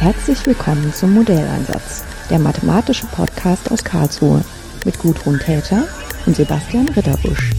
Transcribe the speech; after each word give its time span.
Herzlich 0.00 0.46
willkommen 0.46 0.94
zum 0.94 1.12
Modelleinsatz, 1.12 2.06
der 2.30 2.38
mathematische 2.38 3.06
Podcast 3.08 3.70
aus 3.70 3.84
Karlsruhe 3.84 4.42
mit 4.86 4.98
Gudrun 4.98 5.38
Täter 5.38 5.86
und 6.24 6.34
Sebastian 6.34 6.88
Ritterbusch. 6.88 7.50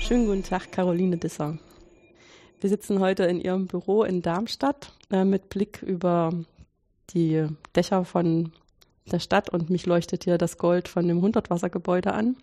Schönen 0.00 0.26
guten 0.26 0.42
Tag, 0.42 0.72
Caroline 0.72 1.16
Disser. 1.16 1.56
Wir 2.58 2.70
sitzen 2.70 3.00
heute 3.00 3.24
in 3.24 3.38
Ihrem 3.38 3.66
Büro 3.66 4.02
in 4.02 4.22
Darmstadt 4.22 4.92
äh, 5.10 5.24
mit 5.24 5.50
Blick 5.50 5.82
über 5.82 6.32
die 7.10 7.46
Dächer 7.74 8.06
von 8.06 8.50
der 9.12 9.18
Stadt 9.18 9.50
und 9.50 9.68
mich 9.68 9.84
leuchtet 9.84 10.24
hier 10.24 10.38
das 10.38 10.56
Gold 10.56 10.88
von 10.88 11.06
dem 11.06 11.20
Hundertwassergebäude 11.20 12.14
an. 12.14 12.36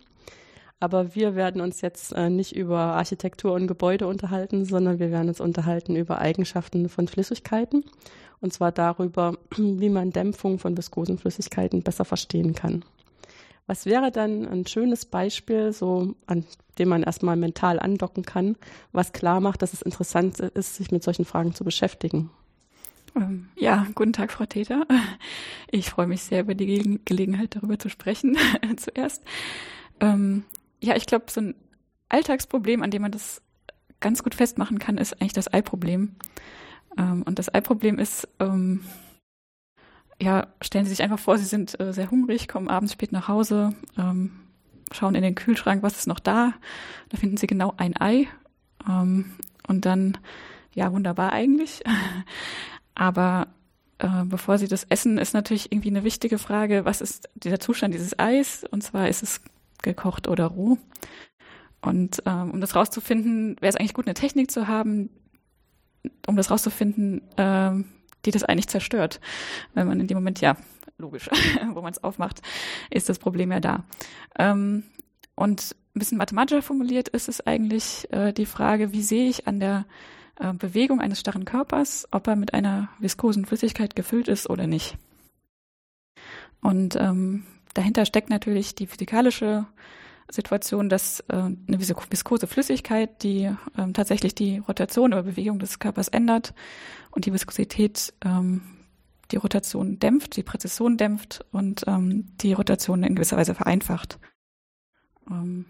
Aber 0.78 1.16
wir 1.16 1.34
werden 1.34 1.60
uns 1.60 1.80
jetzt 1.80 2.12
äh, 2.12 2.30
nicht 2.30 2.54
über 2.54 2.78
Architektur 2.78 3.54
und 3.54 3.66
Gebäude 3.66 4.06
unterhalten, 4.06 4.64
sondern 4.64 5.00
wir 5.00 5.10
werden 5.10 5.28
uns 5.28 5.40
unterhalten 5.40 5.96
über 5.96 6.18
Eigenschaften 6.18 6.88
von 6.88 7.08
Flüssigkeiten. 7.08 7.84
Und 8.40 8.52
zwar 8.52 8.70
darüber, 8.70 9.36
wie 9.56 9.88
man 9.88 10.10
Dämpfung 10.10 10.60
von 10.60 10.76
viskosen 10.76 11.18
Flüssigkeiten 11.18 11.82
besser 11.82 12.04
verstehen 12.04 12.54
kann. 12.54 12.84
Was 13.66 13.86
wäre 13.86 14.10
dann 14.10 14.46
ein 14.46 14.66
schönes 14.66 15.06
Beispiel, 15.06 15.72
so 15.72 16.14
an 16.26 16.44
dem 16.78 16.88
man 16.88 17.02
erstmal 17.02 17.36
mental 17.36 17.78
andocken 17.78 18.24
kann, 18.24 18.56
was 18.92 19.12
klar 19.12 19.40
macht, 19.40 19.62
dass 19.62 19.72
es 19.72 19.82
interessant 19.82 20.40
ist, 20.40 20.76
sich 20.76 20.90
mit 20.90 21.02
solchen 21.02 21.24
Fragen 21.24 21.54
zu 21.54 21.64
beschäftigen? 21.64 22.30
Ähm, 23.16 23.48
ja, 23.56 23.86
guten 23.94 24.12
Tag, 24.12 24.32
Frau 24.32 24.44
Täter. 24.44 24.86
Ich 25.70 25.90
freue 25.90 26.06
mich 26.06 26.22
sehr 26.22 26.40
über 26.40 26.54
die 26.54 27.00
Gelegenheit, 27.04 27.56
darüber 27.56 27.78
zu 27.78 27.88
sprechen, 27.88 28.36
zuerst. 28.76 29.22
Ähm, 30.00 30.44
ja, 30.80 30.96
ich 30.96 31.06
glaube, 31.06 31.26
so 31.28 31.40
ein 31.40 31.54
Alltagsproblem, 32.08 32.82
an 32.82 32.90
dem 32.90 33.02
man 33.02 33.12
das 33.12 33.40
ganz 34.00 34.22
gut 34.22 34.34
festmachen 34.34 34.78
kann, 34.78 34.98
ist 34.98 35.20
eigentlich 35.20 35.32
das 35.32 35.52
Ei-Problem. 35.52 36.16
Ähm, 36.98 37.22
und 37.22 37.38
das 37.38 37.52
Ei-Problem 37.52 37.98
ist, 37.98 38.28
ähm, 38.40 38.84
ja, 40.20 40.46
stellen 40.60 40.84
Sie 40.84 40.90
sich 40.90 41.02
einfach 41.02 41.18
vor, 41.18 41.38
Sie 41.38 41.44
sind 41.44 41.78
äh, 41.80 41.92
sehr 41.92 42.10
hungrig, 42.10 42.48
kommen 42.48 42.68
abends 42.68 42.92
spät 42.92 43.12
nach 43.12 43.28
Hause, 43.28 43.74
ähm, 43.98 44.32
schauen 44.92 45.14
in 45.14 45.22
den 45.22 45.34
Kühlschrank, 45.34 45.82
was 45.82 45.96
ist 45.96 46.06
noch 46.06 46.20
da. 46.20 46.52
Da 47.08 47.16
finden 47.16 47.36
Sie 47.36 47.46
genau 47.46 47.74
ein 47.76 48.00
Ei. 48.00 48.28
Ähm, 48.88 49.32
und 49.66 49.86
dann, 49.86 50.18
ja, 50.74 50.92
wunderbar 50.92 51.32
eigentlich. 51.32 51.82
Aber 52.94 53.48
äh, 53.98 54.24
bevor 54.24 54.58
Sie 54.58 54.68
das 54.68 54.84
essen, 54.84 55.18
ist 55.18 55.34
natürlich 55.34 55.72
irgendwie 55.72 55.90
eine 55.90 56.04
wichtige 56.04 56.38
Frage, 56.38 56.84
was 56.84 57.00
ist 57.00 57.28
dieser 57.34 57.60
Zustand 57.60 57.94
dieses 57.94 58.18
Eis? 58.18 58.64
Und 58.70 58.82
zwar 58.82 59.08
ist 59.08 59.22
es 59.22 59.40
gekocht 59.82 60.28
oder 60.28 60.46
roh. 60.46 60.78
Und 61.80 62.22
ähm, 62.24 62.50
um 62.52 62.60
das 62.60 62.74
rauszufinden, 62.74 63.56
wäre 63.60 63.68
es 63.68 63.76
eigentlich 63.76 63.94
gut, 63.94 64.06
eine 64.06 64.14
Technik 64.14 64.50
zu 64.50 64.68
haben, 64.68 65.10
um 66.26 66.36
das 66.36 66.50
rauszufinden, 66.50 67.22
ähm, 67.36 67.86
die 68.24 68.30
das 68.30 68.44
eigentlich 68.44 68.68
zerstört. 68.68 69.20
Wenn 69.74 69.86
man 69.86 70.00
in 70.00 70.06
dem 70.06 70.16
Moment, 70.16 70.40
ja, 70.40 70.56
logisch, 70.98 71.28
wo 71.72 71.82
man 71.82 71.92
es 71.92 72.02
aufmacht, 72.02 72.42
ist 72.90 73.08
das 73.08 73.18
Problem 73.18 73.52
ja 73.52 73.60
da. 73.60 73.84
Ähm, 74.38 74.84
und 75.34 75.74
ein 75.94 75.98
bisschen 75.98 76.18
mathematischer 76.18 76.62
formuliert 76.62 77.08
ist 77.08 77.28
es 77.28 77.40
eigentlich 77.46 78.12
äh, 78.12 78.32
die 78.32 78.46
Frage, 78.46 78.92
wie 78.92 79.02
sehe 79.02 79.28
ich 79.28 79.46
an 79.46 79.60
der 79.60 79.84
äh, 80.40 80.52
Bewegung 80.52 81.00
eines 81.00 81.20
starren 81.20 81.44
Körpers, 81.44 82.08
ob 82.10 82.26
er 82.26 82.36
mit 82.36 82.54
einer 82.54 82.88
viskosen 82.98 83.46
Flüssigkeit 83.46 83.94
gefüllt 83.94 84.28
ist 84.28 84.48
oder 84.48 84.66
nicht. 84.66 84.96
Und 86.62 86.96
ähm, 86.96 87.44
dahinter 87.74 88.06
steckt 88.06 88.30
natürlich 88.30 88.74
die 88.74 88.86
physikalische 88.86 89.66
Situation, 90.28 90.88
dass 90.88 91.20
äh, 91.28 91.34
eine 91.36 91.78
viskose 91.78 92.46
Flüssigkeit, 92.46 93.22
die 93.22 93.50
ähm, 93.76 93.92
tatsächlich 93.92 94.34
die 94.34 94.58
Rotation 94.58 95.12
oder 95.12 95.22
Bewegung 95.22 95.58
des 95.58 95.78
Körpers 95.78 96.08
ändert 96.08 96.54
und 97.10 97.26
die 97.26 97.32
Viskosität 97.32 98.12
ähm, 98.24 98.62
die 99.30 99.36
Rotation 99.36 99.98
dämpft, 99.98 100.36
die 100.36 100.42
Präzision 100.42 100.96
dämpft 100.96 101.44
und 101.52 101.84
ähm, 101.86 102.26
die 102.40 102.52
Rotation 102.52 103.02
in 103.02 103.14
gewisser 103.14 103.36
Weise 103.36 103.54
vereinfacht. 103.54 104.18
Ähm, 105.30 105.66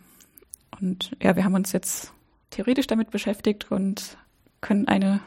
und 0.81 1.16
ja, 1.22 1.36
wir 1.36 1.44
haben 1.44 1.54
uns 1.54 1.72
jetzt 1.72 2.12
theoretisch 2.50 2.86
damit 2.86 3.10
beschäftigt 3.10 3.71
und 3.71 4.16
können 4.60 4.88
eine, 4.88 5.21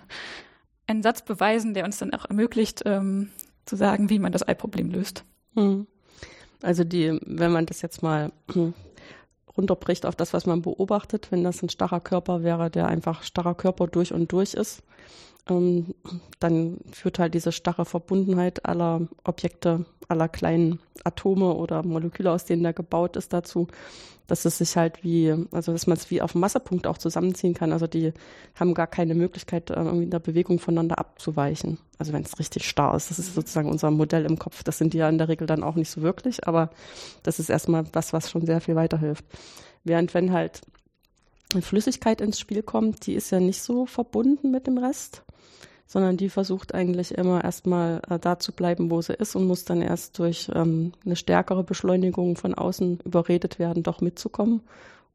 einen 0.87 1.03
Satz 1.03 1.23
beweisen, 1.23 1.73
der 1.73 1.85
uns 1.85 1.97
dann 1.97 2.13
auch 2.13 2.25
ermöglicht, 2.25 2.83
ähm, 2.85 3.29
zu 3.65 3.75
sagen, 3.75 4.09
wie 4.09 4.19
man 4.19 4.31
das 4.31 4.47
Ei-Problem 4.47 4.89
löst. 4.91 5.23
Hm. 5.55 5.87
Also 6.61 6.83
die, 6.83 7.19
wenn 7.25 7.51
man 7.51 7.65
das 7.65 7.81
jetzt 7.81 8.01
mal 8.01 8.31
runterbricht 9.57 10.05
auf 10.05 10.15
das, 10.15 10.33
was 10.33 10.45
man 10.45 10.61
beobachtet, 10.61 11.31
wenn 11.31 11.43
das 11.43 11.61
ein 11.63 11.69
starrer 11.69 11.99
Körper 11.99 12.43
wäre, 12.43 12.69
der 12.69 12.87
einfach 12.87 13.23
starrer 13.23 13.55
Körper 13.55 13.87
durch 13.87 14.13
und 14.13 14.31
durch 14.31 14.53
ist, 14.53 14.83
ähm, 15.49 15.93
dann 16.39 16.77
führt 16.91 17.19
halt 17.19 17.33
diese 17.33 17.51
starre 17.51 17.85
Verbundenheit 17.85 18.65
aller 18.65 19.07
Objekte, 19.23 19.85
aller 20.07 20.27
kleinen 20.27 20.79
Atome 21.03 21.53
oder 21.53 21.83
Moleküle, 21.83 22.31
aus 22.31 22.45
denen 22.45 22.63
der 22.63 22.73
gebaut 22.73 23.15
ist, 23.15 23.33
dazu, 23.33 23.67
dass 24.27 24.45
es 24.45 24.57
sich 24.57 24.75
halt 24.75 25.03
wie, 25.03 25.33
also 25.51 25.71
dass 25.71 25.87
man 25.87 25.97
es 25.97 26.11
wie 26.11 26.21
auf 26.21 26.33
dem 26.33 26.41
Massepunkt 26.41 26.85
auch 26.85 26.97
zusammenziehen 26.97 27.53
kann. 27.53 27.71
Also 27.71 27.87
die 27.87 28.13
haben 28.55 28.73
gar 28.73 28.87
keine 28.87 29.15
Möglichkeit, 29.15 29.69
äh, 29.69 29.75
irgendwie 29.75 30.03
in 30.03 30.11
der 30.11 30.19
Bewegung 30.19 30.59
voneinander 30.59 30.99
abzuweichen. 30.99 31.79
Also 31.97 32.13
wenn 32.13 32.23
es 32.23 32.37
richtig 32.37 32.67
starr 32.67 32.95
ist. 32.95 33.09
Das 33.09 33.19
ist 33.19 33.33
sozusagen 33.33 33.69
unser 33.69 33.89
Modell 33.89 34.25
im 34.25 34.37
Kopf. 34.37 34.63
Das 34.63 34.77
sind 34.77 34.93
die 34.93 34.99
ja 34.99 35.09
in 35.09 35.17
der 35.17 35.29
Regel 35.29 35.47
dann 35.47 35.63
auch 35.63 35.75
nicht 35.75 35.89
so 35.89 36.01
wirklich, 36.01 36.47
aber 36.47 36.69
das 37.23 37.39
ist 37.39 37.49
erstmal 37.49 37.85
was, 37.93 38.13
was 38.13 38.29
schon 38.29 38.45
sehr 38.45 38.61
viel 38.61 38.75
weiterhilft. 38.75 39.25
Während 39.83 40.13
wenn 40.13 40.33
halt 40.33 40.61
Flüssigkeit 41.61 42.19
ins 42.19 42.39
Spiel 42.39 42.61
kommt, 42.61 43.07
die 43.07 43.13
ist 43.13 43.31
ja 43.31 43.39
nicht 43.39 43.61
so 43.61 43.85
verbunden 43.85 44.51
mit 44.51 44.67
dem 44.67 44.77
Rest 44.77 45.23
sondern 45.87 46.17
die 46.17 46.29
versucht 46.29 46.75
eigentlich 46.75 47.17
immer 47.17 47.43
erstmal 47.43 48.01
äh, 48.09 48.19
da 48.19 48.37
zu 48.37 48.51
bleiben, 48.51 48.91
wo 48.91 49.01
sie 49.01 49.13
ist 49.13 49.35
und 49.35 49.47
muss 49.47 49.65
dann 49.65 49.81
erst 49.81 50.19
durch 50.19 50.51
ähm, 50.53 50.91
eine 51.05 51.15
stärkere 51.15 51.63
Beschleunigung 51.63 52.35
von 52.35 52.53
außen 52.53 52.99
überredet 53.05 53.57
werden, 53.57 53.83
doch 53.83 54.01
mitzukommen 54.01 54.61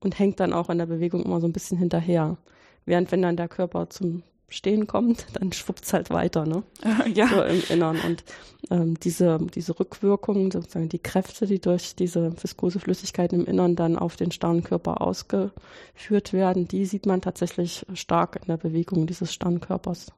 und 0.00 0.18
hängt 0.18 0.40
dann 0.40 0.52
auch 0.52 0.70
in 0.70 0.78
der 0.78 0.86
Bewegung 0.86 1.22
immer 1.22 1.40
so 1.40 1.46
ein 1.46 1.52
bisschen 1.52 1.78
hinterher. 1.78 2.36
Während 2.86 3.12
wenn 3.12 3.22
dann 3.22 3.36
der 3.36 3.48
Körper 3.48 3.90
zum 3.90 4.22
Stehen 4.48 4.86
kommt, 4.86 5.26
dann 5.34 5.52
schwuppt 5.52 5.84
es 5.84 5.92
halt 5.92 6.10
weiter, 6.10 6.46
ne? 6.46 6.62
ja. 7.14 7.28
So 7.28 7.42
im 7.42 7.62
Innern. 7.68 7.98
Und 8.00 8.24
ähm, 8.70 8.98
diese, 9.00 9.38
diese 9.54 9.78
Rückwirkungen, 9.78 10.50
sozusagen 10.50 10.88
die 10.88 10.98
Kräfte, 10.98 11.46
die 11.46 11.60
durch 11.60 11.96
diese 11.96 12.32
viskose 12.42 12.80
Flüssigkeit 12.80 13.32
im 13.32 13.44
Innern 13.44 13.76
dann 13.76 13.96
auf 13.96 14.16
den 14.16 14.30
starren 14.30 14.64
Körper 14.64 15.00
ausgeführt 15.00 16.32
werden, 16.32 16.66
die 16.66 16.86
sieht 16.86 17.06
man 17.06 17.20
tatsächlich 17.20 17.86
stark 17.94 18.36
in 18.36 18.46
der 18.48 18.56
Bewegung 18.56 19.06
dieses 19.06 19.32
starren 19.32 19.60
Körpers. 19.60 20.12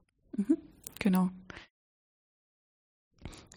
Genau. 0.99 1.29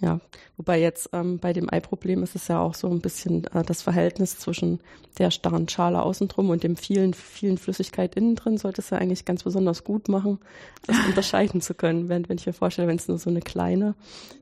Ja, 0.01 0.21
wobei 0.57 0.81
jetzt 0.81 1.11
ähm, 1.13 1.39
bei 1.39 1.53
dem 1.53 1.73
Ei-Problem 1.73 2.23
ist 2.23 2.37
es 2.37 2.47
ja 2.47 2.61
auch 2.61 2.75
so 2.75 2.89
ein 2.89 3.01
bisschen 3.01 3.45
äh, 3.53 3.65
das 3.65 3.83
Verhältnis 3.83 4.39
zwischen 4.39 4.81
der 5.19 5.33
starren 5.33 5.69
Schale 5.69 6.03
außen 6.03 6.29
drum 6.29 6.51
und 6.51 6.63
dem 6.63 6.77
vielen, 6.77 7.15
vielen 7.15 7.59
Flüssigkeit 7.59 8.15
innen 8.15 8.37
drin, 8.37 8.59
sollte 8.59 8.81
es 8.81 8.91
ja 8.91 8.99
eigentlich 8.99 9.25
ganz 9.25 9.43
besonders 9.43 9.83
gut 9.83 10.09
machen, 10.09 10.39
das 10.87 10.97
unterscheiden 11.07 11.61
zu 11.61 11.75
können. 11.75 12.09
Wenn, 12.09 12.29
wenn 12.29 12.39
ich 12.39 12.47
mir 12.47 12.53
vorstelle, 12.53 12.87
wenn 12.87 12.97
es 12.97 13.09
nur 13.09 13.19
so 13.19 13.29
eine 13.29 13.41
kleine 13.41 13.97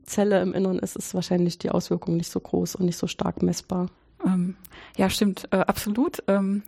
Zelle 0.04 0.42
im 0.42 0.52
Inneren 0.52 0.78
ist, 0.78 0.94
ist 0.94 1.14
wahrscheinlich 1.14 1.58
die 1.58 1.70
Auswirkung 1.70 2.18
nicht 2.18 2.30
so 2.30 2.40
groß 2.40 2.74
und 2.74 2.84
nicht 2.84 2.98
so 2.98 3.06
stark 3.06 3.42
messbar. 3.42 3.86
Ähm, 4.26 4.56
ja, 4.98 5.08
stimmt, 5.08 5.48
äh, 5.52 5.56
absolut. 5.56 6.22
Ähm, 6.28 6.64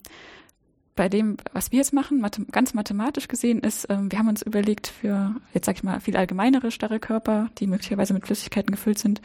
bei 0.99 1.09
dem, 1.09 1.37
was 1.53 1.71
wir 1.71 1.79
jetzt 1.79 1.93
machen, 1.93 2.21
mathe 2.21 2.45
ganz 2.51 2.75
mathematisch 2.75 3.29
gesehen, 3.29 3.61
ist, 3.61 3.87
ähm, 3.89 4.11
wir 4.11 4.19
haben 4.19 4.29
uns 4.29 4.43
überlegt 4.43 4.89
für, 4.89 5.37
jetzt 5.55 5.67
sag 5.67 5.77
ich 5.77 5.85
mal, 5.85 6.01
viel 6.01 6.17
allgemeinere 6.17 6.73
starre 6.73 6.99
Körper, 6.99 7.51
die 7.59 7.69
möglicherweise 7.69 8.15
mit 8.15 8.27
Flüssigkeiten 8.27 8.73
gefüllt 8.73 8.99
sind. 8.99 9.21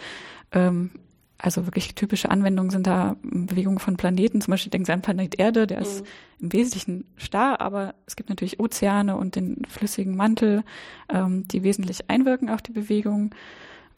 Ähm, 0.51 0.91
also 1.39 1.65
wirklich 1.65 1.95
typische 1.95 2.29
Anwendungen 2.29 2.69
sind 2.69 2.85
da 2.85 3.15
Bewegungen 3.23 3.79
von 3.79 3.97
Planeten. 3.97 4.39
Zum 4.39 4.51
Beispiel 4.51 4.69
denken 4.69 4.85
Sie 4.85 4.93
an 4.93 5.01
Planet 5.01 5.39
Erde, 5.39 5.65
der 5.65 5.77
mhm. 5.77 5.83
ist 5.83 6.05
im 6.39 6.53
Wesentlichen 6.53 7.05
starr, 7.17 7.59
aber 7.59 7.95
es 8.05 8.15
gibt 8.15 8.29
natürlich 8.29 8.59
Ozeane 8.59 9.17
und 9.17 9.35
den 9.35 9.63
flüssigen 9.67 10.15
Mantel, 10.15 10.63
ähm, 11.09 11.47
die 11.47 11.63
wesentlich 11.63 12.07
einwirken 12.07 12.51
auf 12.51 12.61
die 12.61 12.71
Bewegung. 12.71 13.33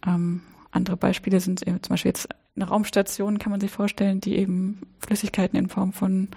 Ähm, 0.07 0.43
andere 0.71 0.95
Beispiele 0.95 1.41
sind 1.41 1.59
zum 1.59 1.89
Beispiel 1.89 2.09
jetzt 2.09 2.29
eine 2.55 2.69
Raumstation, 2.69 3.37
kann 3.37 3.51
man 3.51 3.59
sich 3.59 3.71
vorstellen, 3.71 4.21
die 4.21 4.37
eben 4.37 4.81
Flüssigkeiten 4.99 5.59
in 5.59 5.67
Form 5.67 5.91
von 5.91 6.29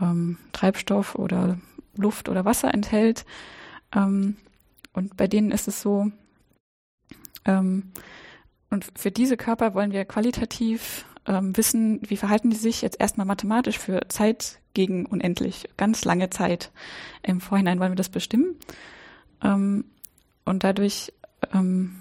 ähm, 0.00 0.38
Treibstoff 0.52 1.14
oder 1.14 1.58
Luft 1.96 2.28
oder 2.28 2.44
Wasser 2.44 2.72
enthält. 2.72 3.24
Ähm, 3.94 4.36
und 4.92 5.16
bei 5.16 5.26
denen 5.26 5.50
ist 5.50 5.68
es 5.68 5.80
so, 5.80 6.10
ähm, 7.44 7.92
und 8.70 8.86
für 8.96 9.10
diese 9.10 9.36
Körper 9.36 9.74
wollen 9.74 9.92
wir 9.92 10.04
qualitativ 10.04 11.06
ähm, 11.26 11.56
wissen, 11.56 12.00
wie 12.06 12.16
verhalten 12.16 12.50
die 12.50 12.56
sich 12.56 12.82
jetzt 12.82 13.00
erstmal 13.00 13.26
mathematisch 13.26 13.78
für 13.78 14.00
Zeit 14.08 14.60
gegen 14.74 15.06
unendlich, 15.06 15.68
ganz 15.76 16.04
lange 16.04 16.30
Zeit. 16.30 16.70
Im 17.22 17.40
Vorhinein 17.40 17.80
wollen 17.80 17.92
wir 17.92 17.96
das 17.96 18.10
bestimmen. 18.10 18.56
Ähm, 19.42 19.84
und 20.44 20.64
dadurch 20.64 21.12
ähm, 21.52 21.96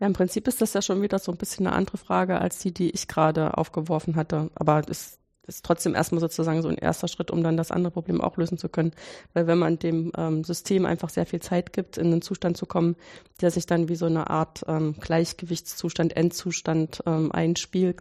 ja, 0.00 0.06
im 0.06 0.12
Prinzip 0.12 0.46
ist 0.46 0.60
das 0.60 0.74
ja 0.74 0.82
schon 0.82 1.02
wieder 1.02 1.18
so 1.18 1.32
ein 1.32 1.38
bisschen 1.38 1.66
eine 1.66 1.74
andere 1.74 1.98
Frage 1.98 2.40
als 2.40 2.58
die, 2.58 2.72
die 2.72 2.90
ich 2.90 3.08
gerade 3.08 3.58
aufgeworfen 3.58 4.16
hatte. 4.16 4.50
Aber 4.54 4.82
es 4.88 5.18
ist 5.48 5.64
trotzdem 5.64 5.94
erstmal 5.94 6.20
sozusagen 6.20 6.62
so 6.62 6.68
ein 6.68 6.76
erster 6.76 7.08
Schritt, 7.08 7.30
um 7.30 7.42
dann 7.42 7.56
das 7.56 7.70
andere 7.70 7.90
Problem 7.90 8.20
auch 8.20 8.36
lösen 8.36 8.58
zu 8.58 8.68
können. 8.68 8.92
Weil 9.32 9.46
wenn 9.46 9.58
man 9.58 9.78
dem 9.78 10.12
ähm, 10.16 10.44
System 10.44 10.86
einfach 10.86 11.08
sehr 11.08 11.26
viel 11.26 11.40
Zeit 11.40 11.72
gibt, 11.72 11.96
in 11.98 12.06
einen 12.08 12.22
Zustand 12.22 12.56
zu 12.56 12.66
kommen, 12.66 12.96
der 13.40 13.50
sich 13.50 13.66
dann 13.66 13.88
wie 13.88 13.96
so 13.96 14.06
eine 14.06 14.30
Art 14.30 14.64
ähm, 14.68 14.94
Gleichgewichtszustand, 15.00 16.16
Endzustand 16.16 17.02
ähm, 17.06 17.32
einspielt, 17.32 18.00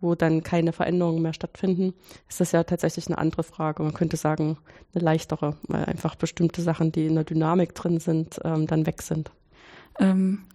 wo 0.00 0.14
dann 0.14 0.42
keine 0.42 0.72
Veränderungen 0.72 1.22
mehr 1.22 1.34
stattfinden, 1.34 1.94
ist 2.28 2.40
das 2.40 2.52
ja 2.52 2.64
tatsächlich 2.64 3.06
eine 3.06 3.18
andere 3.18 3.42
Frage. 3.42 3.82
Man 3.82 3.94
könnte 3.94 4.16
sagen, 4.16 4.58
eine 4.94 5.04
leichtere, 5.04 5.56
weil 5.68 5.84
einfach 5.84 6.14
bestimmte 6.16 6.62
Sachen, 6.62 6.90
die 6.90 7.06
in 7.06 7.14
der 7.14 7.24
Dynamik 7.24 7.74
drin 7.74 8.00
sind, 8.00 8.40
ähm, 8.44 8.66
dann 8.66 8.86
weg 8.86 9.02
sind. 9.02 9.30
Ähm, 9.98 10.46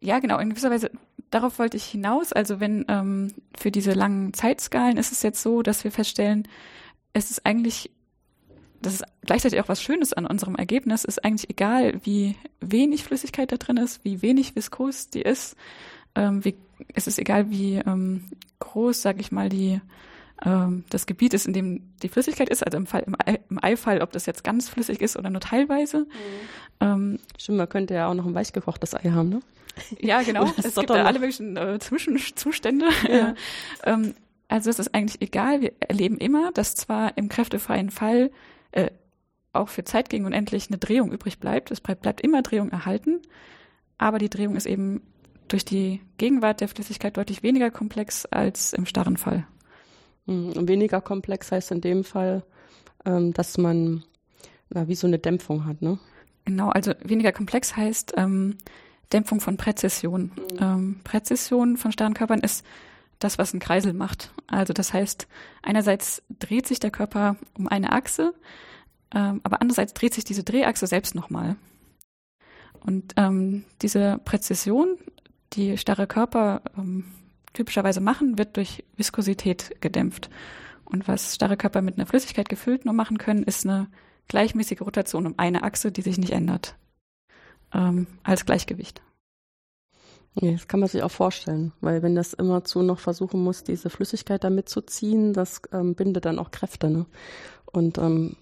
ja, 0.00 0.18
genau, 0.20 0.38
in 0.38 0.50
gewisser 0.50 0.70
Weise, 0.70 0.90
darauf 1.30 1.58
wollte 1.58 1.76
ich 1.76 1.84
hinaus. 1.84 2.32
Also 2.32 2.60
wenn 2.60 2.84
ähm, 2.88 3.32
für 3.56 3.70
diese 3.70 3.92
langen 3.92 4.32
Zeitskalen 4.32 4.96
ist 4.96 5.12
es 5.12 5.22
jetzt 5.22 5.42
so, 5.42 5.62
dass 5.62 5.84
wir 5.84 5.92
feststellen, 5.92 6.48
es 7.12 7.30
ist 7.30 7.44
eigentlich, 7.46 7.90
das 8.80 8.94
ist 8.94 9.04
gleichzeitig 9.24 9.60
auch 9.60 9.68
was 9.68 9.82
Schönes 9.82 10.12
an 10.12 10.26
unserem 10.26 10.54
Ergebnis, 10.54 11.04
ist 11.04 11.24
eigentlich 11.24 11.50
egal, 11.50 12.00
wie 12.04 12.36
wenig 12.60 13.04
Flüssigkeit 13.04 13.50
da 13.50 13.56
drin 13.56 13.76
ist, 13.76 14.04
wie 14.04 14.22
wenig 14.22 14.54
viskos 14.56 15.10
die 15.10 15.22
ist, 15.22 15.56
ähm, 16.14 16.44
wie, 16.44 16.56
es 16.94 17.06
ist 17.06 17.18
egal, 17.18 17.50
wie 17.50 17.76
ähm, 17.76 18.24
groß, 18.60 19.02
sag 19.02 19.20
ich 19.20 19.32
mal, 19.32 19.48
die 19.48 19.80
ähm, 20.44 20.84
das 20.90 21.06
Gebiet 21.06 21.34
ist, 21.34 21.46
in 21.46 21.52
dem 21.52 21.94
die 22.02 22.08
Flüssigkeit 22.08 22.48
ist, 22.48 22.64
also 22.64 22.76
im 22.78 22.86
Fall 22.86 23.02
im, 23.06 23.16
Ei, 23.24 23.40
im 23.50 23.62
Eifall, 23.62 24.00
ob 24.02 24.12
das 24.12 24.26
jetzt 24.26 24.44
ganz 24.44 24.68
flüssig 24.68 25.00
ist 25.00 25.16
oder 25.16 25.30
nur 25.30 25.40
teilweise. 25.40 26.00
Mhm. 26.00 26.06
Ähm, 26.80 27.18
Stimmt, 27.38 27.58
man 27.58 27.68
könnte 27.68 27.94
ja 27.94 28.08
auch 28.08 28.14
noch 28.14 28.26
ein 28.26 28.34
weichgekochtes 28.34 28.94
Ei 28.94 29.10
haben, 29.10 29.28
ne? 29.28 29.40
Ja, 30.00 30.22
genau. 30.26 30.50
es 30.56 30.74
gibt 30.74 30.90
da 30.90 31.04
alle 31.04 31.18
möglichen 31.18 31.56
äh, 31.56 31.78
Zwischenzustände. 31.78 32.86
Ja. 33.08 33.34
ähm, 33.84 34.14
also 34.48 34.70
es 34.70 34.78
ist 34.78 34.94
eigentlich 34.94 35.20
egal. 35.20 35.60
Wir 35.60 35.72
erleben 35.80 36.18
immer, 36.18 36.52
dass 36.52 36.74
zwar 36.74 37.16
im 37.16 37.28
kräftefreien 37.28 37.90
Fall 37.90 38.30
äh, 38.72 38.90
auch 39.52 39.68
für 39.68 39.84
Zeit 39.84 40.08
gegen 40.08 40.24
unendlich 40.24 40.68
eine 40.68 40.78
Drehung 40.78 41.12
übrig 41.12 41.38
bleibt. 41.38 41.70
Es 41.70 41.80
bleibt, 41.80 42.20
immer 42.20 42.42
Drehung 42.42 42.70
erhalten, 42.70 43.20
aber 43.98 44.18
die 44.18 44.30
Drehung 44.30 44.56
ist 44.56 44.66
eben 44.66 45.02
durch 45.48 45.64
die 45.64 46.00
Gegenwart 46.18 46.60
der 46.60 46.68
Flüssigkeit 46.68 47.16
deutlich 47.16 47.42
weniger 47.42 47.70
komplex 47.70 48.26
als 48.26 48.72
im 48.72 48.86
starren 48.86 49.16
Fall. 49.16 49.46
Hm, 50.26 50.68
weniger 50.68 51.00
komplex 51.00 51.50
heißt 51.50 51.70
in 51.70 51.80
dem 51.80 52.04
Fall, 52.04 52.44
ähm, 53.04 53.32
dass 53.32 53.56
man 53.58 54.04
na, 54.70 54.88
wie 54.88 54.94
so 54.94 55.06
eine 55.06 55.18
Dämpfung 55.18 55.64
hat, 55.64 55.82
ne? 55.82 55.98
Genau, 56.44 56.68
also 56.70 56.92
weniger 57.02 57.32
komplex 57.32 57.76
heißt, 57.76 58.14
ähm, 58.16 58.56
Dämpfung 59.12 59.40
von 59.40 59.56
Präzision. 59.56 60.32
Mhm. 60.52 60.58
Ähm, 60.60 61.00
Präzision 61.04 61.76
von 61.76 61.92
starren 61.92 62.14
Körpern 62.14 62.40
ist 62.40 62.64
das, 63.18 63.38
was 63.38 63.52
ein 63.52 63.60
Kreisel 63.60 63.92
macht. 63.92 64.32
Also 64.46 64.72
das 64.72 64.92
heißt, 64.92 65.26
einerseits 65.62 66.22
dreht 66.38 66.66
sich 66.66 66.80
der 66.80 66.90
Körper 66.90 67.36
um 67.56 67.68
eine 67.68 67.92
Achse, 67.92 68.34
ähm, 69.14 69.40
aber 69.42 69.60
andererseits 69.60 69.94
dreht 69.94 70.14
sich 70.14 70.24
diese 70.24 70.44
Drehachse 70.44 70.86
selbst 70.86 71.14
nochmal. 71.14 71.56
Und 72.80 73.14
ähm, 73.16 73.64
diese 73.82 74.20
Präzision, 74.24 74.96
die 75.54 75.78
starre 75.78 76.06
Körper 76.06 76.62
ähm, 76.76 77.04
typischerweise 77.54 78.00
machen, 78.00 78.38
wird 78.38 78.56
durch 78.56 78.84
Viskosität 78.96 79.80
gedämpft. 79.80 80.30
Und 80.84 81.08
was 81.08 81.34
starre 81.34 81.56
Körper 81.56 81.82
mit 81.82 81.96
einer 81.96 82.06
Flüssigkeit 82.06 82.48
gefüllt 82.48 82.84
nur 82.84 82.94
machen 82.94 83.18
können, 83.18 83.42
ist 83.42 83.66
eine 83.66 83.88
gleichmäßige 84.28 84.82
Rotation 84.82 85.26
um 85.26 85.34
eine 85.38 85.64
Achse, 85.64 85.90
die 85.90 86.02
sich 86.02 86.18
nicht 86.18 86.32
ändert 86.32 86.76
ähm, 87.72 88.06
als 88.22 88.46
Gleichgewicht. 88.46 89.02
Ja, 90.40 90.52
das 90.52 90.68
kann 90.68 90.80
man 90.80 90.88
sich 90.88 91.02
auch 91.02 91.10
vorstellen, 91.10 91.72
weil 91.80 92.02
wenn 92.02 92.14
das 92.14 92.32
immerzu 92.32 92.82
noch 92.82 93.00
versuchen 93.00 93.42
muss, 93.42 93.64
diese 93.64 93.90
Flüssigkeit 93.90 94.44
da 94.44 94.50
mitzuziehen, 94.50 95.32
das 95.32 95.62
ähm, 95.72 95.94
bindet 95.94 96.26
dann 96.26 96.38
auch 96.38 96.50
Kräfte. 96.50 96.90
Ne? 96.90 97.06
Und 97.66 97.98
ähm, 97.98 98.36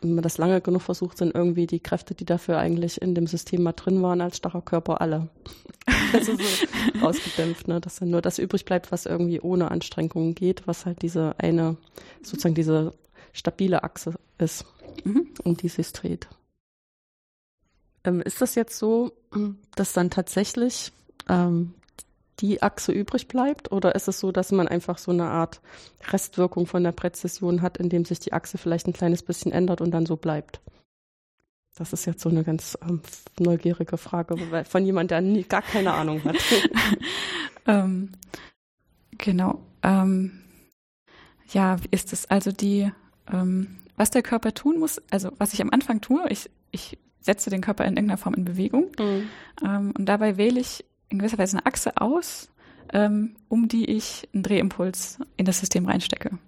wenn 0.00 0.14
man 0.14 0.22
das 0.22 0.38
lange 0.38 0.60
genug 0.60 0.82
versucht, 0.82 1.18
sind 1.18 1.34
irgendwie 1.34 1.66
die 1.66 1.80
Kräfte, 1.80 2.14
die 2.14 2.24
dafür 2.24 2.58
eigentlich 2.58 3.00
in 3.00 3.14
dem 3.14 3.26
System 3.26 3.62
mal 3.62 3.72
drin 3.72 4.02
waren, 4.02 4.20
als 4.20 4.38
starrer 4.38 4.60
Körper 4.60 5.00
alle. 5.00 5.28
also 6.12 6.36
so 6.36 7.06
ausgedämpft, 7.06 7.68
ne? 7.68 7.80
dass 7.80 7.96
dann 7.96 8.10
nur 8.10 8.22
das 8.22 8.38
übrig 8.38 8.64
bleibt, 8.64 8.90
was 8.90 9.06
irgendwie 9.06 9.40
ohne 9.40 9.70
Anstrengungen 9.70 10.34
geht, 10.34 10.66
was 10.66 10.84
halt 10.84 11.02
diese 11.02 11.34
eine, 11.38 11.76
sozusagen 12.22 12.54
diese 12.54 12.92
stabile 13.32 13.84
Achse 13.84 14.14
ist, 14.38 14.64
mhm. 15.04 15.28
um 15.44 15.56
die 15.56 15.68
sich 15.68 15.92
dreht. 15.92 16.28
Ähm, 18.06 18.20
ist 18.20 18.40
das 18.40 18.54
jetzt 18.54 18.78
so, 18.78 19.12
dass 19.74 19.92
dann 19.92 20.10
tatsächlich 20.10 20.92
ähm, 21.28 21.74
die 22.40 22.62
Achse 22.62 22.92
übrig 22.92 23.28
bleibt? 23.28 23.72
Oder 23.72 23.94
ist 23.94 24.08
es 24.08 24.20
so, 24.20 24.32
dass 24.32 24.52
man 24.52 24.68
einfach 24.68 24.98
so 24.98 25.10
eine 25.10 25.26
Art 25.26 25.60
Restwirkung 26.10 26.66
von 26.66 26.84
der 26.84 26.92
Präzision 26.92 27.62
hat, 27.62 27.76
indem 27.76 28.04
sich 28.04 28.20
die 28.20 28.32
Achse 28.32 28.58
vielleicht 28.58 28.86
ein 28.86 28.92
kleines 28.92 29.22
bisschen 29.22 29.52
ändert 29.52 29.80
und 29.80 29.90
dann 29.90 30.06
so 30.06 30.16
bleibt? 30.16 30.60
Das 31.76 31.92
ist 31.92 32.06
jetzt 32.06 32.22
so 32.22 32.30
eine 32.30 32.42
ganz 32.42 32.78
ähm, 32.80 33.02
neugierige 33.38 33.98
Frage 33.98 34.64
von 34.64 34.86
jemand, 34.86 35.10
der 35.10 35.20
nie, 35.20 35.42
gar 35.42 35.60
keine 35.60 35.92
Ahnung 35.92 36.24
hat. 36.24 36.36
ähm, 37.66 38.12
genau. 39.18 39.60
Ähm, 39.82 40.42
ja, 41.52 41.76
ist 41.90 42.14
es? 42.14 42.24
Also 42.26 42.50
die, 42.50 42.90
ähm, 43.30 43.76
was 43.96 44.10
der 44.10 44.22
Körper 44.22 44.54
tun 44.54 44.78
muss, 44.78 45.02
also 45.10 45.30
was 45.36 45.52
ich 45.52 45.60
am 45.60 45.70
Anfang 45.70 46.00
tue, 46.00 46.24
ich, 46.30 46.48
ich 46.70 46.98
setze 47.26 47.50
den 47.50 47.60
Körper 47.60 47.84
in 47.84 47.96
irgendeiner 47.96 48.18
Form 48.18 48.34
in 48.34 48.44
Bewegung. 48.44 48.86
Mhm. 48.98 49.28
Ähm, 49.64 49.92
und 49.96 50.06
dabei 50.06 50.38
wähle 50.38 50.58
ich 50.60 50.84
in 51.08 51.18
gewisser 51.18 51.38
Weise 51.38 51.58
eine 51.58 51.66
Achse 51.66 52.00
aus, 52.00 52.50
ähm, 52.92 53.36
um 53.48 53.68
die 53.68 53.84
ich 53.84 54.28
einen 54.32 54.42
Drehimpuls 54.42 55.18
in 55.36 55.44
das 55.44 55.60
System 55.60 55.86
reinstecke. 55.86 56.38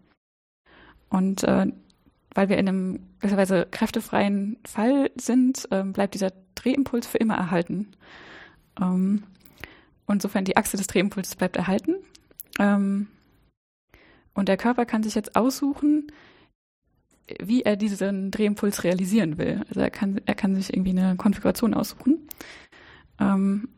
Und 1.11 1.43
äh, 1.45 1.67
weil 2.35 2.49
wir 2.49 2.59
in 2.59 2.69
einem 2.69 3.01
gewisserweise 3.19 3.67
kräftefreien 3.71 4.59
Fall 4.65 5.11
sind, 5.17 5.69
ähm, 5.71 5.93
bleibt 5.93 6.15
dieser 6.15 6.33
Drehimpuls 6.55 7.07
für 7.07 7.19
immer 7.19 7.35
erhalten. 7.35 7.93
Ähm, 8.81 9.25
insofern 10.09 10.45
die 10.45 10.57
Achse 10.57 10.77
des 10.77 10.87
Drehimpulses 10.87 11.37
bleibt 11.37 11.57
erhalten. 11.57 11.97
Ähm, 12.59 13.09
und 14.35 14.49
der 14.49 14.57
Körper 14.57 14.87
kann 14.87 15.03
sich 15.03 15.15
jetzt 15.15 15.35
aussuchen, 15.37 16.13
wie 17.43 17.63
er 17.63 17.77
diesen 17.77 18.31
Drehimpuls 18.31 18.85
realisieren 18.85 19.39
will. 19.39 19.63
Also 19.69 19.81
er 19.81 19.91
kann, 19.91 20.21
er 20.25 20.35
kann 20.35 20.55
sich 20.55 20.73
irgendwie 20.73 20.99
eine 20.99 21.17
Konfiguration 21.17 21.75
aussuchen. 21.75 22.29
Ähm, 23.21 23.69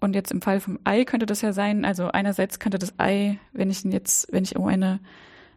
und 0.00 0.14
jetzt 0.14 0.32
im 0.32 0.42
Fall 0.42 0.60
vom 0.60 0.78
Ei 0.84 1.04
könnte 1.04 1.26
das 1.26 1.42
ja 1.42 1.52
sein, 1.52 1.84
also 1.84 2.08
einerseits 2.08 2.58
könnte 2.58 2.78
das 2.78 2.98
Ei, 2.98 3.38
wenn 3.52 3.70
ich 3.70 3.84
jetzt, 3.84 4.32
wenn 4.32 4.42
ich 4.42 4.56
um 4.56 4.66
eine, 4.66 5.00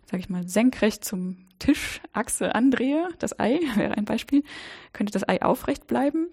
sag 0.09 0.19
ich 0.19 0.29
mal, 0.29 0.47
senkrecht 0.47 1.03
zum 1.03 1.37
Tischachse 1.57 2.53
andrehe, 2.53 3.07
das 3.19 3.39
Ei 3.39 3.59
wäre 3.75 3.97
ein 3.97 4.05
Beispiel, 4.05 4.43
könnte 4.93 5.11
das 5.11 5.27
Ei 5.27 5.41
aufrecht 5.41 5.87
bleiben 5.87 6.27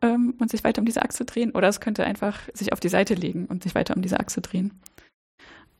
ähm, 0.00 0.34
und 0.38 0.50
sich 0.50 0.64
weiter 0.64 0.80
um 0.80 0.86
diese 0.86 1.02
Achse 1.02 1.24
drehen, 1.24 1.52
oder 1.52 1.68
es 1.68 1.80
könnte 1.80 2.04
einfach 2.04 2.40
sich 2.54 2.72
auf 2.72 2.80
die 2.80 2.88
Seite 2.88 3.14
legen 3.14 3.46
und 3.46 3.62
sich 3.62 3.74
weiter 3.74 3.94
um 3.96 4.02
diese 4.02 4.18
Achse 4.18 4.40
drehen. 4.40 4.72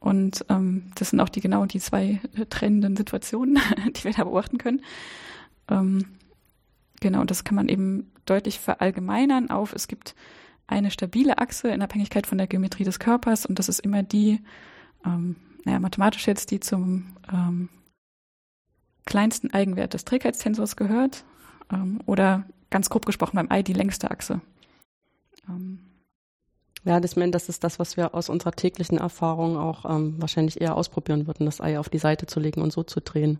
Und 0.03 0.45
ähm, 0.49 0.91
das 0.97 1.11
sind 1.11 1.21
auch 1.21 1.29
die 1.29 1.41
genau 1.41 1.65
die 1.65 1.79
zwei 1.79 2.21
äh, 2.37 2.47
trennenden 2.47 2.97
Situationen, 2.97 3.61
die 3.97 4.03
wir 4.03 4.13
da 4.13 4.25
beobachten 4.25 4.59
können. 4.59 4.83
Ähm, 5.69 6.07
genau, 7.01 7.23
das 7.23 7.45
kann 7.45 7.55
man 7.55 7.69
eben 7.69 8.11
deutlich 8.27 8.59
verallgemeinern 8.59 9.51
auf, 9.51 9.73
es 9.73 9.87
gibt 9.87 10.17
eine 10.67 10.91
stabile 10.91 11.39
Achse 11.39 11.69
in 11.69 11.83
Abhängigkeit 11.83 12.27
von 12.27 12.39
der 12.39 12.49
Geometrie 12.49 12.83
des 12.83 12.99
Körpers 12.99 13.47
und 13.47 13.61
das 13.61 13.69
ist 13.69 13.79
immer 13.79 14.03
die, 14.03 14.41
ähm, 15.07 15.37
naja, 15.65 15.79
mathematisch 15.79 16.27
jetzt, 16.27 16.51
die 16.51 16.59
zum 16.59 17.17
ähm, 17.33 17.69
kleinsten 19.05 19.53
Eigenwert 19.53 19.95
des 19.95 20.05
Trägheitstensors 20.05 20.75
gehört 20.75 21.25
ähm, 21.73 22.01
oder 22.07 22.45
ganz 22.71 22.91
grob 22.91 23.07
gesprochen 23.07 23.37
beim 23.37 23.51
Ei 23.53 23.63
die 23.63 23.73
längste 23.73 24.11
Achse. 24.11 24.41
Ähm, 25.49 25.79
ja, 26.85 26.99
das, 26.99 27.15
das 27.15 27.49
ist 27.49 27.63
das, 27.63 27.79
was 27.79 27.97
wir 27.97 28.13
aus 28.13 28.29
unserer 28.29 28.53
täglichen 28.53 28.99
Erfahrung 28.99 29.57
auch 29.57 29.85
ähm, 29.85 30.17
wahrscheinlich 30.19 30.61
eher 30.61 30.77
ausprobieren 30.77 31.29
würden, 31.29 31.47
das 31.47 31.61
Ei 31.61 31.79
auf 31.79 31.89
die 31.89 31.99
Seite 31.99 32.27
zu 32.27 32.41
legen 32.41 32.61
und 32.61 32.73
so 32.73 32.83
zu 32.83 33.01
drehen. 33.01 33.39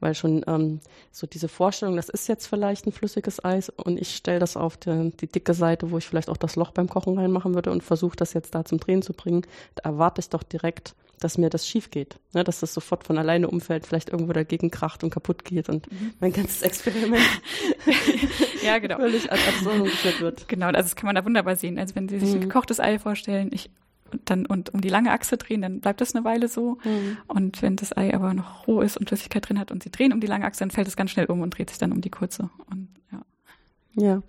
Weil 0.00 0.14
schon 0.14 0.44
ähm, 0.46 0.80
so 1.10 1.26
diese 1.26 1.48
Vorstellung, 1.48 1.96
das 1.96 2.10
ist 2.10 2.28
jetzt 2.28 2.46
vielleicht 2.46 2.86
ein 2.86 2.92
flüssiges 2.92 3.42
Eis 3.42 3.70
und 3.70 3.98
ich 3.98 4.14
stelle 4.14 4.40
das 4.40 4.58
auf 4.58 4.76
die, 4.76 5.10
die 5.18 5.26
dicke 5.26 5.54
Seite, 5.54 5.90
wo 5.90 5.96
ich 5.96 6.06
vielleicht 6.06 6.28
auch 6.28 6.36
das 6.36 6.56
Loch 6.56 6.72
beim 6.72 6.88
Kochen 6.88 7.18
reinmachen 7.18 7.54
würde 7.54 7.70
und 7.70 7.82
versuche 7.82 8.16
das 8.16 8.34
jetzt 8.34 8.54
da 8.54 8.64
zum 8.64 8.78
Drehen 8.78 9.00
zu 9.00 9.14
bringen, 9.14 9.46
da 9.76 9.88
erwarte 9.88 10.20
ich 10.20 10.28
doch 10.28 10.42
direkt, 10.42 10.94
dass 11.22 11.38
mir 11.38 11.50
das 11.50 11.68
schief 11.68 11.90
geht. 11.90 12.18
Ne, 12.34 12.44
dass 12.44 12.60
das 12.60 12.74
sofort 12.74 13.04
von 13.04 13.18
alleine 13.18 13.48
umfällt, 13.48 13.86
vielleicht 13.86 14.10
irgendwo 14.10 14.32
dagegen 14.32 14.70
kracht 14.70 15.04
und 15.04 15.10
kaputt 15.10 15.44
geht 15.44 15.68
und 15.68 15.90
mhm. 15.90 16.14
mein 16.20 16.32
ganzes 16.32 16.62
Experiment 16.62 17.22
ja, 18.64 18.78
genau. 18.78 18.96
völlig 18.96 19.30
als 19.30 19.46
Absurdum 19.46 19.84
geführt 19.84 20.20
wird. 20.20 20.48
Genau, 20.48 20.66
also 20.66 20.80
das 20.80 20.96
kann 20.96 21.06
man 21.06 21.14
da 21.14 21.24
wunderbar 21.24 21.56
sehen. 21.56 21.78
Also 21.78 21.94
wenn 21.94 22.08
Sie 22.08 22.18
sich 22.18 22.30
mhm. 22.30 22.36
ein 22.36 22.40
gekochtes 22.42 22.80
Ei 22.80 22.98
vorstellen, 22.98 23.50
ich 23.52 23.70
und 24.12 24.28
dann 24.28 24.46
und 24.46 24.74
um 24.74 24.80
die 24.80 24.90
lange 24.90 25.10
Achse 25.10 25.38
drehen, 25.38 25.62
dann 25.62 25.80
bleibt 25.80 26.00
das 26.00 26.14
eine 26.14 26.24
Weile 26.24 26.48
so. 26.48 26.78
Mhm. 26.84 27.16
Und 27.28 27.62
wenn 27.62 27.76
das 27.76 27.96
Ei 27.96 28.14
aber 28.14 28.34
noch 28.34 28.66
roh 28.66 28.82
ist 28.82 28.96
und 28.96 29.08
Flüssigkeit 29.08 29.48
drin 29.48 29.58
hat 29.58 29.70
und 29.70 29.82
Sie 29.82 29.90
drehen 29.90 30.12
um 30.12 30.20
die 30.20 30.26
lange 30.26 30.44
Achse, 30.44 30.60
dann 30.60 30.70
fällt 30.70 30.88
es 30.88 30.96
ganz 30.96 31.10
schnell 31.10 31.26
um 31.26 31.40
und 31.40 31.56
dreht 31.56 31.70
sich 31.70 31.78
dann 31.78 31.92
um 31.92 32.00
die 32.00 32.10
kurze. 32.10 32.50
Und 32.70 32.88
ja. 33.94 34.22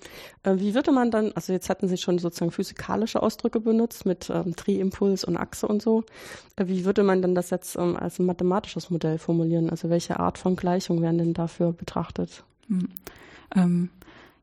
Äh, 0.43 0.55
wie 0.57 0.73
würde 0.75 0.91
man 0.91 1.11
dann, 1.11 1.31
also 1.33 1.53
jetzt 1.53 1.69
hatten 1.69 1.87
Sie 1.87 1.97
schon 1.97 2.19
sozusagen 2.19 2.51
physikalische 2.51 3.21
Ausdrücke 3.21 3.59
benutzt 3.59 4.05
mit 4.05 4.29
ähm, 4.29 4.55
Drehimpuls 4.55 5.23
und 5.23 5.37
Achse 5.37 5.67
und 5.67 5.81
so. 5.81 6.03
Äh, 6.55 6.67
wie 6.67 6.85
würde 6.85 7.03
man 7.03 7.21
dann 7.21 7.35
das 7.35 7.49
jetzt 7.49 7.77
ähm, 7.77 7.95
als 7.95 8.19
ein 8.19 8.25
mathematisches 8.25 8.89
Modell 8.89 9.17
formulieren? 9.17 9.69
Also 9.69 9.89
welche 9.89 10.19
Art 10.19 10.37
von 10.37 10.55
Gleichung 10.55 11.01
werden 11.01 11.17
denn 11.17 11.33
dafür 11.33 11.71
betrachtet? 11.71 12.43
Hm. 12.67 12.89
Ähm, 13.55 13.89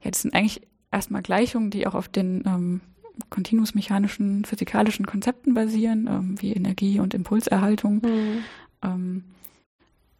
ja, 0.02 0.10
das 0.10 0.22
sind 0.22 0.34
eigentlich 0.34 0.62
erstmal 0.90 1.22
Gleichungen, 1.22 1.70
die 1.70 1.86
auch 1.86 1.94
auf 1.94 2.08
den 2.08 2.42
ähm, 2.46 2.80
kontinuumsmechanischen, 3.28 4.44
physikalischen 4.44 5.06
Konzepten 5.06 5.52
basieren, 5.52 6.08
ähm, 6.10 6.40
wie 6.40 6.52
Energie 6.52 7.00
und 7.00 7.12
Impulserhaltung. 7.12 7.96
Mhm. 7.96 8.44
Ähm, 8.82 9.24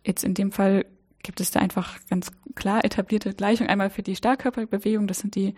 jetzt 0.05 0.25
in 0.25 0.35
dem 0.35 0.53
Fall 0.53 0.85
gibt 1.23 1.41
es 1.41 1.51
da 1.51 1.61
einfach 1.61 1.99
ganz 2.09 2.33
klar 2.55 2.85
etablierte 2.85 3.35
Gleichungen. 3.35 3.71
Einmal 3.71 3.91
für 3.91 4.03
die 4.03 4.17
Starkkörperbewegung, 4.17 5.07
das 5.07 5.19
sind 5.19 5.35
die, 5.35 5.55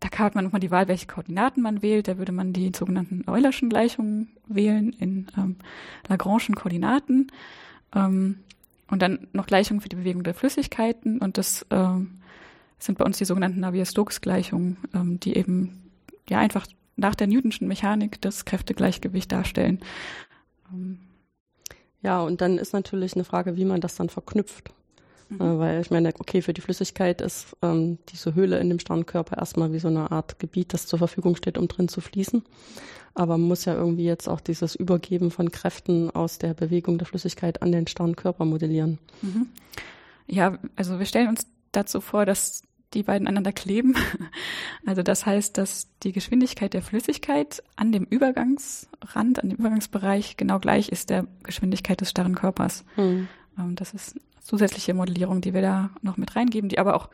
da 0.00 0.08
hat 0.18 0.34
man 0.34 0.44
nochmal 0.44 0.60
die 0.60 0.70
Wahl, 0.70 0.88
welche 0.88 1.06
Koordinaten 1.06 1.62
man 1.62 1.82
wählt. 1.82 2.08
Da 2.08 2.18
würde 2.18 2.32
man 2.32 2.52
die 2.52 2.72
sogenannten 2.74 3.24
Eulerschen 3.28 3.68
Gleichungen 3.68 4.30
wählen 4.46 4.92
in 4.92 5.26
ähm, 5.36 5.56
Lagrange'schen 6.08 6.54
Koordinaten. 6.54 7.30
Ähm, 7.94 8.40
und 8.90 9.02
dann 9.02 9.28
noch 9.32 9.46
Gleichungen 9.46 9.80
für 9.80 9.88
die 9.88 9.96
Bewegung 9.96 10.22
der 10.22 10.34
Flüssigkeiten. 10.34 11.18
Und 11.18 11.38
das 11.38 11.66
ähm, 11.70 12.20
sind 12.78 12.98
bei 12.98 13.04
uns 13.04 13.18
die 13.18 13.24
sogenannten 13.24 13.60
Navier-Stokes-Gleichungen, 13.60 14.78
ähm, 14.94 15.20
die 15.20 15.36
eben 15.36 15.90
ja 16.28 16.38
einfach 16.38 16.66
nach 16.96 17.14
der 17.14 17.26
Newtonschen 17.26 17.68
Mechanik 17.68 18.20
das 18.20 18.44
Kräftegleichgewicht 18.44 19.30
darstellen. 19.30 19.80
Ja, 22.02 22.20
und 22.22 22.40
dann 22.40 22.58
ist 22.58 22.72
natürlich 22.72 23.14
eine 23.14 23.24
Frage, 23.24 23.56
wie 23.56 23.64
man 23.64 23.80
das 23.80 23.94
dann 23.94 24.08
verknüpft. 24.08 24.72
Mhm. 25.28 25.40
Äh, 25.40 25.58
weil 25.58 25.80
ich 25.80 25.90
meine, 25.90 26.12
okay, 26.18 26.42
für 26.42 26.52
die 26.52 26.60
Flüssigkeit 26.60 27.20
ist 27.20 27.56
ähm, 27.62 27.98
diese 28.08 28.34
Höhle 28.34 28.58
in 28.58 28.68
dem 28.68 28.78
Sternkörper 28.78 29.38
erstmal 29.38 29.72
wie 29.72 29.78
so 29.78 29.88
eine 29.88 30.10
Art 30.10 30.38
Gebiet, 30.38 30.72
das 30.72 30.86
zur 30.86 30.98
Verfügung 30.98 31.36
steht, 31.36 31.58
um 31.58 31.68
drin 31.68 31.88
zu 31.88 32.00
fließen. 32.00 32.42
Aber 33.14 33.36
man 33.36 33.48
muss 33.48 33.64
ja 33.64 33.74
irgendwie 33.74 34.04
jetzt 34.04 34.28
auch 34.28 34.40
dieses 34.40 34.74
Übergeben 34.74 35.30
von 35.30 35.50
Kräften 35.50 36.10
aus 36.10 36.38
der 36.38 36.54
Bewegung 36.54 36.98
der 36.98 37.06
Flüssigkeit 37.06 37.62
an 37.62 37.72
den 37.72 37.86
Sternkörper 37.86 38.44
modellieren. 38.44 38.98
Mhm. 39.22 39.48
Ja, 40.26 40.58
also 40.76 40.98
wir 40.98 41.06
stellen 41.06 41.28
uns 41.28 41.46
dazu 41.72 42.00
vor, 42.00 42.26
dass 42.26 42.62
die 42.94 43.02
beiden 43.02 43.26
aneinander 43.26 43.52
kleben. 43.52 43.94
Also 44.86 45.02
das 45.02 45.26
heißt, 45.26 45.58
dass 45.58 45.88
die 46.02 46.12
Geschwindigkeit 46.12 46.72
der 46.72 46.80
Flüssigkeit 46.80 47.62
an 47.76 47.92
dem 47.92 48.04
Übergangsrand, 48.04 49.42
an 49.42 49.50
dem 49.50 49.58
Übergangsbereich 49.58 50.38
genau 50.38 50.60
gleich 50.60 50.88
ist 50.88 51.10
der 51.10 51.26
Geschwindigkeit 51.42 52.00
des 52.00 52.08
starren 52.08 52.34
Körpers. 52.34 52.86
Mhm. 52.96 53.28
Das 53.74 53.94
ist 53.94 54.20
zusätzliche 54.40 54.94
Modellierung, 54.94 55.40
die 55.40 55.54
wir 55.54 55.62
da 55.62 55.90
noch 56.02 56.16
mit 56.16 56.36
reingeben, 56.36 56.68
die 56.68 56.78
aber 56.78 56.94
auch 56.94 57.08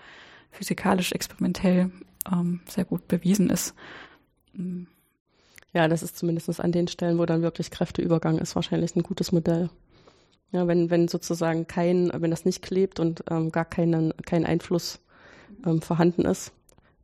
physikalisch 0.50 1.12
experimentell 1.12 1.90
ähm, 2.30 2.60
sehr 2.68 2.84
gut 2.84 3.08
bewiesen 3.08 3.50
ist. 3.50 3.74
Mhm. 4.52 4.86
Ja, 5.72 5.88
das 5.88 6.04
ist 6.04 6.16
zumindest 6.16 6.60
an 6.60 6.70
den 6.70 6.86
Stellen, 6.86 7.18
wo 7.18 7.26
dann 7.26 7.42
wirklich 7.42 7.72
Kräfteübergang 7.72 8.38
ist, 8.38 8.54
wahrscheinlich 8.54 8.94
ein 8.94 9.02
gutes 9.02 9.32
Modell. 9.32 9.70
Ja, 10.52 10.68
wenn, 10.68 10.88
wenn 10.88 11.08
sozusagen 11.08 11.66
kein, 11.66 12.12
wenn 12.14 12.30
das 12.30 12.44
nicht 12.44 12.62
klebt 12.62 13.00
und 13.00 13.24
ähm, 13.28 13.50
gar 13.50 13.64
keinen, 13.64 14.14
kein 14.24 14.46
Einfluss 14.46 15.00
ähm, 15.66 15.82
vorhanden 15.82 16.24
ist, 16.26 16.52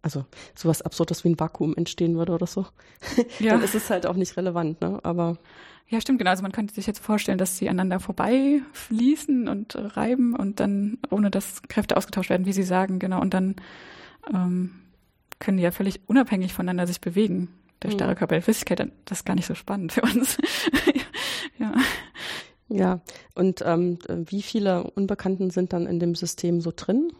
also 0.02 0.24
sowas 0.54 0.82
Absurdes 0.82 1.24
wie 1.24 1.30
ein 1.30 1.40
Vakuum 1.40 1.76
entstehen 1.76 2.16
würde 2.16 2.32
oder 2.32 2.46
so, 2.46 2.66
ja. 3.38 3.52
dann 3.52 3.62
ist 3.62 3.74
es 3.74 3.90
halt 3.90 4.06
auch 4.06 4.16
nicht 4.16 4.36
relevant, 4.36 4.80
ne? 4.80 5.00
Aber 5.02 5.38
ja, 5.88 6.00
stimmt, 6.00 6.18
genau. 6.18 6.30
Also 6.30 6.42
man 6.42 6.52
könnte 6.52 6.72
sich 6.72 6.86
jetzt 6.86 7.00
vorstellen, 7.00 7.38
dass 7.38 7.58
sie 7.58 7.68
aneinander 7.68 7.98
vorbei 7.98 8.62
fließen 8.72 9.48
und 9.48 9.74
reiben 9.96 10.36
und 10.36 10.60
dann, 10.60 10.98
ohne 11.10 11.30
dass 11.30 11.62
Kräfte 11.62 11.96
ausgetauscht 11.96 12.30
werden, 12.30 12.46
wie 12.46 12.52
Sie 12.52 12.62
sagen, 12.62 13.00
genau. 13.00 13.20
Und 13.20 13.34
dann 13.34 13.56
ähm, 14.32 14.70
können 15.40 15.56
die 15.56 15.64
ja 15.64 15.72
völlig 15.72 16.00
unabhängig 16.06 16.52
voneinander 16.52 16.86
sich 16.86 17.00
bewegen. 17.00 17.48
Der 17.82 17.90
starre 17.90 18.12
mhm. 18.12 18.18
Körper 18.18 18.36
der 18.36 18.42
Flüssigkeit, 18.42 18.92
das 19.04 19.18
ist 19.18 19.24
gar 19.24 19.34
nicht 19.34 19.46
so 19.46 19.56
spannend 19.56 19.92
für 19.92 20.02
uns. 20.02 20.36
ja. 21.58 21.72
Ja, 22.72 23.00
und 23.34 23.64
ähm, 23.66 23.98
wie 24.08 24.42
viele 24.42 24.84
Unbekannten 24.84 25.50
sind 25.50 25.72
dann 25.72 25.86
in 25.86 25.98
dem 25.98 26.14
System 26.14 26.60
so 26.60 26.72
drin? 26.74 27.10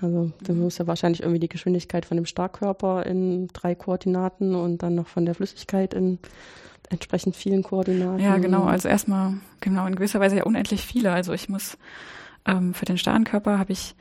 Also 0.00 0.30
da 0.42 0.52
muss 0.52 0.78
ja 0.78 0.86
wahrscheinlich 0.86 1.22
irgendwie 1.22 1.40
die 1.40 1.48
Geschwindigkeit 1.48 2.06
von 2.06 2.16
dem 2.16 2.26
Starkkörper 2.26 3.04
in 3.06 3.48
drei 3.48 3.74
Koordinaten 3.74 4.54
und 4.54 4.82
dann 4.82 4.94
noch 4.94 5.08
von 5.08 5.26
der 5.26 5.34
Flüssigkeit 5.34 5.94
in 5.94 6.18
entsprechend 6.88 7.36
vielen 7.36 7.62
Koordinaten. 7.62 8.22
Ja, 8.22 8.38
genau. 8.38 8.64
Also 8.64 8.88
erstmal, 8.88 9.34
genau, 9.60 9.86
in 9.86 9.94
gewisser 9.94 10.20
Weise 10.20 10.36
ja 10.36 10.44
unendlich 10.44 10.82
viele. 10.82 11.12
Also 11.12 11.32
ich 11.32 11.48
muss 11.48 11.76
ähm, 12.46 12.74
für 12.74 12.84
den 12.84 12.98
starren 12.98 13.24
Körper 13.24 13.58
habe 13.58 13.72
ich 13.72 13.94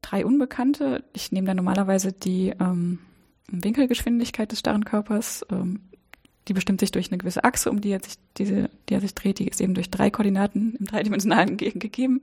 drei 0.00 0.24
Unbekannte. 0.24 1.04
Ich 1.12 1.32
nehme 1.32 1.46
da 1.46 1.54
normalerweise 1.54 2.12
die 2.12 2.54
ähm, 2.60 2.98
Winkelgeschwindigkeit 3.48 4.50
des 4.50 4.60
starren 4.60 4.84
Körpers. 4.84 5.44
Ähm, 5.50 5.80
die 6.48 6.54
bestimmt 6.54 6.80
sich 6.80 6.90
durch 6.90 7.10
eine 7.10 7.18
gewisse 7.18 7.44
Achse, 7.44 7.70
um 7.70 7.80
die 7.80 7.90
er 7.90 8.02
sich, 8.02 8.14
diese, 8.36 8.68
die 8.88 8.94
er 8.94 9.00
sich 9.00 9.14
dreht, 9.14 9.38
die 9.38 9.46
ist 9.46 9.60
eben 9.60 9.74
durch 9.74 9.90
drei 9.90 10.10
Koordinaten 10.10 10.74
im 10.78 10.86
dreidimensionalen 10.86 11.56
gegeben. 11.56 12.22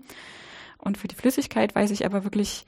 Und 0.77 0.97
für 0.97 1.07
die 1.07 1.15
Flüssigkeit 1.15 1.73
weiß 1.75 1.91
ich 1.91 2.05
aber 2.05 2.23
wirklich 2.23 2.65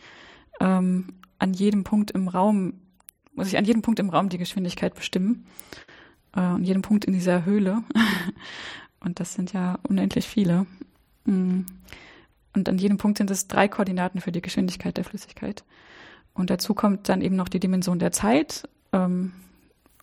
ähm, 0.61 1.07
an 1.39 1.53
jedem 1.53 1.83
Punkt 1.83 2.11
im 2.11 2.27
Raum, 2.27 2.73
muss 3.33 3.47
ich 3.47 3.57
an 3.57 3.65
jedem 3.65 3.81
Punkt 3.81 3.99
im 3.99 4.09
Raum 4.09 4.29
die 4.29 4.37
Geschwindigkeit 4.37 4.93
bestimmen. 4.93 5.45
Äh, 6.35 6.39
an 6.39 6.63
jedem 6.63 6.83
Punkt 6.83 7.05
in 7.05 7.13
dieser 7.13 7.45
Höhle. 7.45 7.83
Und 8.99 9.19
das 9.19 9.33
sind 9.33 9.51
ja 9.53 9.79
unendlich 9.87 10.27
viele. 10.27 10.67
Mm. 11.25 11.61
Und 12.53 12.69
an 12.69 12.77
jedem 12.77 12.97
Punkt 12.97 13.17
sind 13.17 13.31
es 13.31 13.47
drei 13.47 13.67
Koordinaten 13.67 14.21
für 14.21 14.31
die 14.31 14.41
Geschwindigkeit 14.41 14.97
der 14.97 15.05
Flüssigkeit. 15.05 15.63
Und 16.33 16.49
dazu 16.49 16.73
kommt 16.73 17.09
dann 17.09 17.21
eben 17.21 17.35
noch 17.35 17.49
die 17.49 17.59
Dimension 17.59 17.97
der 17.97 18.11
Zeit. 18.11 18.69
Ähm, 18.91 19.31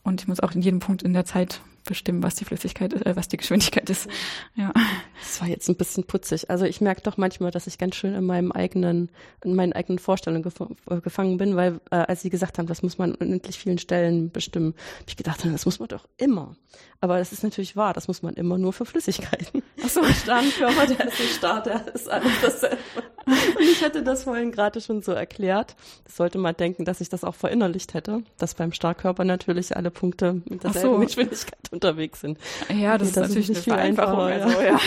und 0.02 0.20
ich 0.20 0.28
muss 0.28 0.40
auch 0.40 0.52
in 0.52 0.62
jedem 0.62 0.80
Punkt 0.80 1.02
in 1.02 1.12
der 1.12 1.24
Zeit 1.24 1.60
bestimmen, 1.88 2.23
was 2.23 2.37
die 2.37 2.45
Flüssigkeit, 2.45 2.92
äh, 3.04 3.16
was 3.16 3.26
die 3.28 3.38
Geschwindigkeit 3.38 3.90
ist. 3.90 4.09
Ja. 4.54 4.73
Das 5.21 5.40
war 5.40 5.49
jetzt 5.49 5.68
ein 5.68 5.76
bisschen 5.76 6.04
putzig. 6.04 6.49
Also 6.49 6.64
ich 6.64 6.80
merke 6.80 7.02
doch 7.02 7.16
manchmal, 7.16 7.50
dass 7.50 7.66
ich 7.66 7.78
ganz 7.78 7.97
schön 7.97 8.14
in 8.14 8.25
meinem 8.25 8.52
eigenen, 8.52 9.11
in 9.42 9.54
meinen 9.54 9.73
eigenen 9.73 9.99
Vorstellungen 9.99 10.42
gef 10.42 10.61
äh, 10.88 11.00
gefangen 11.00 11.38
bin, 11.38 11.57
weil 11.57 11.80
äh, 11.90 11.97
als 11.97 12.23
Sie 12.23 12.30
gesagt 12.30 12.59
haben, 12.59 12.66
das 12.66 12.83
muss 12.83 12.99
man 12.99 13.16
an 13.16 13.33
endlich 13.33 13.59
vielen 13.59 13.78
Stellen 13.78 14.30
bestimmen, 14.30 14.75
habe 15.00 15.04
ich 15.09 15.16
gedacht, 15.16 15.45
das 15.45 15.64
muss 15.64 15.80
man 15.80 15.88
doch 15.88 16.07
immer. 16.18 16.54
Aber 17.00 17.18
das 17.18 17.33
ist 17.33 17.42
natürlich 17.42 17.76
wahr, 17.76 17.95
das 17.95 18.09
muss 18.09 18.23
man 18.23 18.35
immer 18.35 18.59
nur 18.59 18.73
für 18.73 18.85
Flüssigkeiten. 18.85 19.62
Ach 19.85 19.88
so, 19.88 20.04
Starrenkörper, 20.04 20.87
der 20.87 21.07
ist 21.07 21.21
nicht 21.21 21.35
starr, 21.35 21.62
der 21.62 21.95
ist 21.95 22.09
alles 22.09 22.33
dasselbe. 22.42 22.78
Und 23.26 23.61
ich 23.61 23.83
hätte 23.83 24.02
das 24.02 24.25
vorhin 24.25 24.52
gerade 24.52 24.80
schon 24.80 25.02
so 25.02 25.12
erklärt. 25.12 25.76
Das 26.04 26.16
sollte 26.16 26.38
man 26.38 26.57
denken, 26.57 26.85
dass 26.85 27.00
ich 27.00 27.09
das 27.09 27.25
auch 27.25 27.35
verinnerlicht 27.35 27.95
hätte, 27.95 28.23
dass 28.38 28.54
beim 28.54 28.73
Starkkörper 28.73 29.25
natürlich 29.25 29.76
alle 29.76 29.90
Punkte 29.90 30.42
mit 30.49 30.64
derselben 30.64 30.97
so. 30.97 31.00
Geschwindigkeit 31.00 31.59
unterwegs 31.78 32.20
sind. 32.20 32.38
Ja, 32.68 32.99
das, 32.99 33.12
das 33.12 33.28
ist 33.28 33.28
natürlich 33.28 33.50
ist 33.50 33.68
eine 33.68 33.76
Vereinfachung. 33.76 34.20
Also, 34.20 34.61
ja. 34.61 34.80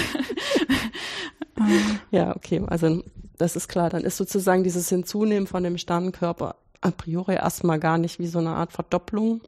ja, 2.11 2.35
okay, 2.35 2.61
also 2.67 3.03
das 3.37 3.55
ist 3.55 3.67
klar. 3.67 3.89
Dann 3.89 4.03
ist 4.03 4.17
sozusagen 4.17 4.63
dieses 4.63 4.89
Hinzunehmen 4.89 5.47
von 5.47 5.63
dem 5.63 5.77
Sternenkörper 5.77 6.55
a 6.81 6.91
priori 6.91 7.35
erstmal 7.35 7.79
gar 7.79 7.97
nicht 7.97 8.19
wie 8.19 8.27
so 8.27 8.39
eine 8.39 8.51
Art 8.51 8.71
Verdopplung 8.71 9.41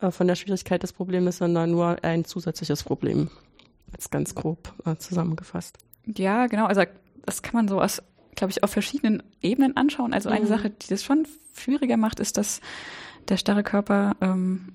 äh, 0.00 0.10
von 0.10 0.26
der 0.26 0.36
Schwierigkeit 0.36 0.82
des 0.82 0.92
Problems, 0.92 1.38
sondern 1.38 1.70
nur 1.70 2.02
ein 2.02 2.24
zusätzliches 2.24 2.82
Problem. 2.82 3.30
Jetzt 3.92 4.10
ganz 4.10 4.34
grob 4.34 4.72
äh, 4.86 4.96
zusammengefasst. 4.96 5.78
Ja, 6.06 6.46
genau. 6.46 6.66
Also 6.66 6.82
das 7.26 7.42
kann 7.42 7.54
man 7.54 7.68
so 7.68 7.80
aus, 7.80 8.02
glaube 8.36 8.52
ich, 8.52 8.62
auf 8.62 8.70
verschiedenen 8.70 9.22
Ebenen 9.42 9.76
anschauen. 9.76 10.14
Also 10.14 10.28
eine 10.28 10.44
mhm. 10.44 10.48
Sache, 10.48 10.70
die 10.70 10.88
das 10.88 11.02
schon 11.02 11.26
schwieriger 11.54 11.96
macht, 11.96 12.20
ist, 12.20 12.36
dass 12.36 12.60
der 13.28 13.36
starre 13.36 13.62
Körper 13.62 14.16
ähm, 14.20 14.72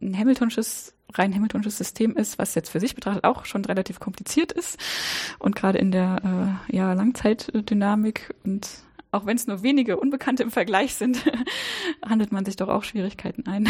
ein 0.00 0.16
Hamiltonsches, 0.16 0.94
rein 1.12 1.34
Hamiltonsches 1.34 1.78
System 1.78 2.16
ist, 2.16 2.38
was 2.38 2.54
jetzt 2.54 2.70
für 2.70 2.80
sich 2.80 2.94
betrachtet 2.94 3.24
auch 3.24 3.44
schon 3.44 3.64
relativ 3.64 4.00
kompliziert 4.00 4.52
ist 4.52 4.78
und 5.38 5.56
gerade 5.56 5.78
in 5.78 5.90
der 5.90 6.60
äh, 6.70 6.76
ja, 6.76 6.92
Langzeitdynamik 6.92 8.34
und 8.44 8.68
auch 9.12 9.24
wenn 9.24 9.36
es 9.36 9.46
nur 9.46 9.62
wenige 9.62 9.98
Unbekannte 9.98 10.42
im 10.42 10.50
Vergleich 10.50 10.94
sind, 10.94 11.24
handelt 12.04 12.32
man 12.32 12.44
sich 12.44 12.56
doch 12.56 12.68
auch 12.68 12.84
Schwierigkeiten 12.84 13.46
ein. 13.46 13.68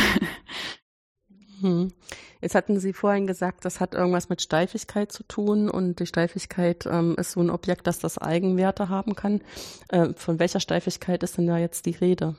Hm. 1.61 1.93
Jetzt 2.41 2.55
hatten 2.55 2.79
Sie 2.79 2.93
vorhin 2.93 3.27
gesagt, 3.27 3.65
das 3.65 3.81
hat 3.81 3.95
irgendwas 3.95 4.29
mit 4.29 4.43
Steifigkeit 4.43 5.11
zu 5.11 5.23
tun 5.23 5.71
und 5.71 6.01
die 6.01 6.07
Steifigkeit 6.07 6.87
ähm, 6.87 7.15
ist 7.17 7.33
so 7.33 7.41
ein 7.41 7.51
Objekt, 7.51 7.87
das 7.87 7.99
das 7.99 8.19
Eigenwerte 8.19 8.89
haben 8.89 9.15
kann. 9.15 9.41
Äh, 9.89 10.13
von 10.15 10.39
welcher 10.39 10.61
Steifigkeit 10.61 11.23
ist 11.23 11.39
denn 11.39 11.47
da 11.47 11.59
jetzt 11.59 11.87
die 11.87 11.93
Rede? 11.93 12.37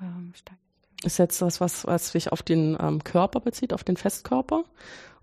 Ähm, 0.00 0.32
ist 1.04 1.18
jetzt 1.18 1.40
das 1.40 1.60
was, 1.60 1.86
was 1.86 2.12
sich 2.12 2.32
auf 2.32 2.42
den 2.42 2.76
ähm, 2.80 3.02
Körper 3.04 3.40
bezieht, 3.40 3.72
auf 3.72 3.84
den 3.84 3.96
Festkörper? 3.96 4.64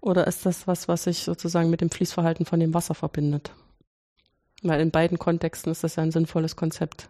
Oder 0.01 0.27
ist 0.27 0.45
das 0.45 0.67
was, 0.67 0.87
was 0.87 1.03
sich 1.03 1.23
sozusagen 1.23 1.69
mit 1.69 1.81
dem 1.81 1.89
Fließverhalten 1.89 2.45
von 2.45 2.59
dem 2.59 2.73
Wasser 2.73 2.95
verbindet? 2.95 3.51
Weil 4.63 4.81
in 4.81 4.91
beiden 4.91 5.19
Kontexten 5.19 5.71
ist 5.71 5.83
das 5.83 5.95
ja 5.95 6.03
ein 6.03 6.11
sinnvolles 6.11 6.55
Konzept. 6.55 7.09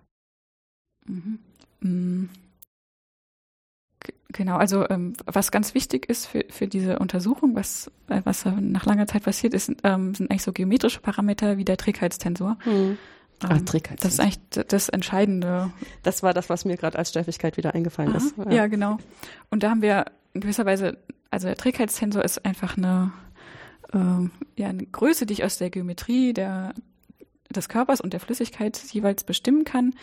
Mhm. 1.06 1.40
Mhm. 1.80 2.30
Genau, 4.30 4.58
also 4.58 4.88
ähm, 4.90 5.14
was 5.26 5.52
ganz 5.52 5.74
wichtig 5.74 6.10
ist 6.10 6.26
für, 6.26 6.46
für 6.50 6.68
diese 6.68 7.00
Untersuchung, 7.00 7.56
was, 7.56 7.90
äh, 8.10 8.22
was 8.26 8.46
nach 8.46 8.86
langer 8.86 9.08
Zeit 9.08 9.24
passiert 9.24 9.54
ist, 9.54 9.72
ähm, 9.84 10.14
sind 10.14 10.30
eigentlich 10.30 10.44
so 10.44 10.52
geometrische 10.52 11.00
Parameter 11.00 11.58
wie 11.58 11.66
der 11.66 11.78
Trägheitstensor. 11.78 12.58
Mhm. 12.66 12.98
Ähm, 13.44 13.50
Ach, 13.52 13.62
Trägheitszensor. 13.62 14.00
Das 14.02 14.14
ist 14.14 14.20
eigentlich 14.20 14.68
das 14.68 14.90
Entscheidende. 14.90 15.72
Das 16.04 16.24
war 16.24 16.34
das, 16.34 16.50
was 16.50 16.66
mir 16.66 16.76
gerade 16.78 16.98
als 16.98 17.10
Steifigkeit 17.10 17.58
wieder 17.58 17.76
eingefallen 17.76 18.12
Aha. 18.12 18.18
ist. 18.18 18.38
Ja. 18.38 18.52
ja, 18.52 18.68
genau. 18.68 18.98
Und 19.50 19.64
da 19.64 19.70
haben 19.70 19.82
wir 19.82 20.06
in 20.34 20.42
gewisser 20.42 20.66
Weise, 20.66 20.98
also 21.30 21.48
der 21.48 21.58
Trägheitssensor 21.58 22.24
ist 22.24 22.46
einfach 22.46 22.78
eine, 22.78 23.12
äh, 23.94 24.30
ja, 24.60 24.68
eine 24.70 24.86
Größe, 24.86 25.26
die 25.26 25.34
ich 25.34 25.44
aus 25.44 25.58
der 25.58 25.70
Geometrie 25.70 26.34
der, 26.34 26.74
des 27.50 27.70
Körpers 27.70 28.02
und 28.02 28.14
der 28.14 28.20
Flüssigkeit 28.20 28.78
jeweils 28.92 29.24
bestimmen 29.24 29.66
kann, 29.66 29.94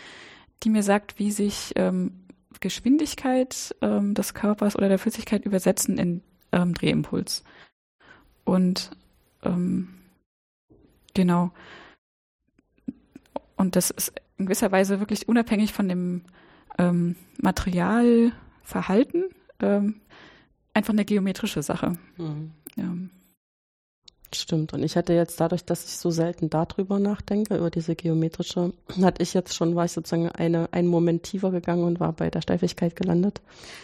die 0.63 0.69
mir 0.69 0.83
sagt, 0.83 1.19
wie 1.19 1.31
sich 1.31 1.73
ähm, 1.75 2.13
Geschwindigkeit 2.61 3.75
ähm, 3.81 4.13
des 4.13 4.33
Körpers 4.33 4.77
oder 4.77 4.87
der 4.87 4.99
Flüssigkeit 4.99 5.45
übersetzen 5.45 5.97
in 5.97 6.21
ähm, 6.51 6.73
Drehimpuls. 6.73 7.43
Und 8.45 8.91
ähm, 9.43 9.89
genau. 11.13 11.51
Und 13.55 13.75
das 13.75 13.89
ist 13.89 14.13
in 14.37 14.45
gewisser 14.45 14.71
Weise 14.71 14.99
wirklich 14.99 15.27
unabhängig 15.27 15.73
von 15.73 15.87
dem 15.87 16.23
ähm, 16.77 17.15
Materialverhalten 17.41 19.25
ähm, 19.61 20.01
einfach 20.73 20.93
eine 20.93 21.05
geometrische 21.05 21.63
Sache. 21.63 21.97
Mhm. 22.17 22.51
Ja. 22.75 22.93
Stimmt. 24.33 24.73
Und 24.73 24.83
ich 24.83 24.97
hatte 24.97 25.13
jetzt 25.13 25.39
dadurch, 25.39 25.63
dass 25.63 25.85
ich 25.85 25.97
so 25.97 26.11
selten 26.11 26.49
darüber 26.49 26.99
nachdenke, 26.99 27.55
über 27.55 27.69
diese 27.69 27.95
geometrische, 27.95 28.73
hatte 29.01 29.23
ich 29.23 29.33
jetzt 29.33 29.55
schon, 29.55 29.75
war 29.75 29.85
ich 29.85 29.93
sozusagen 29.93 30.29
eine, 30.29 30.71
einen 30.73 30.87
Moment 30.87 31.23
tiefer 31.23 31.51
gegangen 31.51 31.83
und 31.83 31.99
war 31.99 32.11
bei 32.11 32.29
der 32.29 32.41
Steifigkeit 32.41 32.95
gelandet. 32.95 33.41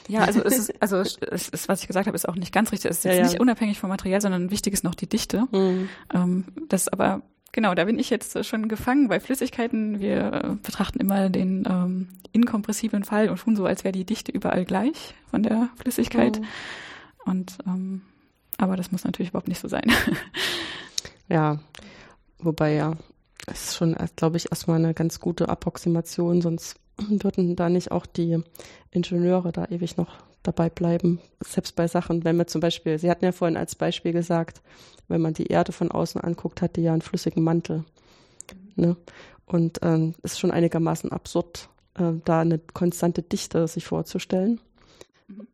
Ja, 0.09 0.21
also 0.21 0.43
es 0.43 0.57
ist, 0.57 0.81
also 0.81 0.97
es 0.97 1.17
ist, 1.49 1.69
was 1.69 1.81
ich 1.81 1.87
gesagt 1.87 2.07
habe, 2.07 2.15
ist 2.15 2.27
auch 2.27 2.35
nicht 2.35 2.53
ganz 2.53 2.71
richtig. 2.71 2.91
Es 2.91 2.97
ist 2.97 3.05
ja, 3.05 3.13
ja. 3.13 3.23
nicht 3.23 3.39
unabhängig 3.39 3.79
vom 3.79 3.89
Material, 3.89 4.19
sondern 4.19 4.51
wichtig 4.51 4.73
ist 4.73 4.83
noch 4.83 4.95
die 4.95 5.07
Dichte. 5.07 5.47
Mhm. 5.51 5.89
Ähm, 6.13 6.45
das 6.67 6.89
aber, 6.89 7.21
genau, 7.51 7.73
da 7.75 7.85
bin 7.85 7.99
ich 7.99 8.09
jetzt 8.09 8.45
schon 8.45 8.67
gefangen 8.67 9.07
bei 9.07 9.19
Flüssigkeiten. 9.19 9.99
Wir 9.99 10.57
betrachten 10.63 10.99
immer 10.99 11.29
den 11.29 11.65
ähm, 11.69 12.07
inkompressiblen 12.31 13.03
Fall 13.03 13.29
und 13.29 13.39
tun 13.39 13.55
so, 13.55 13.65
als 13.65 13.83
wäre 13.83 13.91
die 13.91 14.05
Dichte 14.05 14.31
überall 14.31 14.65
gleich 14.65 15.15
von 15.29 15.43
der 15.43 15.69
Flüssigkeit. 15.75 16.39
Mhm. 16.39 16.45
Und 17.25 17.57
ähm, 17.67 18.01
aber 18.57 18.75
das 18.75 18.91
muss 18.91 19.03
natürlich 19.03 19.29
überhaupt 19.29 19.47
nicht 19.47 19.59
so 19.59 19.67
sein. 19.67 19.91
ja, 21.29 21.59
wobei 22.39 22.73
ja, 22.73 22.95
es 23.47 23.69
ist 23.69 23.75
schon, 23.75 23.95
glaube 24.15 24.37
ich, 24.37 24.51
erstmal 24.51 24.77
eine 24.77 24.93
ganz 24.93 25.19
gute 25.19 25.49
Approximation, 25.49 26.41
sonst 26.41 26.75
würden 26.97 27.55
da 27.55 27.69
nicht 27.69 27.91
auch 27.91 28.05
die 28.05 28.43
Ingenieure 28.91 29.51
da 29.51 29.65
ewig 29.65 29.97
noch 29.97 30.23
dabei 30.43 30.69
bleiben. 30.69 31.19
Selbst 31.43 31.75
bei 31.75 31.87
Sachen, 31.87 32.23
wenn 32.23 32.37
man 32.37 32.47
zum 32.47 32.61
Beispiel, 32.61 32.97
Sie 32.97 33.09
hatten 33.09 33.25
ja 33.25 33.31
vorhin 33.31 33.57
als 33.57 33.75
Beispiel 33.75 34.11
gesagt, 34.11 34.61
wenn 35.07 35.21
man 35.21 35.33
die 35.33 35.47
Erde 35.47 35.71
von 35.71 35.91
außen 35.91 36.21
anguckt, 36.21 36.61
hat 36.61 36.75
die 36.75 36.81
ja 36.81 36.93
einen 36.93 37.01
flüssigen 37.01 37.43
Mantel. 37.43 37.85
Ne? 38.75 38.95
Und 39.45 39.79
ähm, 39.81 40.15
ist 40.23 40.39
schon 40.39 40.51
einigermaßen 40.51 41.11
absurd, 41.11 41.69
äh, 41.95 42.13
da 42.23 42.41
eine 42.41 42.59
konstante 42.59 43.21
Dichte 43.21 43.67
sich 43.67 43.85
vorzustellen. 43.85 44.59
Mhm. 45.27 45.47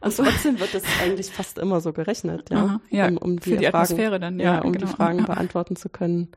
Und 0.00 0.16
trotzdem 0.16 0.60
wird 0.60 0.74
es 0.74 0.84
eigentlich 1.02 1.30
fast 1.30 1.58
immer 1.58 1.80
so 1.80 1.92
gerechnet, 1.92 2.50
ja, 2.50 2.64
Aha, 2.64 2.80
ja 2.90 3.08
um, 3.08 3.16
um 3.16 3.40
die, 3.40 3.50
für 3.50 3.56
die 3.56 3.64
Fragen, 3.64 3.76
Atmosphäre 3.76 4.20
dann, 4.20 4.38
ja, 4.38 4.56
ja 4.56 4.60
um 4.60 4.72
genau. 4.72 4.86
die 4.86 4.92
Fragen 4.92 5.24
beantworten 5.26 5.76
zu 5.76 5.88
können, 5.88 6.28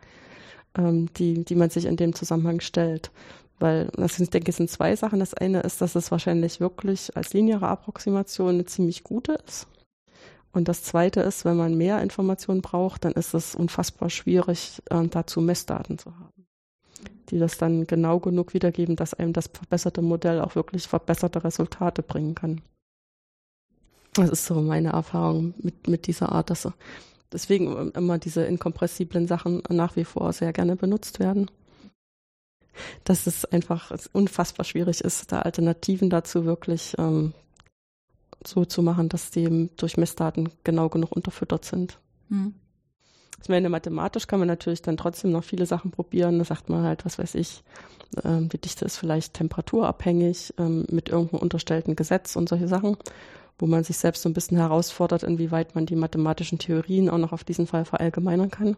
ähm, 0.77 1.11
die, 1.13 1.43
die 1.43 1.55
man 1.55 1.69
sich 1.69 1.85
in 1.85 1.97
dem 1.97 2.15
Zusammenhang 2.15 2.61
stellt. 2.61 3.11
Weil, 3.59 3.89
das 3.95 4.15
sind, 4.15 4.33
denke 4.33 4.49
ich, 4.49 4.55
sind 4.55 4.69
zwei 4.69 4.95
Sachen. 4.95 5.19
Das 5.19 5.33
eine 5.33 5.61
ist, 5.61 5.81
dass 5.81 5.95
es 5.95 6.11
wahrscheinlich 6.11 6.59
wirklich 6.59 7.15
als 7.17 7.33
lineare 7.33 7.67
Approximation 7.67 8.55
eine 8.55 8.65
ziemlich 8.65 9.03
gute 9.03 9.33
ist. 9.45 9.67
Und 10.51 10.67
das 10.67 10.81
zweite 10.81 11.21
ist, 11.21 11.45
wenn 11.45 11.57
man 11.57 11.77
mehr 11.77 12.01
Informationen 12.01 12.61
braucht, 12.61 13.05
dann 13.05 13.13
ist 13.13 13.33
es 13.33 13.53
unfassbar 13.53 14.09
schwierig, 14.09 14.81
äh, 14.89 15.07
dazu 15.07 15.41
Messdaten 15.41 15.99
zu 15.99 16.11
haben, 16.15 16.47
die 17.29 17.37
das 17.37 17.57
dann 17.57 17.85
genau 17.85 18.19
genug 18.19 18.53
wiedergeben, 18.53 18.95
dass 18.95 19.13
einem 19.13 19.33
das 19.33 19.47
verbesserte 19.47 20.01
Modell 20.01 20.41
auch 20.41 20.55
wirklich 20.55 20.87
verbesserte 20.87 21.43
Resultate 21.43 22.01
bringen 22.01 22.33
kann. 22.33 22.61
Das 24.13 24.29
ist 24.29 24.45
so 24.45 24.55
meine 24.55 24.89
Erfahrung 24.89 25.53
mit, 25.59 25.87
mit 25.87 26.07
dieser 26.07 26.31
Art, 26.31 26.49
dass 26.49 26.67
deswegen 27.31 27.91
immer 27.91 28.17
diese 28.17 28.43
inkompressiblen 28.43 29.27
Sachen 29.27 29.61
nach 29.69 29.95
wie 29.95 30.03
vor 30.03 30.33
sehr 30.33 30.51
gerne 30.51 30.75
benutzt 30.75 31.19
werden. 31.19 31.51
Dass 33.03 33.27
es 33.27 33.45
einfach 33.45 33.91
unfassbar 34.13 34.63
schwierig 34.63 35.01
ist, 35.01 35.31
da 35.31 35.39
Alternativen 35.41 36.09
dazu 36.09 36.45
wirklich 36.45 36.95
ähm, 36.97 37.33
so 38.45 38.65
zu 38.65 38.81
machen, 38.81 39.09
dass 39.09 39.31
die 39.31 39.69
durch 39.77 39.97
Messdaten 39.97 40.49
genau 40.63 40.89
genug 40.89 41.11
unterfüttert 41.11 41.65
sind. 41.65 41.97
Mhm. 42.29 42.53
Ich 43.41 43.47
meine, 43.47 43.69
mathematisch 43.69 44.27
kann 44.27 44.39
man 44.39 44.49
natürlich 44.49 44.81
dann 44.81 44.97
trotzdem 44.97 45.31
noch 45.31 45.45
viele 45.45 45.65
Sachen 45.65 45.91
probieren. 45.91 46.39
Da 46.39 46.45
sagt 46.45 46.69
man 46.69 46.83
halt, 46.83 47.05
was 47.05 47.17
weiß 47.17 47.35
ich, 47.35 47.63
ähm, 48.23 48.49
die 48.49 48.57
Dichte 48.57 48.83
ist 48.83 48.97
vielleicht 48.97 49.33
temperaturabhängig 49.35 50.53
ähm, 50.57 50.85
mit 50.89 51.09
irgendeinem 51.09 51.41
unterstellten 51.41 51.95
Gesetz 51.95 52.35
und 52.35 52.49
solche 52.49 52.67
Sachen 52.67 52.97
wo 53.59 53.67
man 53.67 53.83
sich 53.83 53.97
selbst 53.97 54.23
so 54.23 54.29
ein 54.29 54.33
bisschen 54.33 54.57
herausfordert, 54.57 55.23
inwieweit 55.23 55.75
man 55.75 55.85
die 55.85 55.97
mathematischen 55.97 56.57
Theorien 56.57 57.09
auch 57.09 57.17
noch 57.17 57.33
auf 57.33 57.43
diesen 57.43 57.67
Fall 57.67 57.85
verallgemeinern 57.85 58.49
kann. 58.49 58.77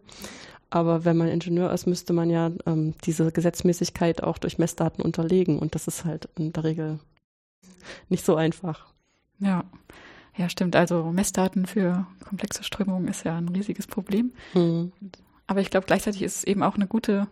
Aber 0.72 1.06
wenn 1.06 1.18
man 1.18 1.28
Ingenieur 1.28 1.72
ist, 1.72 1.86
müsste 1.86 2.14
man 2.14 2.30
ja 2.30 2.50
ähm, 2.66 2.96
diese 3.04 3.32
Gesetzmäßigkeit 3.32 4.24
auch 4.24 4.38
durch 4.38 4.58
Messdaten 4.58 5.04
unterlegen. 5.04 5.60
Und 5.60 5.76
das 5.76 5.88
ist 5.88 6.06
halt 6.06 6.30
in 6.38 6.54
der 6.54 6.64
Regel 6.64 7.00
nicht 8.10 8.26
so 8.26 8.36
einfach. 8.36 8.88
Ja, 9.40 9.66
ja, 10.38 10.50
stimmt. 10.50 10.76
Also 10.78 11.12
Messdaten 11.12 11.66
für 11.66 12.08
komplexe 12.26 12.64
Strömungen 12.64 13.10
ist 13.10 13.26
ja 13.26 13.38
ein 13.38 13.50
riesiges 13.50 13.86
Problem. 13.86 14.32
Mhm. 14.54 14.94
Aber 15.46 15.60
ich 15.60 15.70
glaube, 15.70 15.86
gleichzeitig 15.86 16.22
ist 16.22 16.38
es 16.38 16.44
eben 16.46 16.64
auch 16.64 16.76
eine 16.76 16.88
gute 16.88 17.28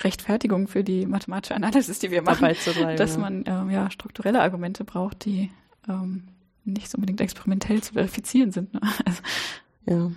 Rechtfertigung 0.00 0.66
für 0.66 0.82
die 0.82 1.06
mathematische 1.06 1.54
Analysis, 1.54 2.00
die 2.00 2.10
wir 2.10 2.22
machen, 2.22 2.48
bleiben, 2.64 2.96
dass 2.96 3.16
man 3.16 3.44
ähm, 3.46 3.70
ja 3.70 3.90
strukturelle 3.90 4.40
Argumente 4.40 4.84
braucht, 4.84 5.24
die 5.24 5.50
ähm, 5.88 6.24
nicht 6.64 6.90
so 6.90 6.96
unbedingt 6.96 7.20
experimentell 7.20 7.82
zu 7.82 7.92
verifizieren 7.92 8.50
sind. 8.50 8.74
Ne? 8.74 8.80
Also, 9.04 9.22
ja. 9.86 10.10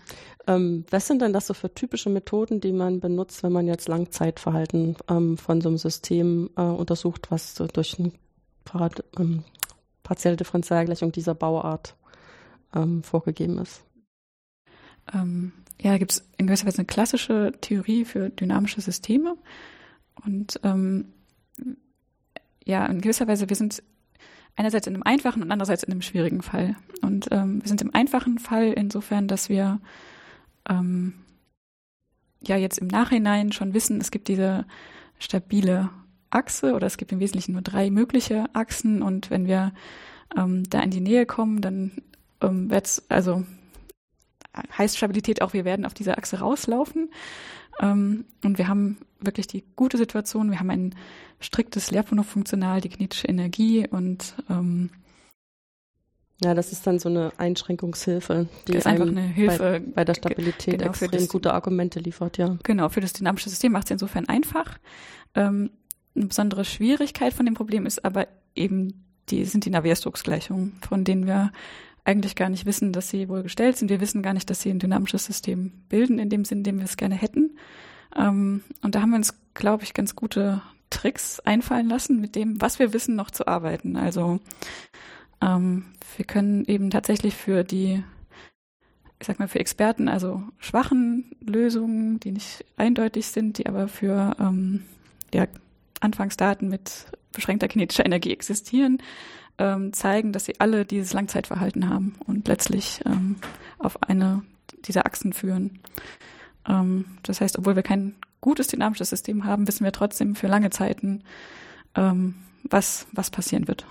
Ähm, 0.48 0.86
was 0.92 1.08
sind 1.08 1.22
denn 1.22 1.34
das 1.34 1.48
so 1.48 1.54
für 1.54 1.74
typische 1.74 2.10
Methoden, 2.10 2.62
die 2.62 2.72
man 2.72 3.00
benutzt, 3.00 3.42
wenn 3.44 3.52
man 3.52 3.68
jetzt 3.68 3.88
Langzeitverhalten 3.88 4.96
ähm, 5.10 5.38
von 5.38 5.62
so 5.62 5.70
einem 5.70 5.78
System 5.78 6.50
äh, 6.56 6.62
untersucht, 6.62 7.32
was 7.32 7.56
so 7.56 7.66
durch 7.66 7.98
eine 8.00 8.12
ähm, 9.18 9.44
partielle 10.04 10.36
Differentialgleichung 10.36 11.12
dieser 11.12 11.34
Bauart 11.34 11.96
ähm, 12.76 13.02
vorgegeben 13.02 13.58
ist? 13.58 13.84
Ähm, 15.14 15.52
ja, 15.82 15.92
da 15.92 15.98
gibt 15.98 16.12
es 16.12 16.24
in 16.38 16.48
gewisser 16.48 16.68
Weise 16.68 16.80
eine 16.80 16.86
klassische 16.86 17.52
Theorie 17.62 18.06
für 18.06 18.30
dynamische 18.30 18.82
Systeme. 18.82 19.38
Und 20.24 20.60
ähm, 20.64 21.14
ja, 22.64 22.86
in 22.86 23.02
gewisser 23.02 23.28
Weise, 23.28 23.50
wir 23.50 23.56
sind 23.56 23.84
einerseits 24.56 24.88
in 24.88 24.94
einem 24.94 25.04
einfachen 25.04 25.42
und 25.42 25.52
andererseits 25.52 25.84
in 25.84 25.92
einem 25.92 26.02
schwierigen 26.02 26.42
Fall. 26.42 26.76
Und 27.02 27.28
ähm, 27.32 27.62
wir 27.62 27.68
sind 27.68 27.82
im 27.82 27.94
einfachen 27.94 28.40
Fall 28.40 28.74
insofern, 28.74 29.28
dass 29.28 29.50
wir 29.50 29.80
ähm, 30.70 31.14
ja 32.42 32.58
jetzt 32.58 32.78
im 32.78 32.88
Nachhinein 32.88 33.52
schon 33.52 33.74
wissen, 33.74 34.00
es 34.00 34.12
gibt 34.12 34.28
diese 34.28 34.66
stabile 35.20 35.90
Achse 36.30 36.74
oder 36.74 36.88
es 36.88 36.98
gibt 36.98 37.12
im 37.12 37.20
Wesentlichen 37.20 37.54
nur 37.54 37.62
drei 37.62 37.90
mögliche 37.90 38.46
Achsen 38.54 39.02
und 39.02 39.30
wenn 39.30 39.48
wir 39.48 39.74
ähm, 40.36 40.64
da 40.70 40.80
in 40.82 40.92
die 40.92 41.02
Nähe 41.02 41.26
kommen, 41.26 41.62
dann 41.62 41.92
ähm, 42.42 42.70
wird 42.70 43.04
also 43.10 43.46
heißt 44.78 44.98
Stabilität 44.98 45.42
auch, 45.42 45.54
wir 45.54 45.66
werden 45.66 45.86
auf 45.86 45.94
dieser 45.94 46.18
Achse 46.18 46.40
rauslaufen. 46.40 47.10
Ähm, 47.82 48.26
und 48.44 48.58
wir 48.58 48.68
haben 48.68 48.98
wirklich 49.26 49.48
die 49.48 49.64
gute 49.76 49.98
Situation, 49.98 50.52
wir 50.52 50.60
haben 50.60 50.70
ein 50.70 50.96
striktes 51.40 51.92
Lehrpfundfunktional, 51.92 52.82
die 52.82 52.90
kinetische 52.90 53.28
Energie 53.28 53.88
und 53.88 54.36
ähm, 54.50 54.90
ja, 56.44 56.54
das 56.54 56.74
ist 56.74 56.86
dann 56.86 57.00
so 57.00 57.08
eine 57.08 57.32
Einschränkungshilfe, 57.38 58.48
die 58.68 58.74
ist 58.74 58.88
einfach 58.88 59.08
eine 59.08 59.22
Hilfe 59.22 59.80
bei, 59.80 59.80
bei 59.80 60.06
der 60.06 60.16
Stabilität 60.16 60.80
genau, 60.80 60.90
extrem 60.90 61.12
das, 61.12 61.30
gute 61.30 61.54
Argumente 61.54 62.00
liefert, 62.00 62.38
ja. 62.38 62.58
Genau, 62.64 62.90
für 62.90 63.00
das 63.00 63.14
dynamische 63.14 63.50
System 63.50 63.72
macht 63.72 63.86
es 63.86 63.92
insofern 63.92 64.28
einfach. 64.28 64.78
Ähm, 65.34 65.72
eine 66.14 66.26
besondere 66.26 66.66
Schwierigkeit 66.66 67.34
von 67.34 67.46
dem 67.46 67.56
Problem 67.56 67.86
ist 67.86 68.04
aber 68.04 68.28
eben 68.54 69.06
die 69.30 69.46
sind 69.46 69.66
die 69.66 69.70
Navier-Stokes-Gleichungen, 69.70 70.74
von 70.88 71.04
denen 71.04 71.26
wir 71.26 71.52
eigentlich 72.04 72.36
gar 72.36 72.50
nicht 72.50 72.66
wissen, 72.66 72.94
dass 72.94 73.10
sie 73.10 73.28
wohl 73.28 73.44
gestellt 73.44 73.78
sind. 73.78 73.90
Wir 73.90 74.00
wissen 74.00 74.22
gar 74.22 74.34
nicht, 74.34 74.50
dass 74.50 74.62
sie 74.62 74.70
ein 74.70 74.80
dynamisches 74.80 75.26
System 75.26 75.72
bilden, 75.90 76.20
in 76.20 76.30
dem 76.30 76.46
Sinn, 76.46 76.60
in 76.60 76.64
dem 76.64 76.78
wir 76.78 76.86
es 76.86 76.98
gerne 76.98 77.16
hätten. 77.16 77.58
Ähm, 78.16 78.64
und 78.82 78.96
da 78.96 79.02
haben 79.02 79.12
wir 79.12 79.18
uns, 79.18 79.34
glaube 79.54 79.84
ich, 79.84 79.94
ganz 79.94 80.16
gute 80.16 80.62
Tricks 80.90 81.40
einfallen 81.42 81.90
lassen, 81.90 82.22
mit 82.22 82.36
dem, 82.36 82.62
was 82.62 82.80
wir 82.80 82.94
wissen, 82.94 83.16
noch 83.16 83.32
zu 83.32 83.48
arbeiten. 83.48 83.98
Also 83.98 84.40
ähm, 85.42 85.86
wir 86.16 86.26
können 86.26 86.66
eben 86.66 86.90
tatsächlich 86.90 87.36
für 87.36 87.64
die, 87.64 88.04
ich 89.20 89.28
sag 89.28 89.40
mal, 89.40 89.48
für 89.48 89.60
Experten, 89.60 90.08
also 90.08 90.44
schwachen 90.60 91.32
Lösungen, 91.42 92.20
die 92.20 92.32
nicht 92.32 92.66
eindeutig 92.78 93.28
sind, 93.28 93.58
die 93.58 93.68
aber 93.68 93.88
für 93.88 94.36
ähm, 94.40 94.84
ja, 95.34 95.48
Anfangsdaten 96.00 96.70
mit 96.70 97.08
beschränkter 97.34 97.68
kinetischer 97.68 98.06
Energie 98.06 98.32
existieren, 98.32 99.00
ähm, 99.58 99.94
zeigen, 99.94 100.32
dass 100.32 100.46
sie 100.46 100.60
alle 100.60 100.86
dieses 100.86 101.14
Langzeitverhalten 101.14 101.90
haben 101.90 102.16
und 102.26 102.48
letztlich 102.48 103.02
ähm, 103.06 103.36
auf 103.80 104.02
eine 104.04 104.44
dieser 104.86 105.06
Achsen 105.06 105.34
führen. 105.34 105.80
Ähm, 106.68 107.06
das 107.24 107.42
heißt, 107.42 107.58
obwohl 107.58 107.76
wir 107.76 107.84
kein 107.84 108.16
gutes 108.42 108.68
dynamisches 108.68 109.10
System 109.10 109.46
haben, 109.46 109.68
wissen 109.68 109.84
wir 109.84 109.92
trotzdem 109.92 110.36
für 110.36 110.48
lange 110.48 110.70
Zeiten, 110.70 111.24
ähm, 111.96 112.36
was, 112.64 113.08
was 113.12 113.30
passieren 113.30 113.68
wird. 113.68 113.86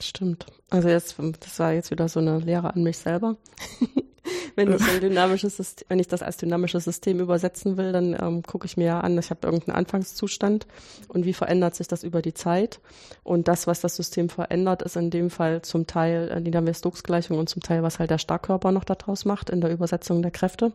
Stimmt. 0.00 0.46
Also 0.70 0.88
jetzt, 0.88 1.16
das 1.40 1.58
war 1.58 1.72
jetzt 1.72 1.90
wieder 1.90 2.08
so 2.08 2.20
eine 2.20 2.38
Lehre 2.38 2.74
an 2.74 2.82
mich 2.82 2.98
selber. 2.98 3.36
wenn 4.54 4.72
ich 4.72 4.82
ein 4.82 5.00
dynamisches 5.00 5.56
System, 5.56 5.86
wenn 5.88 5.98
ich 5.98 6.08
das 6.08 6.22
als 6.22 6.36
dynamisches 6.36 6.84
System 6.84 7.20
übersetzen 7.20 7.76
will, 7.76 7.92
dann 7.92 8.16
ähm, 8.20 8.42
gucke 8.42 8.66
ich 8.66 8.76
mir 8.76 8.86
ja 8.86 9.00
an, 9.00 9.18
ich 9.18 9.30
habe 9.30 9.46
irgendeinen 9.46 9.76
Anfangszustand 9.76 10.66
und 11.08 11.24
wie 11.24 11.32
verändert 11.32 11.74
sich 11.74 11.88
das 11.88 12.02
über 12.02 12.22
die 12.22 12.34
Zeit. 12.34 12.80
Und 13.22 13.48
das, 13.48 13.66
was 13.66 13.80
das 13.80 13.96
System 13.96 14.28
verändert, 14.28 14.82
ist 14.82 14.96
in 14.96 15.10
dem 15.10 15.30
Fall 15.30 15.62
zum 15.62 15.86
Teil 15.86 16.30
äh, 16.30 16.42
die 16.42 16.50
Navier-Stokes-Gleichung 16.50 17.38
und 17.38 17.48
zum 17.48 17.62
Teil, 17.62 17.82
was 17.82 17.98
halt 17.98 18.10
der 18.10 18.18
Starkkörper 18.18 18.72
noch 18.72 18.84
daraus 18.84 19.24
macht 19.24 19.50
in 19.50 19.60
der 19.60 19.70
Übersetzung 19.70 20.22
der 20.22 20.30
Kräfte. 20.30 20.72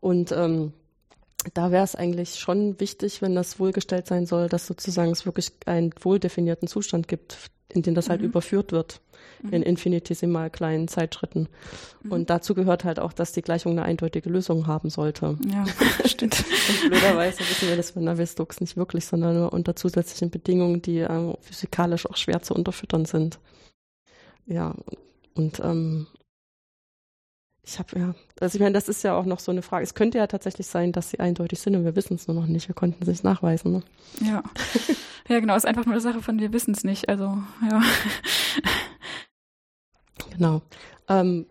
Und 0.00 0.32
ähm, 0.32 0.72
da 1.54 1.70
wäre 1.70 1.84
es 1.84 1.94
eigentlich 1.94 2.38
schon 2.38 2.78
wichtig, 2.80 3.22
wenn 3.22 3.34
das 3.34 3.58
wohlgestellt 3.58 4.06
sein 4.06 4.26
soll, 4.26 4.48
dass 4.48 4.66
sozusagen 4.66 5.10
es 5.10 5.26
wirklich 5.26 5.52
einen 5.66 5.92
wohldefinierten 6.00 6.68
Zustand 6.68 7.08
gibt, 7.08 7.50
in 7.68 7.82
den 7.82 7.94
das 7.94 8.08
halt 8.08 8.20
mhm. 8.20 8.28
überführt 8.28 8.72
wird 8.72 9.00
mhm. 9.42 9.52
in 9.52 9.62
infinitesimal 9.62 10.50
kleinen 10.50 10.88
Zeitschritten. 10.88 11.48
Mhm. 12.02 12.12
Und 12.12 12.30
dazu 12.30 12.54
gehört 12.54 12.84
halt 12.84 12.98
auch, 12.98 13.12
dass 13.12 13.32
die 13.32 13.42
Gleichung 13.42 13.72
eine 13.72 13.82
eindeutige 13.82 14.28
Lösung 14.28 14.66
haben 14.66 14.90
sollte. 14.90 15.38
Ja, 15.48 15.64
stimmt. 16.06 16.44
Und 16.82 16.90
blöderweise 16.90 17.40
wissen 17.40 17.68
wir 17.68 17.76
das 17.76 17.90
von 17.90 18.04
Navier-Stokes 18.04 18.60
nicht 18.60 18.76
wirklich, 18.76 19.06
sondern 19.06 19.36
nur 19.36 19.52
unter 19.52 19.76
zusätzlichen 19.76 20.30
Bedingungen, 20.30 20.82
die 20.82 20.98
äh, 20.98 21.34
physikalisch 21.40 22.06
auch 22.06 22.16
schwer 22.16 22.42
zu 22.42 22.54
unterfüttern 22.54 23.04
sind. 23.04 23.38
Ja, 24.46 24.74
und 25.34 25.60
ähm, 25.60 26.06
ich 27.62 27.78
habe 27.78 27.98
ja, 27.98 28.14
also 28.40 28.56
ich 28.56 28.60
meine, 28.60 28.72
das 28.72 28.88
ist 28.88 29.02
ja 29.02 29.16
auch 29.16 29.26
noch 29.26 29.38
so 29.38 29.52
eine 29.52 29.62
Frage. 29.62 29.84
Es 29.84 29.94
könnte 29.94 30.18
ja 30.18 30.26
tatsächlich 30.26 30.66
sein, 30.66 30.92
dass 30.92 31.10
sie 31.10 31.20
eindeutig 31.20 31.60
sind 31.60 31.76
und 31.76 31.84
wir 31.84 31.94
wissen 31.96 32.14
es 32.14 32.26
nur 32.26 32.34
noch 32.34 32.46
nicht. 32.46 32.68
Wir 32.68 32.74
konnten 32.74 33.02
es 33.02 33.08
nicht 33.08 33.24
nachweisen. 33.24 33.72
Ne? 33.72 33.82
Ja. 34.20 34.42
ja, 35.28 35.40
genau. 35.40 35.54
Es 35.54 35.64
ist 35.64 35.68
einfach 35.68 35.84
nur 35.84 35.94
eine 35.94 36.00
Sache 36.00 36.22
von, 36.22 36.40
wir 36.40 36.52
wissen 36.52 36.72
es 36.72 36.84
nicht. 36.84 37.08
Also, 37.08 37.38
ja. 37.70 37.82
Genau. 40.30 40.62
Ähm, 41.08 41.46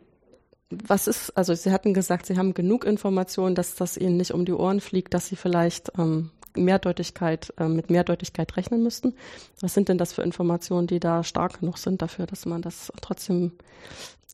was 0.71 1.07
ist, 1.07 1.31
also 1.37 1.53
Sie 1.53 1.71
hatten 1.71 1.93
gesagt, 1.93 2.25
Sie 2.25 2.37
haben 2.37 2.53
genug 2.53 2.85
Informationen, 2.85 3.55
dass 3.55 3.75
das 3.75 3.97
Ihnen 3.97 4.17
nicht 4.17 4.31
um 4.31 4.45
die 4.45 4.53
Ohren 4.53 4.81
fliegt, 4.81 5.13
dass 5.13 5.27
Sie 5.27 5.35
vielleicht 5.35 5.91
ähm, 5.97 6.31
Mehrdeutigkeit, 6.55 7.53
äh, 7.57 7.67
mit 7.67 7.89
Mehrdeutigkeit 7.89 8.55
rechnen 8.57 8.83
müssten. 8.83 9.13
Was 9.61 9.73
sind 9.73 9.89
denn 9.89 9.97
das 9.97 10.13
für 10.13 10.21
Informationen, 10.21 10.87
die 10.87 10.99
da 10.99 11.23
stark 11.23 11.59
genug 11.59 11.77
sind 11.77 12.01
dafür, 12.01 12.25
dass 12.25 12.45
man 12.45 12.61
das 12.61 12.91
trotzdem, 13.01 13.53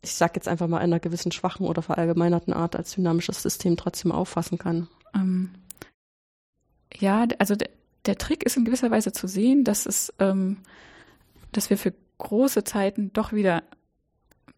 ich 0.02 0.14
sage 0.14 0.34
jetzt 0.36 0.48
einfach 0.48 0.68
mal 0.68 0.78
in 0.78 0.86
einer 0.86 1.00
gewissen 1.00 1.32
schwachen 1.32 1.66
oder 1.66 1.82
verallgemeinerten 1.82 2.54
Art 2.54 2.76
als 2.76 2.94
dynamisches 2.94 3.42
System 3.42 3.78
trotzdem 3.78 4.12
auffassen 4.12 4.58
kann? 4.58 4.88
Ähm, 5.14 5.52
ja, 6.94 7.28
also 7.40 7.56
der, 7.56 7.70
der, 8.06 8.18
Trick 8.18 8.44
ist 8.44 8.58
in 8.58 8.66
gewisser 8.66 8.92
Weise 8.92 9.12
zu 9.12 9.28
sehen, 9.28 9.64
dass 9.64 9.86
es, 9.86 10.14
ähm, 10.20 10.58
dass 11.52 11.70
wir 11.70 11.78
für 11.78 11.94
große 12.18 12.64
Zeiten 12.64 13.12
doch 13.14 13.34
wieder 13.34 13.64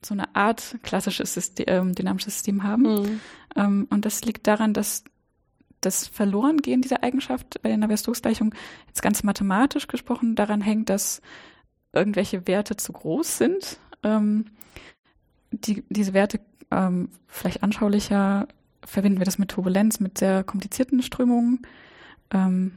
so 0.05 0.13
eine 0.13 0.35
Art 0.35 0.77
klassisches 0.83 1.33
System, 1.33 1.65
ähm, 1.67 1.95
dynamisches 1.95 2.35
System 2.35 2.63
haben. 2.63 2.83
Mhm. 2.83 3.19
Ähm, 3.55 3.87
und 3.89 4.05
das 4.05 4.23
liegt 4.23 4.47
daran, 4.47 4.73
dass 4.73 5.03
das 5.81 6.07
Verlorengehen 6.07 6.81
dieser 6.81 7.03
Eigenschaft 7.03 7.61
bei 7.61 7.69
der 7.69 7.77
Navier-Stokes-Gleichung 7.77 8.53
jetzt 8.87 9.01
ganz 9.01 9.23
mathematisch 9.23 9.87
gesprochen 9.87 10.35
daran 10.35 10.61
hängt, 10.61 10.89
dass 10.89 11.21
irgendwelche 11.93 12.47
Werte 12.47 12.75
zu 12.77 12.93
groß 12.93 13.37
sind. 13.37 13.79
Die, 15.51 15.83
diese 15.89 16.13
Werte 16.13 16.39
ähm, 16.71 17.09
vielleicht 17.27 17.63
anschaulicher 17.63 18.47
verbinden 18.83 19.19
wir 19.19 19.25
das 19.25 19.37
mit 19.37 19.49
Turbulenz, 19.49 19.99
mit 19.99 20.17
sehr 20.17 20.43
komplizierten 20.43 21.01
Strömungen. 21.01 21.61
Ähm, 22.31 22.71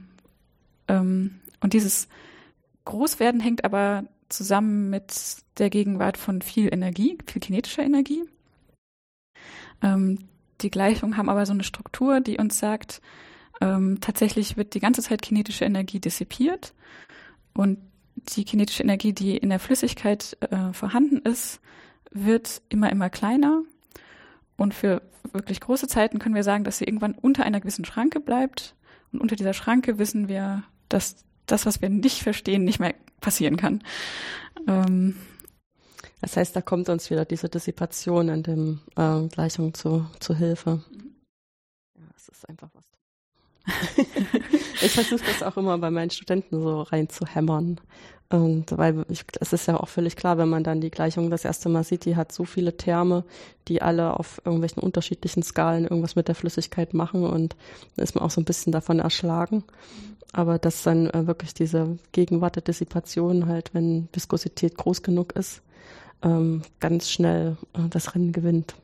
ähm, 0.89 1.41
und 1.61 1.73
dieses 1.73 2.09
Großwerden 2.85 3.41
hängt 3.41 3.65
aber 3.65 4.05
zusammen 4.29 4.91
mit 4.91 5.13
der 5.59 5.71
Gegenwart 5.71 6.17
von 6.17 6.43
viel 6.43 6.73
Energie, 6.73 7.19
viel 7.27 7.41
kinetischer 7.41 7.83
Energie. 7.83 8.25
Ähm, 9.83 10.19
die 10.61 10.71
Gleichungen 10.71 11.17
haben 11.17 11.29
aber 11.29 11.47
so 11.47 11.53
eine 11.53 11.65
Struktur, 11.65 12.21
die 12.21 12.39
uns 12.39 12.59
sagt, 12.59 13.01
ähm, 13.61 13.99
tatsächlich 14.01 14.57
wird 14.57 14.75
die 14.75 14.81
ganze 14.81 15.03
Zeit 15.03 15.23
kinetische 15.23 15.65
Energie 15.65 16.01
dissipiert 16.01 16.75
und 17.55 17.79
die 18.17 18.45
kinetische 18.45 18.83
Energie, 18.83 19.13
die 19.13 19.37
in 19.37 19.51
der 19.51 19.61
Flüssigkeit 19.61 20.37
äh, 20.51 20.73
vorhanden 20.73 21.19
ist, 21.19 21.61
wird 22.11 22.63
immer, 22.69 22.91
immer 22.91 23.11
kleiner. 23.11 23.63
Und 24.57 24.75
für 24.75 25.03
wirklich 25.33 25.61
große 25.61 25.89
Zeiten 25.89 26.19
können 26.19 26.35
wir 26.35 26.45
sagen, 26.45 26.65
dass 26.65 26.79
sie 26.79 26.85
irgendwann 26.85 27.15
unter 27.15 27.45
einer 27.45 27.61
gewissen 27.61 27.85
Schranke 27.85 28.21
bleibt. 28.21 28.75
Und 29.13 29.21
unter 29.21 29.37
dieser 29.37 29.55
Schranke 29.55 29.99
wissen 29.99 30.29
wir, 30.29 30.65
dass 30.89 31.25
das, 31.47 31.67
was 31.67 31.81
wir 31.81 31.89
nicht 31.89 32.23
verstehen, 32.23 32.65
nicht 32.65 32.81
mehr 32.81 32.95
passieren 33.21 33.57
kann. 33.57 33.83
Ähm, 34.67 35.17
das 36.21 36.37
heißt, 36.37 36.55
da 36.55 36.61
kommt 36.61 36.89
uns 36.89 37.11
wieder 37.11 37.25
diese 37.25 37.49
Dissipation 37.49 38.29
in 38.29 38.43
dem 38.43 38.81
äh, 38.97 39.27
Gleichung 39.29 39.75
zu, 39.75 40.07
zu 40.21 40.35
Hilfe. 40.35 40.85
Ja, 41.97 42.05
es 42.17 42.29
ist 42.29 42.49
einfach 42.49 42.69
was. 42.75 42.90
ich 44.83 44.93
versuche 44.93 45.25
das 45.27 45.43
auch 45.43 45.57
immer 45.57 45.79
bei 45.79 45.91
meinen 45.91 46.11
Studenten 46.11 46.61
so 46.61 46.83
reinzuhämmern. 46.83 47.81
Und 48.31 48.79
weil 48.79 49.05
ich, 49.09 49.25
es 49.41 49.53
ist 49.53 49.67
ja 49.67 49.79
auch 49.79 49.89
völlig 49.89 50.15
klar, 50.15 50.39
wenn 50.39 50.49
man 50.49 50.63
dann 50.63 50.81
die 50.81 50.93
Gleichung 50.93 51.31
das 51.31 51.45
erste 51.45 51.69
Mal 51.69 51.83
sieht, 51.83 52.05
die 52.05 52.15
hat 52.15 52.31
so 52.31 52.45
viele 52.45 52.77
Terme, 52.77 53.25
die 53.67 53.83
alle 53.83 54.19
auf 54.19 54.41
irgendwelchen 54.45 54.83
unterschiedlichen 54.83 55.43
Skalen 55.43 55.83
irgendwas 55.83 56.15
mit 56.15 56.29
der 56.29 56.37
Flüssigkeit 56.37 56.95
machen 56.95 57.25
und 57.25 57.57
dann 57.97 58.05
ist 58.05 58.15
man 58.15 58.23
auch 58.23 58.31
so 58.31 58.41
ein 58.41 58.45
bisschen 58.45 58.73
davon 58.73 59.01
erschlagen. 59.01 59.65
Aber 60.33 60.61
dass 60.61 60.85
dann 60.85 61.11
äh, 61.11 61.27
wirklich 61.27 61.55
diese 61.55 61.99
Gegenwart 62.13 62.55
der 62.55 62.63
Dissipation 62.63 63.47
halt, 63.47 63.75
wenn 63.75 64.09
Viskosität 64.13 64.77
groß 64.77 65.03
genug 65.03 65.33
ist, 65.33 65.61
ähm, 66.23 66.63
ganz 66.79 67.11
schnell 67.11 67.57
äh, 67.73 67.89
das 67.91 68.15
Rennen 68.15 68.31
gewinnt. 68.31 68.77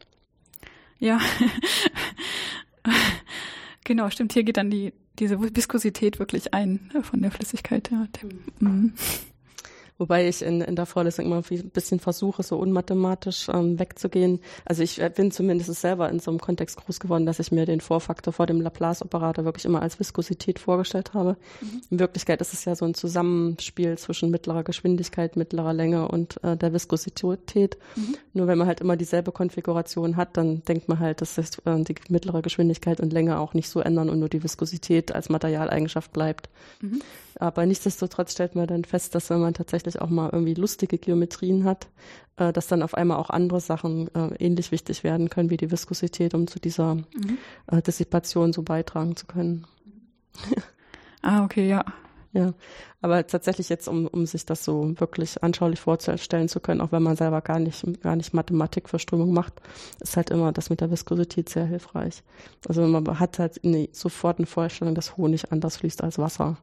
Ja, 0.99 1.21
genau, 3.87 4.11
stimmt. 4.11 4.35
Hier 4.35 4.45
geht 4.45 4.59
dann 4.59 4.71
die 4.71 4.93
diese 5.19 5.41
Viskosität 5.41 6.19
wirklich 6.19 6.53
ein 6.53 6.91
äh, 6.95 7.03
von 7.03 7.23
der 7.23 7.31
Flüssigkeit. 7.31 7.91
Ja. 7.91 8.07
Mhm. 8.61 8.93
Wobei 9.99 10.29
ich 10.29 10.43
in, 10.43 10.61
in 10.61 10.77
der 10.77 10.85
Vorlesung 10.85 11.25
immer 11.25 11.43
ein 11.51 11.71
bisschen 11.71 12.01
versuche, 12.01 12.43
so 12.43 12.59
unmathematisch 12.59 13.49
ähm, 13.49 13.79
wegzugehen. 13.79 14.41
Also 14.67 14.83
ich 14.83 15.01
äh, 15.01 15.11
bin 15.15 15.31
zumindest 15.31 15.73
selber 15.75 16.11
in 16.11 16.19
so 16.19 16.31
einem 16.31 16.41
Kontext 16.41 16.77
groß 16.77 17.01
geworden, 17.01 17.25
dass 17.25 17.39
ich 17.39 17.51
mir 17.51 17.65
den 17.65 17.81
Vorfaktor 17.81 18.33
vor 18.33 18.47
dem 18.47 18.61
Laplace-Operator 18.61 19.47
wirklich 19.47 19.65
immer 19.65 19.81
als 19.81 19.99
Viskosität 19.99 20.59
vorgestellt 20.59 21.15
habe. 21.15 21.37
Mhm. 21.61 21.83
In 21.91 21.99
Wirklichkeit 21.99 22.43
ist 22.43 22.53
es 22.53 22.65
ja 22.67 22.75
so 22.75 22.85
ein 22.85 22.93
Zusammenspiel 22.93 23.97
zwischen 23.97 24.31
mittlerer 24.31 24.65
Geschwindigkeit, 24.65 25.37
mittlerer 25.37 25.73
Länge 25.73 26.09
und 26.09 26.43
äh, 26.45 26.57
der 26.57 26.75
Viskosität. 26.75 27.79
Mhm. 27.97 28.17
Nur 28.35 28.47
wenn 28.49 28.59
man 28.59 28.67
halt 28.67 28.81
immer 28.81 28.97
dieselbe 28.97 29.33
Konfiguration 29.33 30.17
hat, 30.17 30.37
dann 30.37 30.63
denkt 30.65 30.89
man 30.89 30.99
halt, 30.99 31.23
dass 31.23 31.37
sich 31.37 31.49
äh, 31.65 31.83
die 31.83 31.95
mittlere 32.11 32.43
Geschwindigkeit 32.43 33.01
und 33.01 33.15
Länge 33.15 33.39
auch 33.39 33.55
nicht 33.55 33.71
so 33.71 33.81
ändern 33.81 34.11
und 34.11 34.19
nur 34.19 34.29
die 34.29 34.43
Viskosität 34.43 35.15
als 35.15 35.31
Materialeigenschaft 35.31 36.13
bleibt. 36.13 36.51
Mhm. 36.83 37.01
Aber 37.39 37.67
nichtsdestotrotz 37.67 38.33
stellt 38.33 38.55
man 38.55 38.67
dann 38.67 38.85
fest, 38.85 39.15
dass 39.15 39.31
wenn 39.31 39.41
man 39.41 39.55
tatsächlich 39.55 40.01
auch 40.01 40.09
mal 40.09 40.31
irgendwie 40.33 40.55
lustige 40.55 40.99
Geometrien 40.99 41.65
hat, 41.65 41.89
äh, 42.37 42.53
dass 42.53 42.67
dann 42.67 42.83
auf 42.83 42.95
einmal 42.95 43.19
auch 43.19 43.31
andere 43.31 43.61
Sachen 43.61 44.09
äh, 44.15 44.35
ähnlich 44.39 44.73
wichtig 44.73 45.05
werden 45.05 45.29
können 45.29 45.51
wie 45.51 45.57
die 45.57 45.71
Viskosität, 45.71 46.35
um 46.35 46.47
zu 46.47 46.59
dieser 46.59 46.95
mhm. 46.95 47.39
äh, 47.67 47.83
Dissipation 47.83 48.53
so 48.53 48.63
beitragen 48.63 49.17
zu 49.17 49.27
können. 49.27 49.67
ah, 51.23 51.45
okay, 51.45 51.69
ja. 51.69 51.85
Ja, 52.37 52.53
aber 53.01 53.27
tatsächlich 53.27 53.71
jetzt, 53.71 53.89
um, 53.89 54.07
um 54.07 54.27
sich 54.27 54.45
das 54.45 54.63
so 54.63 54.93
wirklich 55.01 55.43
anschaulich 55.43 55.81
vorzustellen 55.81 56.51
zu 56.51 56.61
können, 56.61 56.83
auch 56.83 56.93
wenn 56.93 57.03
man 57.03 57.17
selber 57.17 57.41
gar 57.41 57.59
nicht, 57.59 58.03
gar 58.03 58.15
nicht 58.15 58.35
Mathematik 58.35 58.91
für 58.91 58.99
Strömung 58.99 59.33
macht, 59.33 59.55
ist 60.01 60.19
halt 60.19 60.29
immer 60.29 60.53
das 60.53 60.69
mit 60.69 60.83
der 60.83 60.91
Viskosität 60.91 61.49
sehr 61.49 61.65
hilfreich. 61.65 62.23
Also 62.69 62.83
man 62.83 63.19
hat 63.19 63.39
halt 63.39 63.65
eine, 63.65 63.89
sofort 63.93 64.39
eine 64.39 64.47
Vorstellung, 64.47 64.95
dass 64.95 65.17
Honig 65.17 65.51
anders 65.51 65.79
fließt 65.79 66.03
als 66.03 66.19
Wasser 66.19 66.59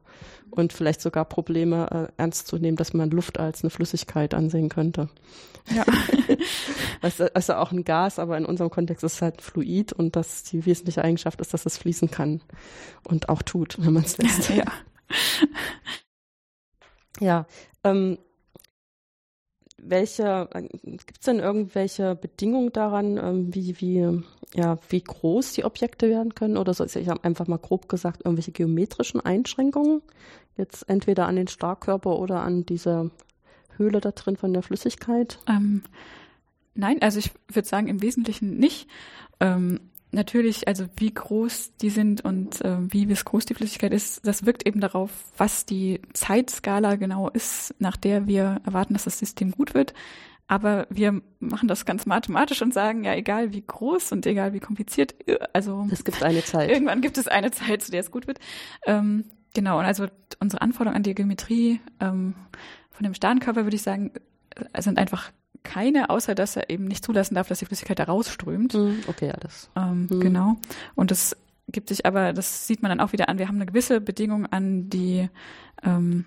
und 0.50 0.72
vielleicht 0.72 1.00
sogar 1.00 1.24
Probleme 1.24 1.90
äh, 1.90 2.12
ernst 2.22 2.46
zu 2.46 2.56
nehmen, 2.56 2.76
dass 2.76 2.94
man 2.94 3.10
Luft 3.10 3.40
als 3.40 3.64
eine 3.64 3.70
Flüssigkeit 3.70 4.32
ansehen 4.32 4.68
könnte. 4.68 5.08
Ja. 5.74 5.84
das 7.02 7.18
ist 7.18 7.34
also 7.34 7.54
auch 7.54 7.72
ein 7.72 7.82
Gas, 7.82 8.20
aber 8.20 8.38
in 8.38 8.44
unserem 8.44 8.70
Kontext 8.70 9.02
ist 9.02 9.14
es 9.14 9.22
halt 9.22 9.42
Fluid 9.42 9.92
und 9.92 10.14
das 10.14 10.44
die 10.44 10.66
wesentliche 10.66 11.02
Eigenschaft 11.02 11.40
ist, 11.40 11.52
dass 11.52 11.66
es 11.66 11.78
fließen 11.78 12.12
kann 12.12 12.42
und 13.02 13.28
auch 13.28 13.42
tut, 13.42 13.76
wenn 13.84 13.92
man 13.92 14.04
es 14.04 14.18
lässt. 14.18 14.50
Ja. 14.50 14.64
ja, 17.20 17.46
ähm, 17.82 18.18
welche, 19.86 20.48
gibt 20.52 21.18
es 21.18 21.26
denn 21.26 21.40
irgendwelche 21.40 22.14
Bedingungen 22.14 22.72
daran, 22.72 23.18
ähm, 23.18 23.54
wie, 23.54 23.80
wie, 23.80 24.22
ja, 24.54 24.78
wie 24.88 25.02
groß 25.02 25.52
die 25.52 25.64
Objekte 25.64 26.08
werden 26.08 26.34
können? 26.34 26.56
Oder 26.56 26.74
so, 26.74 26.84
ich 26.84 27.08
habe 27.08 27.24
einfach 27.24 27.46
mal 27.46 27.58
grob 27.58 27.88
gesagt, 27.88 28.22
irgendwelche 28.24 28.52
geometrischen 28.52 29.20
Einschränkungen? 29.20 30.02
Jetzt 30.56 30.88
entweder 30.88 31.26
an 31.26 31.36
den 31.36 31.48
Starkkörper 31.48 32.18
oder 32.18 32.42
an 32.42 32.64
dieser 32.64 33.10
Höhle 33.76 34.00
da 34.00 34.12
drin 34.12 34.36
von 34.36 34.52
der 34.52 34.62
Flüssigkeit? 34.62 35.38
Ähm, 35.48 35.82
nein, 36.74 37.02
also 37.02 37.18
ich 37.18 37.32
würde 37.52 37.68
sagen, 37.68 37.88
im 37.88 38.02
Wesentlichen 38.02 38.56
nicht. 38.56 38.88
Ähm, 39.40 39.80
natürlich, 40.14 40.66
also 40.68 40.86
wie 40.96 41.12
groß 41.12 41.76
die 41.76 41.90
sind 41.90 42.24
und 42.24 42.60
äh, 42.62 42.76
wie 42.80 43.08
viskos 43.08 43.44
die 43.44 43.54
Flüssigkeit 43.54 43.92
ist, 43.92 44.26
das 44.26 44.46
wirkt 44.46 44.66
eben 44.66 44.80
darauf, 44.80 45.10
was 45.36 45.66
die 45.66 46.00
Zeitskala 46.12 46.96
genau 46.96 47.28
ist, 47.28 47.74
nach 47.78 47.96
der 47.96 48.26
wir 48.26 48.60
erwarten, 48.64 48.94
dass 48.94 49.04
das 49.04 49.18
System 49.18 49.50
gut 49.50 49.74
wird. 49.74 49.94
Aber 50.46 50.86
wir 50.90 51.22
machen 51.40 51.68
das 51.68 51.86
ganz 51.86 52.04
mathematisch 52.06 52.60
und 52.60 52.74
sagen, 52.74 53.04
ja, 53.04 53.14
egal 53.14 53.52
wie 53.52 53.62
groß 53.66 54.12
und 54.12 54.26
egal 54.26 54.52
wie 54.52 54.60
kompliziert, 54.60 55.14
äh, 55.28 55.38
also 55.52 55.86
es 55.90 56.04
gibt 56.04 56.22
eine 56.22 56.44
Zeit. 56.44 56.70
Irgendwann 56.72 57.00
gibt 57.00 57.18
es 57.18 57.28
eine 57.28 57.50
Zeit, 57.50 57.82
zu 57.82 57.90
der 57.90 58.00
es 58.00 58.10
gut 58.10 58.26
wird. 58.26 58.38
Ähm, 58.86 59.24
genau, 59.54 59.78
und 59.78 59.84
also 59.84 60.06
unsere 60.40 60.62
Anforderungen 60.62 60.96
an 60.96 61.02
die 61.02 61.14
Geometrie 61.14 61.80
ähm, 62.00 62.34
von 62.90 63.04
dem 63.04 63.14
Sternkörper, 63.14 63.64
würde 63.64 63.76
ich 63.76 63.82
sagen, 63.82 64.12
äh, 64.72 64.82
sind 64.82 64.98
einfach 64.98 65.32
keine, 65.64 66.10
außer 66.10 66.34
dass 66.34 66.56
er 66.56 66.70
eben 66.70 66.84
nicht 66.84 67.04
zulassen 67.04 67.34
darf, 67.34 67.48
dass 67.48 67.58
die 67.58 67.66
Flüssigkeit 67.66 67.98
da 67.98 68.04
rausströmt. 68.04 68.74
Mhm, 68.74 69.02
okay, 69.08 69.28
ja, 69.28 69.36
das. 69.40 69.70
Ähm, 69.74 70.06
mhm. 70.10 70.20
Genau. 70.20 70.56
Und 70.94 71.10
das 71.10 71.36
gibt 71.68 71.88
sich 71.88 72.06
aber, 72.06 72.32
das 72.32 72.66
sieht 72.66 72.82
man 72.82 72.90
dann 72.90 73.00
auch 73.00 73.12
wieder 73.12 73.28
an, 73.28 73.38
wir 73.38 73.48
haben 73.48 73.56
eine 73.56 73.66
gewisse 73.66 74.00
Bedingung 74.00 74.46
an 74.46 74.90
die 74.90 75.28
ähm, 75.82 76.26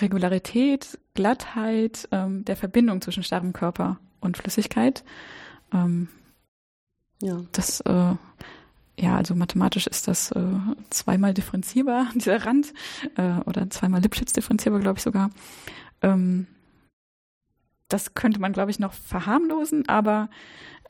Regularität, 0.00 0.98
Glattheit 1.14 2.08
ähm, 2.12 2.44
der 2.44 2.56
Verbindung 2.56 3.00
zwischen 3.00 3.22
starrem 3.22 3.52
Körper 3.52 3.98
und 4.20 4.36
Flüssigkeit. 4.36 5.04
Ähm, 5.72 6.08
ja. 7.20 7.40
Das, 7.52 7.80
äh, 7.80 8.14
ja, 8.98 9.16
also 9.16 9.34
mathematisch 9.34 9.86
ist 9.86 10.08
das 10.08 10.30
äh, 10.32 10.42
zweimal 10.90 11.34
differenzierbar, 11.34 12.08
dieser 12.14 12.44
Rand, 12.46 12.72
äh, 13.16 13.40
oder 13.46 13.68
zweimal 13.70 14.00
Lipschitz 14.00 14.32
differenzierbar, 14.32 14.80
glaube 14.80 14.98
ich 14.98 15.02
sogar. 15.02 15.30
Ähm, 16.02 16.46
das 17.92 18.14
könnte 18.14 18.40
man, 18.40 18.52
glaube 18.52 18.70
ich, 18.70 18.78
noch 18.78 18.92
verharmlosen, 18.92 19.88
aber 19.88 20.30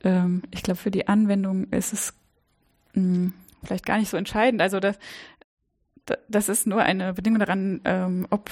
ähm, 0.02 0.42
ich 0.50 0.62
glaube, 0.62 0.78
für 0.78 0.90
die 0.90 1.08
Anwendung 1.08 1.64
ist 1.70 1.92
es 1.92 2.14
mh, 2.94 3.02
hm, 3.02 3.34
vielleicht 3.64 3.86
gar 3.86 3.98
nicht 3.98 4.10
so 4.10 4.16
entscheidend. 4.16 4.62
Also 4.62 4.80
das, 4.80 4.98
das 6.28 6.48
ist 6.48 6.66
nur 6.66 6.82
eine 6.82 7.12
Bedingung 7.14 7.40
daran, 7.40 7.80
ähm, 7.84 8.26
ob 8.30 8.50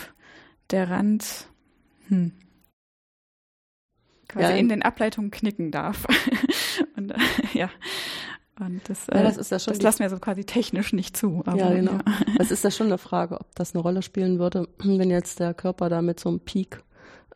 der 0.71 0.91
Rand 0.91 1.49
hm, 2.09 2.33
quasi 4.29 4.53
ja, 4.53 4.57
in 4.57 4.69
den 4.69 4.83
Ableitungen 4.83 5.31
knicken 5.31 5.71
darf. 5.71 6.07
Und 6.97 7.11
äh, 7.11 7.19
ja. 7.55 7.71
Und 8.61 8.89
das, 8.89 9.07
ja, 9.07 9.23
das, 9.23 9.37
äh, 9.37 9.41
ist 9.41 9.51
ja 9.53 9.59
schon 9.61 9.75
das 9.75 9.83
lassen 9.83 10.01
wir 10.01 10.11
so 10.11 10.19
quasi 10.19 10.45
technisch 10.45 10.93
nicht 10.93 11.17
zu. 11.17 11.43
Aber, 11.47 11.57
ja, 11.57 11.73
genau. 11.73 11.93
Ja. 11.93 12.05
Das 12.39 12.51
ist 12.51 12.65
ja 12.65 12.71
schon 12.71 12.89
eine 12.89 12.99
Frage, 12.99 13.41
ob 13.41 13.55
das 13.55 13.75
eine 13.75 13.83
Rolle 13.83 14.03
spielen 14.03 14.39
würde, 14.39 14.69
wenn 14.79 15.11
jetzt 15.11 15.39
der 15.39 15.55
Körper 15.55 15.89
da 15.89 16.03
mit 16.03 16.19
so 16.19 16.29
einem 16.29 16.41
Peak 16.41 16.83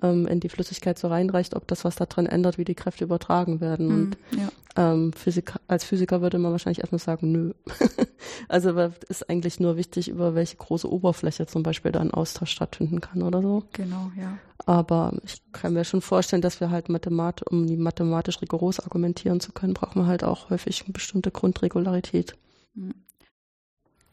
ähm, 0.03 0.27
in 0.27 0.41
die 0.41 0.49
Flüssigkeit 0.49 0.99
so 0.99 1.09
reinreicht, 1.09 1.55
ob 1.55 1.67
das 1.69 1.85
was 1.85 1.97
daran 1.97 2.27
ändert, 2.27 2.59
wie 2.59 2.65
die 2.65 2.75
Kräfte 2.75 3.05
übertragen 3.05 3.61
werden. 3.61 3.87
Mhm, 3.87 3.95
und 3.95 4.17
ja. 4.39 4.93
ähm, 4.93 5.13
Physik, 5.13 5.55
als 5.69 5.85
Physiker 5.85 6.21
würde 6.21 6.39
man 6.39 6.53
wahrscheinlich 6.53 6.81
erstmal 6.81 6.99
sagen, 6.99 7.33
nö. 7.33 7.53
also 8.49 8.79
ist 9.09 9.31
eigentlich 9.31 9.61
nur 9.61 9.77
wichtig, 9.77 10.09
über 10.09 10.35
welche 10.35 10.57
große 10.57 10.91
Oberfläche 10.91 11.47
zum 11.47 11.63
Beispiel 11.63 11.93
da 11.93 12.01
ein 12.01 12.11
Austausch 12.11 12.51
stattfinden 12.51 13.01
kann 13.01 13.23
oder 13.23 13.41
so. 13.41 13.65
Genau, 13.73 14.11
ja. 14.17 14.39
Aber 14.65 15.13
ich 15.25 15.43
kann 15.53 15.73
mir 15.73 15.85
schon 15.85 16.03
vorstellen, 16.03 16.43
dass 16.43 16.61
wir 16.61 16.71
halt 16.71 16.89
Mathemat, 16.89 17.43
um 17.43 17.67
die 17.67 17.77
mathematisch 17.77 18.41
rigoros 18.41 18.81
argumentieren 18.81 19.41
zu 19.41 19.53
können, 19.53 19.75
brauchen 19.75 20.03
wir 20.03 20.07
halt 20.07 20.25
auch 20.25 20.51
häufig 20.51 20.83
eine 20.85 20.93
bestimmte 20.93 21.31
Grundregularität. 21.31 22.37
Mhm. 22.75 22.95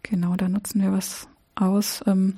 Genau, 0.02 0.36
da 0.36 0.50
nutzen 0.50 0.82
wir 0.82 0.92
was 0.92 1.28
aus. 1.56 2.02
Ähm, 2.08 2.38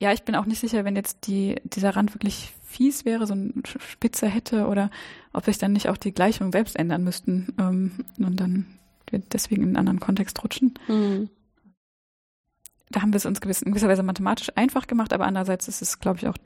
ja, 0.00 0.12
ich 0.12 0.22
bin 0.22 0.34
auch 0.34 0.46
nicht 0.46 0.60
sicher, 0.60 0.84
wenn 0.84 0.96
jetzt 0.96 1.26
die, 1.26 1.60
dieser 1.64 1.96
Rand 1.96 2.14
wirklich 2.14 2.54
fies 2.68 3.04
wäre, 3.04 3.26
so 3.26 3.32
eine 3.32 3.52
Spitze 3.64 4.28
hätte 4.28 4.66
oder 4.66 4.90
ob 5.32 5.44
sich 5.46 5.58
dann 5.58 5.72
nicht 5.72 5.88
auch 5.88 5.96
die 5.96 6.12
Gleichungen 6.12 6.52
selbst 6.52 6.76
ändern 6.76 7.02
müssten 7.02 7.54
ähm, 7.58 8.04
und 8.18 8.38
dann 8.38 8.66
deswegen 9.32 9.62
in 9.62 9.68
einen 9.68 9.76
anderen 9.76 10.00
Kontext 10.00 10.42
rutschen. 10.44 10.74
Mhm. 10.86 11.30
Da 12.90 13.02
haben 13.02 13.12
wir 13.12 13.16
es 13.16 13.26
uns 13.26 13.40
gewiss, 13.40 13.62
in 13.62 13.72
gewisser 13.72 13.88
Weise 13.88 14.02
mathematisch 14.02 14.50
einfach 14.54 14.86
gemacht, 14.86 15.12
aber 15.12 15.26
andererseits 15.26 15.68
ist 15.68 15.82
es, 15.82 15.98
glaube 15.98 16.18
ich, 16.18 16.28
auch 16.28 16.36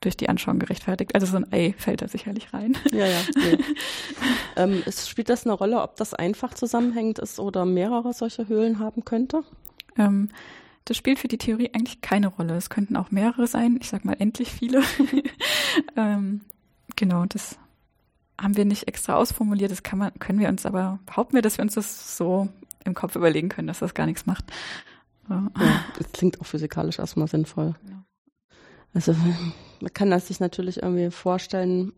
durch 0.00 0.16
die 0.16 0.28
Anschauung 0.28 0.58
gerechtfertigt. 0.58 1.14
Also 1.14 1.26
so 1.26 1.36
ein 1.36 1.50
Ei 1.52 1.74
fällt 1.78 2.02
da 2.02 2.08
sicherlich 2.08 2.52
rein. 2.52 2.76
Ja, 2.92 3.06
ja. 3.06 3.20
Nee. 3.36 3.58
ähm, 4.56 4.82
es, 4.86 5.08
spielt 5.08 5.30
das 5.30 5.46
eine 5.46 5.54
Rolle, 5.54 5.80
ob 5.82 5.96
das 5.96 6.12
einfach 6.12 6.54
zusammenhängend 6.54 7.18
ist 7.18 7.38
oder 7.38 7.64
mehrere 7.64 8.12
solche 8.12 8.48
Höhlen 8.48 8.78
haben 8.78 9.04
könnte? 9.04 9.44
Ähm, 9.96 10.28
das 10.84 10.96
spielt 10.96 11.18
für 11.18 11.28
die 11.28 11.38
Theorie 11.38 11.70
eigentlich 11.72 12.00
keine 12.00 12.28
Rolle. 12.28 12.56
Es 12.56 12.70
könnten 12.70 12.96
auch 12.96 13.10
mehrere 13.10 13.46
sein. 13.46 13.78
Ich 13.80 13.88
sag 13.88 14.04
mal 14.04 14.16
endlich 14.18 14.50
viele. 14.50 14.82
ähm, 15.96 16.42
genau, 16.96 17.24
das 17.26 17.58
haben 18.38 18.56
wir 18.56 18.64
nicht 18.64 18.88
extra 18.88 19.14
ausformuliert. 19.14 19.70
Das 19.70 19.82
kann 19.82 19.98
man, 19.98 20.12
können 20.18 20.40
wir 20.40 20.48
uns 20.48 20.66
aber, 20.66 20.98
behaupten 21.06 21.34
wir, 21.34 21.42
dass 21.42 21.58
wir 21.58 21.62
uns 21.62 21.74
das 21.74 22.16
so 22.16 22.48
im 22.84 22.94
Kopf 22.94 23.16
überlegen 23.16 23.48
können, 23.48 23.68
dass 23.68 23.78
das 23.78 23.94
gar 23.94 24.06
nichts 24.06 24.26
macht. 24.26 24.44
Ja, 25.30 25.50
das 25.96 26.12
klingt 26.12 26.40
auch 26.40 26.46
physikalisch 26.46 26.98
erstmal 26.98 27.28
sinnvoll. 27.28 27.74
Ja. 27.88 28.04
Also 28.92 29.12
man 29.80 29.92
kann 29.92 30.10
das 30.10 30.28
sich 30.28 30.38
natürlich 30.38 30.82
irgendwie 30.82 31.10
vorstellen, 31.10 31.92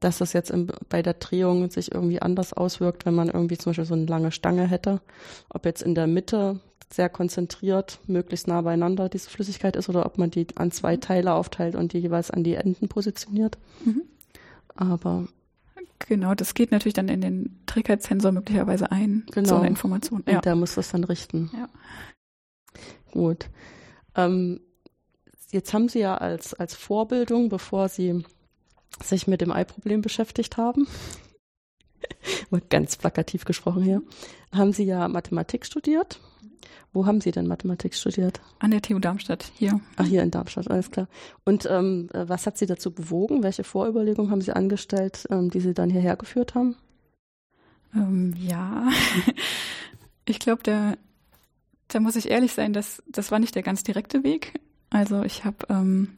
dass 0.00 0.18
das 0.18 0.32
jetzt 0.32 0.50
im, 0.50 0.68
bei 0.88 1.02
der 1.02 1.14
Drehung 1.14 1.68
sich 1.70 1.92
irgendwie 1.92 2.22
anders 2.22 2.52
auswirkt, 2.52 3.06
wenn 3.06 3.14
man 3.14 3.28
irgendwie 3.28 3.58
zum 3.58 3.70
Beispiel 3.70 3.84
so 3.84 3.94
eine 3.94 4.06
lange 4.06 4.32
Stange 4.32 4.66
hätte. 4.66 5.00
Ob 5.48 5.66
jetzt 5.66 5.82
in 5.82 5.94
der 5.94 6.06
Mitte 6.06 6.60
sehr 6.92 7.08
konzentriert, 7.08 8.00
möglichst 8.06 8.48
nah 8.48 8.62
beieinander 8.62 9.08
diese 9.08 9.30
Flüssigkeit 9.30 9.76
ist 9.76 9.88
oder 9.88 10.06
ob 10.06 10.18
man 10.18 10.30
die 10.30 10.46
an 10.56 10.70
zwei. 10.70 10.96
Teile 10.96 11.34
aufteilt 11.34 11.76
und 11.76 11.92
die 11.92 11.98
jeweils 11.98 12.30
an 12.30 12.42
die 12.44 12.54
Enden 12.54 12.88
positioniert. 12.88 13.58
Mhm. 13.84 14.02
Aber 14.74 15.28
Genau, 16.08 16.34
das 16.34 16.54
geht 16.54 16.72
natürlich 16.72 16.94
dann 16.94 17.08
in 17.08 17.20
den 17.20 17.60
Trägheitssensor 17.66 18.32
möglicherweise 18.32 18.90
ein, 18.90 19.26
genau. 19.32 19.48
so 19.48 19.56
eine 19.56 19.68
Information. 19.68 20.24
Ja. 20.26 20.36
Und 20.36 20.44
der 20.46 20.56
muss 20.56 20.74
das 20.74 20.90
dann 20.90 21.04
richten. 21.04 21.50
Ja. 21.52 21.68
Gut. 23.12 23.50
Ähm, 24.14 24.60
jetzt 25.50 25.74
haben 25.74 25.88
Sie 25.90 26.00
ja 26.00 26.16
als, 26.16 26.54
als 26.54 26.74
Vorbildung, 26.74 27.50
bevor 27.50 27.88
Sie 27.88 28.24
sich 29.02 29.26
mit 29.26 29.42
dem 29.42 29.52
Ei-Problem 29.52 30.00
beschäftigt 30.00 30.56
haben, 30.56 30.88
ganz 32.70 32.96
plakativ 32.96 33.44
gesprochen 33.44 33.82
hier, 33.82 34.02
haben 34.54 34.72
Sie 34.72 34.84
ja 34.84 35.06
Mathematik 35.06 35.66
studiert 35.66 36.18
wo 36.92 37.06
haben 37.06 37.20
Sie 37.20 37.30
denn 37.30 37.46
Mathematik 37.46 37.94
studiert? 37.94 38.40
An 38.58 38.70
der 38.70 38.82
TU 38.82 38.98
Darmstadt, 38.98 39.50
hier. 39.54 39.80
Ach, 39.96 40.06
hier 40.06 40.22
in 40.22 40.30
Darmstadt, 40.30 40.70
alles 40.70 40.90
klar. 40.90 41.08
Und 41.44 41.66
ähm, 41.70 42.08
äh, 42.12 42.28
was 42.28 42.46
hat 42.46 42.58
Sie 42.58 42.66
dazu 42.66 42.92
bewogen? 42.92 43.42
Welche 43.42 43.64
Vorüberlegungen 43.64 44.30
haben 44.30 44.40
Sie 44.40 44.52
angestellt, 44.52 45.26
ähm, 45.30 45.50
die 45.50 45.60
Sie 45.60 45.74
dann 45.74 45.90
hierher 45.90 46.16
geführt 46.16 46.54
haben? 46.54 46.76
Ähm, 47.94 48.34
ja, 48.38 48.88
ich 50.24 50.38
glaube, 50.38 50.62
da, 50.62 50.94
da 51.88 52.00
muss 52.00 52.16
ich 52.16 52.30
ehrlich 52.30 52.52
sein, 52.52 52.72
dass 52.72 53.02
das 53.06 53.30
war 53.30 53.38
nicht 53.38 53.54
der 53.54 53.62
ganz 53.62 53.82
direkte 53.82 54.24
Weg. 54.24 54.60
Also 54.90 55.22
ich 55.22 55.44
habe 55.44 55.58
ähm, 55.68 56.16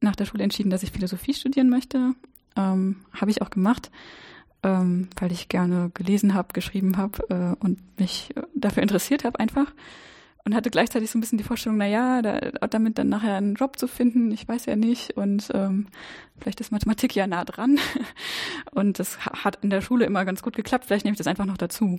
nach 0.00 0.16
der 0.16 0.24
Schule 0.24 0.44
entschieden, 0.44 0.70
dass 0.70 0.82
ich 0.82 0.92
Philosophie 0.92 1.34
studieren 1.34 1.70
möchte. 1.70 2.14
Ähm, 2.56 3.04
habe 3.12 3.30
ich 3.30 3.42
auch 3.42 3.50
gemacht 3.50 3.90
ähm, 4.62 5.08
weil 5.18 5.32
ich 5.32 5.48
gerne 5.48 5.90
gelesen 5.94 6.34
habe, 6.34 6.52
geschrieben 6.52 6.96
habe 6.96 7.22
äh, 7.30 7.64
und 7.64 7.78
mich 7.98 8.36
äh, 8.36 8.42
dafür 8.54 8.82
interessiert 8.82 9.24
habe 9.24 9.38
einfach. 9.40 9.72
Und 10.44 10.54
hatte 10.54 10.70
gleichzeitig 10.70 11.10
so 11.10 11.18
ein 11.18 11.20
bisschen 11.20 11.36
die 11.36 11.44
Vorstellung, 11.44 11.76
na 11.76 11.86
ja, 11.86 12.22
da, 12.22 12.38
damit 12.68 12.96
dann 12.96 13.10
nachher 13.10 13.34
einen 13.34 13.54
Job 13.54 13.78
zu 13.78 13.86
finden, 13.86 14.30
ich 14.32 14.48
weiß 14.48 14.64
ja 14.64 14.76
nicht. 14.76 15.16
Und 15.16 15.50
ähm, 15.52 15.88
vielleicht 16.38 16.60
ist 16.60 16.72
Mathematik 16.72 17.14
ja 17.14 17.26
nah 17.26 17.44
dran. 17.44 17.78
Und 18.70 18.98
das 18.98 19.18
hat 19.26 19.58
in 19.62 19.68
der 19.68 19.82
Schule 19.82 20.06
immer 20.06 20.24
ganz 20.24 20.42
gut 20.42 20.56
geklappt. 20.56 20.86
Vielleicht 20.86 21.04
nehme 21.04 21.12
ich 21.12 21.18
das 21.18 21.26
einfach 21.26 21.44
noch 21.44 21.58
dazu. 21.58 21.98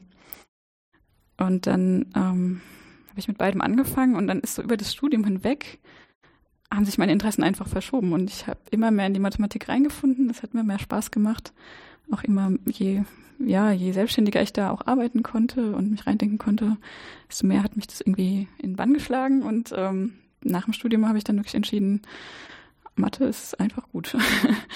Und 1.37 1.67
dann 1.67 2.07
ähm, 2.15 2.61
habe 3.09 3.19
ich 3.19 3.27
mit 3.27 3.37
beidem 3.37 3.61
angefangen 3.61 4.15
und 4.15 4.27
dann 4.27 4.41
ist 4.41 4.55
so 4.55 4.61
über 4.61 4.75
das 4.75 4.93
Studium 4.93 5.23
hinweg 5.23 5.79
haben 6.71 6.85
sich 6.85 6.99
meine 6.99 7.11
Interessen 7.11 7.43
einfach 7.43 7.67
verschoben 7.67 8.13
und 8.13 8.29
ich 8.29 8.45
habe 8.45 8.59
immer 8.69 8.91
mehr 8.91 9.07
in 9.07 9.15
die 9.15 9.19
Mathematik 9.19 9.69
reingefunden. 9.69 10.27
Das 10.27 10.43
hat 10.43 10.53
mir 10.53 10.63
mehr 10.63 10.77
Spaß 10.77 11.09
gemacht 11.09 11.51
auch 12.11 12.23
immer, 12.23 12.51
je, 12.65 13.03
ja, 13.39 13.71
je 13.71 13.91
selbstständiger 13.91 14.41
ich 14.41 14.53
da 14.53 14.71
auch 14.71 14.85
arbeiten 14.85 15.23
konnte 15.23 15.75
und 15.75 15.91
mich 15.91 16.07
reindenken 16.07 16.37
konnte, 16.37 16.77
desto 17.29 17.47
mehr 17.47 17.63
hat 17.63 17.75
mich 17.75 17.87
das 17.87 18.01
irgendwie 18.01 18.47
in 18.57 18.71
den 18.71 18.75
Bann 18.75 18.93
geschlagen. 18.93 19.43
Und 19.43 19.73
ähm, 19.75 20.13
nach 20.43 20.65
dem 20.65 20.73
Studium 20.73 21.07
habe 21.07 21.17
ich 21.17 21.23
dann 21.23 21.37
wirklich 21.37 21.55
entschieden, 21.55 22.01
Mathe 22.95 23.25
ist 23.25 23.59
einfach 23.59 23.87
gut. 23.89 24.15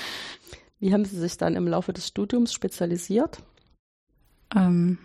Wie 0.80 0.94
haben 0.94 1.06
Sie 1.06 1.20
sich 1.20 1.38
dann 1.38 1.56
im 1.56 1.68
Laufe 1.68 1.94
des 1.94 2.08
Studiums 2.08 2.54
spezialisiert? 2.54 3.44
Ähm, 4.56 4.98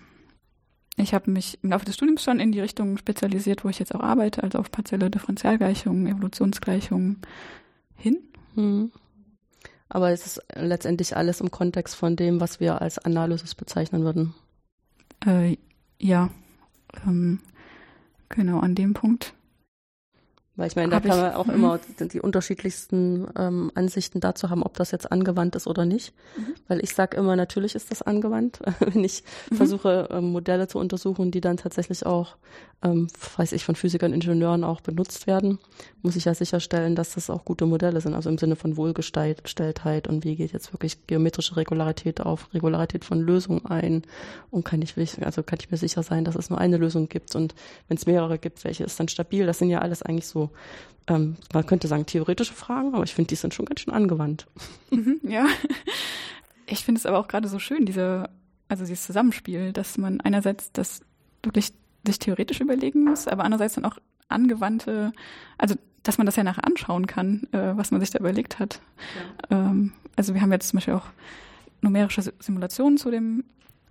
ich 0.96 1.14
habe 1.14 1.30
mich 1.30 1.58
im 1.62 1.70
Laufe 1.70 1.84
des 1.84 1.94
Studiums 1.94 2.24
schon 2.24 2.40
in 2.40 2.50
die 2.52 2.60
Richtung 2.60 2.98
spezialisiert, 2.98 3.64
wo 3.64 3.68
ich 3.68 3.78
jetzt 3.78 3.94
auch 3.94 4.00
arbeite, 4.00 4.42
also 4.42 4.58
auf 4.58 4.70
partielle 4.70 5.10
Differentialgleichungen, 5.10 6.06
Evolutionsgleichungen 6.06 7.18
hin. 7.94 8.18
Hm. 8.54 8.90
Aber 9.88 10.10
es 10.10 10.26
ist 10.26 10.42
letztendlich 10.54 11.16
alles 11.16 11.40
im 11.40 11.50
Kontext 11.50 11.94
von 11.94 12.16
dem, 12.16 12.40
was 12.40 12.60
wir 12.60 12.82
als 12.82 12.98
Analysis 12.98 13.54
bezeichnen 13.54 14.04
würden. 14.04 14.34
Äh, 15.26 15.56
ja, 15.98 16.30
ähm, 17.06 17.40
genau 18.28 18.60
an 18.60 18.74
dem 18.74 18.94
Punkt. 18.94 19.34
Weil 20.58 20.66
ich 20.66 20.74
meine, 20.74 20.90
da 20.90 20.98
kann 20.98 21.20
man 21.20 21.34
auch 21.34 21.46
mhm. 21.46 21.54
immer 21.54 21.80
die 22.00 22.20
unterschiedlichsten 22.20 23.28
ähm, 23.38 23.70
Ansichten 23.76 24.18
dazu 24.18 24.50
haben, 24.50 24.64
ob 24.64 24.74
das 24.74 24.90
jetzt 24.90 25.10
angewandt 25.12 25.54
ist 25.54 25.68
oder 25.68 25.84
nicht. 25.84 26.12
Mhm. 26.36 26.54
Weil 26.66 26.80
ich 26.82 26.94
sage 26.94 27.16
immer, 27.16 27.36
natürlich 27.36 27.76
ist 27.76 27.92
das 27.92 28.02
angewandt, 28.02 28.58
wenn 28.80 29.04
ich 29.04 29.22
mhm. 29.50 29.54
versuche, 29.54 30.08
ähm, 30.10 30.32
Modelle 30.32 30.66
zu 30.66 30.80
untersuchen, 30.80 31.30
die 31.30 31.40
dann 31.40 31.58
tatsächlich 31.58 32.04
auch, 32.06 32.34
ähm, 32.82 33.06
weiß 33.36 33.52
ich, 33.52 33.64
von 33.64 33.76
Physikern, 33.76 34.12
Ingenieuren 34.12 34.64
auch 34.64 34.80
benutzt 34.80 35.28
werden, 35.28 35.60
muss 36.02 36.16
ich 36.16 36.24
ja 36.24 36.34
sicherstellen, 36.34 36.96
dass 36.96 37.14
das 37.14 37.30
auch 37.30 37.44
gute 37.44 37.64
Modelle 37.64 38.00
sind, 38.00 38.14
also 38.14 38.28
im 38.28 38.38
Sinne 38.38 38.56
von 38.56 38.76
Wohlgestelltheit 38.76 40.08
und 40.08 40.24
wie 40.24 40.34
geht 40.34 40.52
jetzt 40.52 40.72
wirklich 40.72 41.06
geometrische 41.06 41.56
Regularität 41.56 42.20
auf 42.20 42.52
Regularität 42.52 43.04
von 43.04 43.20
Lösungen 43.20 43.64
ein 43.66 44.02
und 44.50 44.64
kann 44.64 44.82
ich, 44.82 44.96
also 45.24 45.44
kann 45.44 45.60
ich 45.60 45.70
mir 45.70 45.76
sicher 45.76 46.02
sein, 46.02 46.24
dass 46.24 46.34
es 46.34 46.50
nur 46.50 46.58
eine 46.58 46.78
Lösung 46.78 47.08
gibt 47.08 47.36
und 47.36 47.54
wenn 47.86 47.96
es 47.96 48.06
mehrere 48.06 48.38
gibt, 48.38 48.64
welche 48.64 48.82
ist 48.82 48.98
dann 48.98 49.06
stabil. 49.06 49.46
Das 49.46 49.58
sind 49.58 49.70
ja 49.70 49.80
alles 49.80 50.02
eigentlich 50.02 50.26
so 50.26 50.47
ähm, 51.06 51.36
man 51.52 51.66
könnte 51.66 51.88
sagen 51.88 52.06
theoretische 52.06 52.54
Fragen, 52.54 52.94
aber 52.94 53.04
ich 53.04 53.14
finde, 53.14 53.28
die 53.28 53.36
sind 53.36 53.54
schon 53.54 53.66
ganz 53.66 53.80
schön 53.80 53.94
angewandt. 53.94 54.46
Mhm, 54.90 55.20
ja. 55.22 55.46
Ich 56.70 56.84
finde 56.84 56.98
es 56.98 57.06
aber 57.06 57.18
auch 57.18 57.28
gerade 57.28 57.48
so 57.48 57.58
schön, 57.58 57.86
diese, 57.86 58.28
also 58.68 58.84
dieses 58.84 59.06
Zusammenspiel, 59.06 59.72
dass 59.72 59.96
man 59.96 60.20
einerseits 60.20 60.70
das 60.70 61.00
wirklich 61.42 61.72
sich 62.06 62.18
theoretisch 62.18 62.60
überlegen 62.60 63.04
muss, 63.04 63.26
aber 63.26 63.44
andererseits 63.44 63.76
dann 63.76 63.86
auch 63.86 63.96
angewandte, 64.28 65.12
also 65.56 65.76
dass 66.02 66.18
man 66.18 66.26
das 66.26 66.36
ja 66.36 66.44
nachher 66.44 66.66
anschauen 66.66 67.06
kann, 67.06 67.48
äh, 67.52 67.74
was 67.74 67.90
man 67.90 68.00
sich 68.00 68.10
da 68.10 68.18
überlegt 68.18 68.58
hat. 68.58 68.82
Ja. 69.48 69.70
Ähm, 69.70 69.92
also 70.14 70.34
wir 70.34 70.42
haben 70.42 70.52
jetzt 70.52 70.68
zum 70.68 70.76
Beispiel 70.76 70.92
auch 70.92 71.06
numerische 71.80 72.34
Simulationen 72.38 72.98
zu 72.98 73.10
dem 73.10 73.44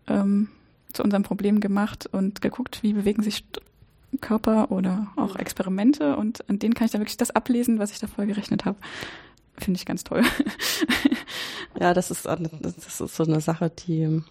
ähm, 0.08 0.50
zu 0.94 1.04
unserem 1.04 1.24
Problem 1.24 1.60
gemacht 1.60 2.08
und 2.12 2.42
geguckt, 2.42 2.82
wie 2.82 2.94
bewegen 2.94 3.24
sich 3.24 3.44
Körper 4.22 4.72
oder 4.72 5.08
auch 5.16 5.36
Experimente 5.36 6.16
und 6.16 6.48
an 6.50 6.60
denen 6.60 6.74
kann 6.74 6.86
ich 6.86 6.92
dann 6.92 7.02
wirklich 7.02 7.18
das 7.18 7.32
ablesen, 7.32 7.80
was 7.80 7.92
ich 7.92 8.00
da 8.00 8.08
vorher 8.08 8.34
gerechnet 8.34 8.66
habe. 8.66 8.78
Finde 9.58 9.78
ich 9.78 9.86
ganz 9.86 10.04
toll. 10.04 10.24
ja, 11.80 11.94
das 11.94 12.12
ist, 12.12 12.26
das 12.26 13.00
ist 13.02 13.16
so 13.16 13.24
eine 13.24 13.42
Sache, 13.42 13.70
die, 13.70 14.22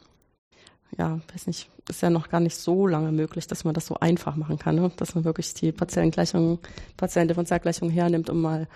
ja, 0.96 1.20
weiß 1.32 1.46
nicht, 1.46 1.68
ist 1.88 2.02
ja 2.02 2.10
noch 2.10 2.28
gar 2.28 2.40
nicht 2.40 2.56
so 2.56 2.86
lange 2.86 3.12
möglich, 3.12 3.46
dass 3.46 3.64
man 3.64 3.74
das 3.74 3.86
so 3.86 3.96
einfach 4.00 4.36
machen 4.36 4.58
kann, 4.58 4.76
ne? 4.76 4.90
dass 4.96 5.14
man 5.14 5.24
wirklich 5.24 5.54
die 5.54 5.72
partiellen 5.72 6.10
Gleichungen, 6.10 6.58
partiellen 6.96 7.28
Differentialgleichungen 7.28 7.92
hernimmt 7.92 8.30
und 8.30 8.40
mal 8.40 8.68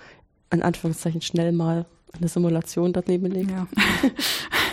in 0.51 0.63
Anführungszeichen 0.63 1.23
schnell 1.23 1.53
mal 1.53 1.87
eine 2.13 2.29
Simulation 2.29 2.93
daneben 2.93 3.27
legt. 3.27 3.51
Ja. 3.51 3.67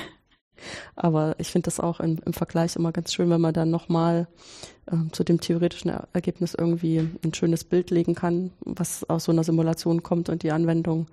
Aber 0.97 1.35
ich 1.37 1.49
finde 1.49 1.65
das 1.65 1.79
auch 1.79 1.99
in, 1.99 2.17
im 2.25 2.33
Vergleich 2.33 2.75
immer 2.75 2.91
ganz 2.91 3.13
schön, 3.13 3.29
wenn 3.29 3.39
man 3.39 3.53
dann 3.53 3.69
nochmal 3.69 4.27
ähm, 4.91 5.13
zu 5.13 5.23
dem 5.23 5.39
theoretischen 5.39 5.91
Ergebnis 6.11 6.55
irgendwie 6.55 7.07
ein 7.23 7.33
schönes 7.33 7.63
Bild 7.63 7.91
legen 7.91 8.15
kann, 8.15 8.51
was 8.61 9.07
aus 9.07 9.25
so 9.25 9.31
einer 9.31 9.43
Simulation 9.43 10.01
kommt 10.03 10.27
und 10.27 10.43
die 10.43 10.51
Anwendung 10.51 11.05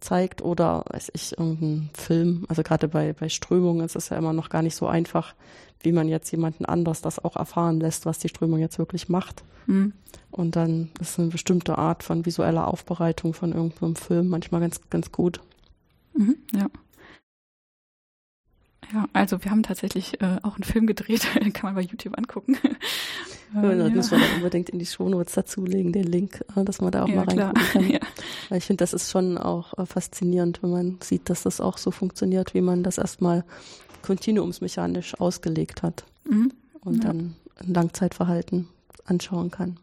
zeigt 0.00 0.42
oder 0.42 0.84
weiß 0.90 1.10
ich, 1.14 1.36
irgendein 1.36 1.90
Film. 1.94 2.44
Also 2.48 2.62
gerade 2.62 2.86
bei, 2.88 3.12
bei 3.12 3.28
Strömungen 3.28 3.84
ist 3.84 3.96
es 3.96 4.10
ja 4.10 4.16
immer 4.16 4.32
noch 4.32 4.48
gar 4.48 4.62
nicht 4.62 4.76
so 4.76 4.86
einfach, 4.86 5.34
wie 5.80 5.92
man 5.92 6.08
jetzt 6.08 6.30
jemanden 6.30 6.64
anders 6.64 7.02
das 7.02 7.22
auch 7.22 7.36
erfahren 7.36 7.80
lässt, 7.80 8.06
was 8.06 8.18
die 8.18 8.28
Strömung 8.28 8.60
jetzt 8.60 8.78
wirklich 8.78 9.08
macht. 9.08 9.42
Mhm. 9.66 9.92
Und 10.30 10.54
dann 10.54 10.90
ist 11.00 11.18
eine 11.18 11.28
bestimmte 11.28 11.78
Art 11.78 12.02
von 12.02 12.26
visueller 12.26 12.68
Aufbereitung 12.68 13.34
von 13.34 13.52
irgendeinem 13.52 13.96
Film 13.96 14.28
manchmal 14.28 14.60
ganz, 14.60 14.80
ganz 14.90 15.10
gut. 15.10 15.40
Mhm, 16.14 16.36
ja. 16.54 16.68
Ja, 18.92 19.06
also 19.12 19.42
wir 19.42 19.50
haben 19.50 19.62
tatsächlich 19.62 20.20
äh, 20.20 20.38
auch 20.42 20.54
einen 20.54 20.64
Film 20.64 20.86
gedreht, 20.86 21.26
den 21.42 21.52
kann 21.52 21.68
man 21.68 21.74
bei 21.74 21.88
YouTube 21.90 22.16
angucken. 22.16 22.56
ja, 23.54 23.62
das 23.62 23.88
ja. 23.88 23.94
müssen 23.94 24.18
wir 24.18 24.36
unbedingt 24.36 24.70
in 24.70 24.78
die 24.78 24.86
Shownotes 24.86 25.34
dazulegen, 25.34 25.92
den 25.92 26.04
Link, 26.04 26.44
äh, 26.56 26.64
dass 26.64 26.80
man 26.80 26.92
da 26.92 27.04
auch 27.04 27.08
ja, 27.08 27.16
mal 27.16 27.24
reingucken 27.24 27.54
klar. 27.54 27.72
kann. 27.72 27.90
Ja. 27.90 28.00
Weil 28.48 28.58
ich 28.58 28.64
finde, 28.64 28.82
das 28.82 28.92
ist 28.92 29.10
schon 29.10 29.38
auch 29.38 29.76
äh, 29.78 29.86
faszinierend, 29.86 30.62
wenn 30.62 30.70
man 30.70 30.98
sieht, 31.02 31.28
dass 31.30 31.42
das 31.42 31.60
auch 31.60 31.78
so 31.78 31.90
funktioniert, 31.90 32.54
wie 32.54 32.60
man 32.60 32.82
das 32.82 32.98
erstmal 32.98 33.44
kontinuumsmechanisch 34.02 35.18
ausgelegt 35.20 35.82
hat 35.82 36.04
mhm. 36.28 36.52
und 36.80 37.04
dann 37.04 37.34
ein 37.56 37.74
Langzeitverhalten 37.74 38.68
anschauen 39.04 39.50
kann. 39.50 39.78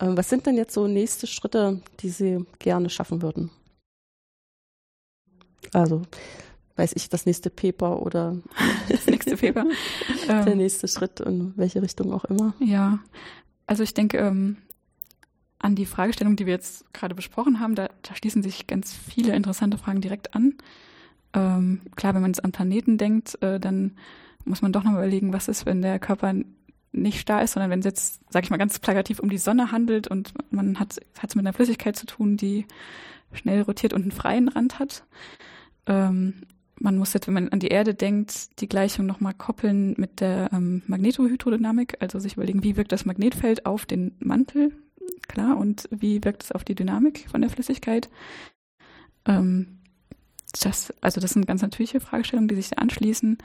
Ähm, 0.00 0.16
was 0.16 0.28
sind 0.28 0.46
denn 0.46 0.56
jetzt 0.56 0.74
so 0.74 0.88
nächste 0.88 1.26
Schritte, 1.26 1.80
die 2.00 2.08
Sie 2.08 2.44
gerne 2.58 2.90
schaffen 2.90 3.22
würden? 3.22 3.50
Also 5.72 6.02
weiß 6.80 6.92
ich, 6.96 7.08
das 7.08 7.26
nächste 7.26 7.50
Paper 7.50 8.02
oder 8.02 8.36
das 8.88 9.06
nächste 9.06 9.36
Paper. 9.36 9.66
der 10.26 10.46
ähm. 10.46 10.58
nächste 10.58 10.88
Schritt 10.88 11.20
in 11.20 11.52
welche 11.56 11.82
Richtung 11.82 12.12
auch 12.12 12.24
immer. 12.24 12.54
Ja, 12.58 12.98
also 13.66 13.82
ich 13.82 13.94
denke, 13.94 14.18
ähm, 14.18 14.56
an 15.58 15.74
die 15.74 15.86
Fragestellung, 15.86 16.36
die 16.36 16.46
wir 16.46 16.54
jetzt 16.54 16.92
gerade 16.94 17.14
besprochen 17.14 17.60
haben, 17.60 17.74
da, 17.74 17.88
da 18.02 18.14
schließen 18.14 18.42
sich 18.42 18.66
ganz 18.66 18.94
viele 18.94 19.34
interessante 19.36 19.76
Fragen 19.76 20.00
direkt 20.00 20.34
an. 20.34 20.54
Ähm, 21.34 21.82
klar, 21.96 22.14
wenn 22.14 22.22
man 22.22 22.30
jetzt 22.30 22.44
an 22.44 22.52
Planeten 22.52 22.96
denkt, 22.96 23.40
äh, 23.42 23.60
dann 23.60 23.96
muss 24.44 24.62
man 24.62 24.72
doch 24.72 24.82
noch 24.82 24.92
mal 24.92 24.98
überlegen, 24.98 25.34
was 25.34 25.48
ist, 25.48 25.66
wenn 25.66 25.82
der 25.82 25.98
Körper 25.98 26.34
nicht 26.92 27.20
starr 27.20 27.42
ist, 27.42 27.52
sondern 27.52 27.70
wenn 27.70 27.80
es 27.80 27.84
jetzt, 27.84 28.20
sage 28.32 28.44
ich 28.44 28.50
mal 28.50 28.56
ganz 28.56 28.78
plakativ, 28.78 29.20
um 29.20 29.28
die 29.28 29.38
Sonne 29.38 29.70
handelt 29.70 30.08
und 30.08 30.32
man 30.50 30.80
hat 30.80 30.98
es 31.22 31.34
mit 31.34 31.44
einer 31.44 31.52
Flüssigkeit 31.52 31.94
zu 31.94 32.06
tun, 32.06 32.36
die 32.36 32.66
schnell 33.32 33.62
rotiert 33.62 33.92
und 33.92 34.02
einen 34.02 34.10
freien 34.10 34.48
Rand 34.48 34.78
hat. 34.78 35.04
Ähm, 35.86 36.42
man 36.80 36.96
muss 36.96 37.12
jetzt, 37.12 37.26
wenn 37.26 37.34
man 37.34 37.48
an 37.50 37.60
die 37.60 37.68
Erde 37.68 37.94
denkt, 37.94 38.60
die 38.60 38.68
Gleichung 38.68 39.06
nochmal 39.06 39.34
koppeln 39.34 39.94
mit 39.98 40.20
der 40.20 40.50
ähm, 40.52 40.82
Magnetohydrodynamik, 40.86 41.98
also 42.00 42.18
sich 42.18 42.34
überlegen, 42.34 42.64
wie 42.64 42.76
wirkt 42.76 42.90
das 42.90 43.04
Magnetfeld 43.04 43.66
auf 43.66 43.84
den 43.84 44.16
Mantel, 44.18 44.72
klar, 45.28 45.58
und 45.58 45.88
wie 45.90 46.24
wirkt 46.24 46.44
es 46.44 46.52
auf 46.52 46.64
die 46.64 46.74
Dynamik 46.74 47.28
von 47.30 47.42
der 47.42 47.50
Flüssigkeit. 47.50 48.08
Ähm, 49.26 49.78
das, 50.62 50.92
also 51.02 51.20
das 51.20 51.32
sind 51.32 51.46
ganz 51.46 51.62
natürliche 51.62 52.00
Fragestellungen, 52.00 52.48
die 52.48 52.56
sich 52.56 52.78
anschließen. 52.78 53.38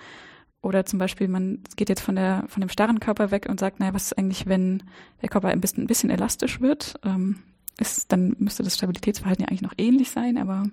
Oder 0.62 0.86
zum 0.86 0.98
Beispiel, 0.98 1.28
man 1.28 1.60
geht 1.76 1.89
jetzt 1.89 2.02
von 2.02 2.15
der 2.15 2.45
von 2.48 2.62
dem 2.62 2.69
starren 2.69 3.00
Körper 3.00 3.30
weg 3.30 3.48
und 3.50 3.60
sagt, 3.60 3.80
naja, 3.80 3.93
was 3.93 4.06
ist 4.06 4.17
eigentlich, 4.17 4.48
wenn 4.48 4.82
der 5.21 5.30
Körper 5.30 5.50
ein 5.50 5.62
bisschen, 5.62 5.84
ein 5.84 5.88
bisschen 5.88 6.10
elastisch 6.10 6.62
wird? 6.62 6.95
Ähm, 7.04 7.43
ist, 7.78 8.12
dann 8.12 8.36
müsste 8.39 8.63
das 8.63 8.76
Stabilitätsverhalten 8.76 9.43
ja 9.43 9.50
eigentlich 9.50 9.62
noch 9.62 9.76
ähnlich 9.78 10.10
sein, 10.10 10.38
aber 10.38 10.63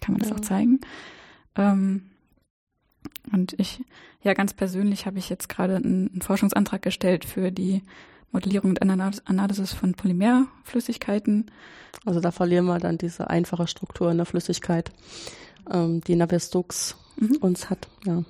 kann 0.00 0.12
man 0.12 0.20
das 0.20 0.30
ja. 0.30 0.36
auch 0.36 0.40
zeigen. 0.40 0.80
Ähm, 1.56 2.10
und 3.32 3.54
ich, 3.58 3.84
ja, 4.22 4.34
ganz 4.34 4.54
persönlich 4.54 5.06
habe 5.06 5.18
ich 5.18 5.28
jetzt 5.28 5.48
gerade 5.48 5.76
einen, 5.76 6.10
einen, 6.10 6.22
Forschungsantrag 6.22 6.82
gestellt 6.82 7.24
für 7.24 7.50
die 7.52 7.82
Modellierung 8.32 8.70
und 8.70 8.82
Analysis 8.82 9.72
von 9.72 9.94
Polymerflüssigkeiten. 9.94 11.50
Also 12.04 12.20
da 12.20 12.30
verlieren 12.30 12.66
wir 12.66 12.78
dann 12.78 12.98
diese 12.98 13.30
einfache 13.30 13.66
Struktur 13.66 14.10
in 14.10 14.16
der 14.16 14.26
Flüssigkeit, 14.26 14.90
ähm, 15.70 16.00
die 16.00 16.16
Navier-Stokes 16.16 16.96
mhm. 17.16 17.36
uns 17.36 17.70
hat, 17.70 17.88
ja. 18.04 18.24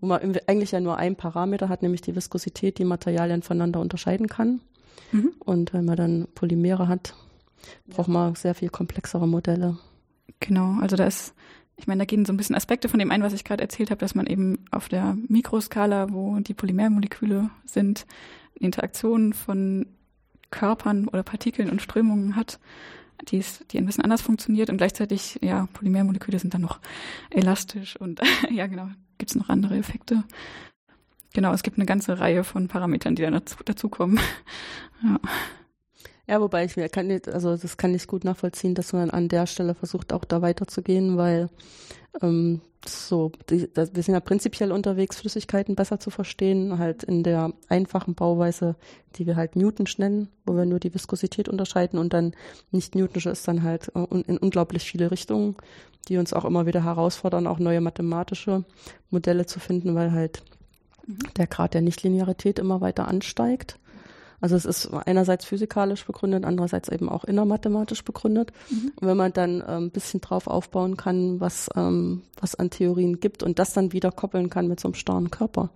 Wo 0.00 0.08
man 0.08 0.36
eigentlich 0.48 0.72
ja 0.72 0.80
nur 0.80 0.96
einen 0.96 1.14
Parameter 1.14 1.68
hat, 1.68 1.82
nämlich 1.82 2.00
die 2.00 2.16
Viskosität, 2.16 2.78
die 2.78 2.84
Materialien 2.84 3.42
voneinander 3.42 3.78
unterscheiden 3.78 4.26
kann. 4.26 4.60
Mhm. 5.12 5.32
Und 5.38 5.72
wenn 5.74 5.84
man 5.84 5.96
dann 5.96 6.26
Polymere 6.34 6.88
hat, 6.88 7.14
braucht 7.86 8.08
man 8.08 8.34
sehr 8.34 8.56
viel 8.56 8.68
komplexere 8.68 9.28
Modelle. 9.28 9.78
Genau, 10.40 10.78
also 10.80 10.96
da 10.96 11.06
ist 11.06 11.34
ich 11.82 11.88
meine, 11.88 11.98
da 11.98 12.04
gehen 12.04 12.24
so 12.24 12.32
ein 12.32 12.36
bisschen 12.36 12.54
Aspekte 12.54 12.88
von 12.88 13.00
dem 13.00 13.10
ein, 13.10 13.24
was 13.24 13.32
ich 13.32 13.42
gerade 13.42 13.60
erzählt 13.60 13.90
habe, 13.90 13.98
dass 13.98 14.14
man 14.14 14.28
eben 14.28 14.64
auf 14.70 14.88
der 14.88 15.16
Mikroskala, 15.26 16.12
wo 16.12 16.38
die 16.38 16.54
Polymermoleküle 16.54 17.50
sind, 17.64 18.06
Interaktionen 18.54 19.32
von 19.32 19.88
Körpern 20.52 21.08
oder 21.08 21.24
Partikeln 21.24 21.68
und 21.68 21.82
Strömungen 21.82 22.36
hat, 22.36 22.60
die, 23.30 23.38
ist, 23.38 23.72
die 23.72 23.78
ein 23.78 23.86
bisschen 23.86 24.04
anders 24.04 24.22
funktioniert 24.22 24.70
und 24.70 24.76
gleichzeitig, 24.76 25.40
ja, 25.42 25.66
Polymermoleküle 25.72 26.38
sind 26.38 26.54
dann 26.54 26.60
noch 26.60 26.78
elastisch 27.30 27.96
und 27.96 28.20
ja, 28.52 28.68
genau, 28.68 28.88
gibt 29.18 29.32
es 29.32 29.36
noch 29.36 29.48
andere 29.48 29.76
Effekte. 29.76 30.22
Genau, 31.34 31.52
es 31.52 31.64
gibt 31.64 31.78
eine 31.78 31.86
ganze 31.86 32.20
Reihe 32.20 32.44
von 32.44 32.68
Parametern, 32.68 33.16
die 33.16 33.22
dann 33.22 33.32
dazu, 33.32 33.56
dazukommen. 33.64 34.20
ja. 35.02 35.18
Ja, 36.32 36.40
wobei 36.40 36.64
ich 36.64 36.78
mir 36.78 36.88
kann 36.88 37.08
nicht, 37.08 37.28
also 37.28 37.54
das 37.54 37.76
kann 37.76 37.94
ich 37.94 38.06
gut 38.06 38.24
nachvollziehen, 38.24 38.74
dass 38.74 38.94
man 38.94 39.10
an 39.10 39.28
der 39.28 39.46
Stelle 39.46 39.74
versucht, 39.74 40.14
auch 40.14 40.24
da 40.24 40.40
weiterzugehen, 40.40 41.18
weil 41.18 41.50
ähm, 42.22 42.62
so, 42.88 43.32
die, 43.50 43.70
das, 43.70 43.94
wir 43.94 44.02
sind 44.02 44.14
ja 44.14 44.20
prinzipiell 44.20 44.72
unterwegs, 44.72 45.20
Flüssigkeiten 45.20 45.74
besser 45.74 46.00
zu 46.00 46.08
verstehen, 46.08 46.78
halt 46.78 47.02
in 47.02 47.22
der 47.22 47.52
einfachen 47.68 48.14
Bauweise, 48.14 48.76
die 49.16 49.26
wir 49.26 49.36
halt 49.36 49.56
Newtonsch 49.56 49.98
nennen, 49.98 50.28
wo 50.46 50.56
wir 50.56 50.64
nur 50.64 50.80
die 50.80 50.94
Viskosität 50.94 51.50
unterscheiden 51.50 51.98
und 51.98 52.14
dann 52.14 52.32
nicht 52.70 52.94
Newtonsche 52.94 53.28
ist 53.28 53.46
dann 53.46 53.62
halt 53.62 53.92
äh, 53.94 54.06
in 54.26 54.38
unglaublich 54.38 54.84
viele 54.84 55.10
Richtungen, 55.10 55.56
die 56.08 56.16
uns 56.16 56.32
auch 56.32 56.46
immer 56.46 56.64
wieder 56.64 56.82
herausfordern, 56.82 57.46
auch 57.46 57.58
neue 57.58 57.82
mathematische 57.82 58.64
Modelle 59.10 59.44
zu 59.44 59.60
finden, 59.60 59.94
weil 59.94 60.12
halt 60.12 60.42
mhm. 61.06 61.18
der 61.36 61.46
Grad 61.46 61.74
der 61.74 61.82
Nichtlinearität 61.82 62.58
immer 62.58 62.80
weiter 62.80 63.06
ansteigt. 63.06 63.78
Also 64.42 64.56
es 64.56 64.64
ist 64.64 64.92
einerseits 64.92 65.44
physikalisch 65.44 66.04
begründet, 66.04 66.44
andererseits 66.44 66.88
eben 66.88 67.08
auch 67.08 67.22
innermathematisch 67.22 68.02
begründet. 68.02 68.52
Mhm. 68.70 68.90
Und 68.96 69.06
wenn 69.06 69.16
man 69.16 69.32
dann 69.32 69.62
ein 69.62 69.92
bisschen 69.92 70.20
drauf 70.20 70.48
aufbauen 70.48 70.96
kann, 70.96 71.38
was, 71.38 71.70
ähm, 71.76 72.22
was 72.40 72.56
an 72.56 72.68
Theorien 72.68 73.20
gibt 73.20 73.44
und 73.44 73.60
das 73.60 73.72
dann 73.72 73.92
wieder 73.92 74.10
koppeln 74.10 74.50
kann 74.50 74.66
mit 74.66 74.80
so 74.80 74.88
einem 74.88 74.96
starren 74.96 75.30
Körper, 75.30 75.70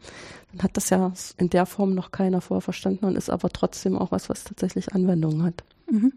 dann 0.50 0.64
hat 0.64 0.76
das 0.76 0.90
ja 0.90 1.12
in 1.38 1.48
der 1.48 1.64
Form 1.64 1.94
noch 1.94 2.10
keiner 2.10 2.40
vorher 2.40 2.60
verstanden 2.60 3.04
und 3.04 3.14
ist 3.14 3.30
aber 3.30 3.50
trotzdem 3.50 3.96
auch 3.96 4.10
was, 4.10 4.28
was 4.28 4.42
tatsächlich 4.42 4.92
Anwendungen 4.92 5.44
hat. 5.44 5.62
Mhm. 5.88 6.12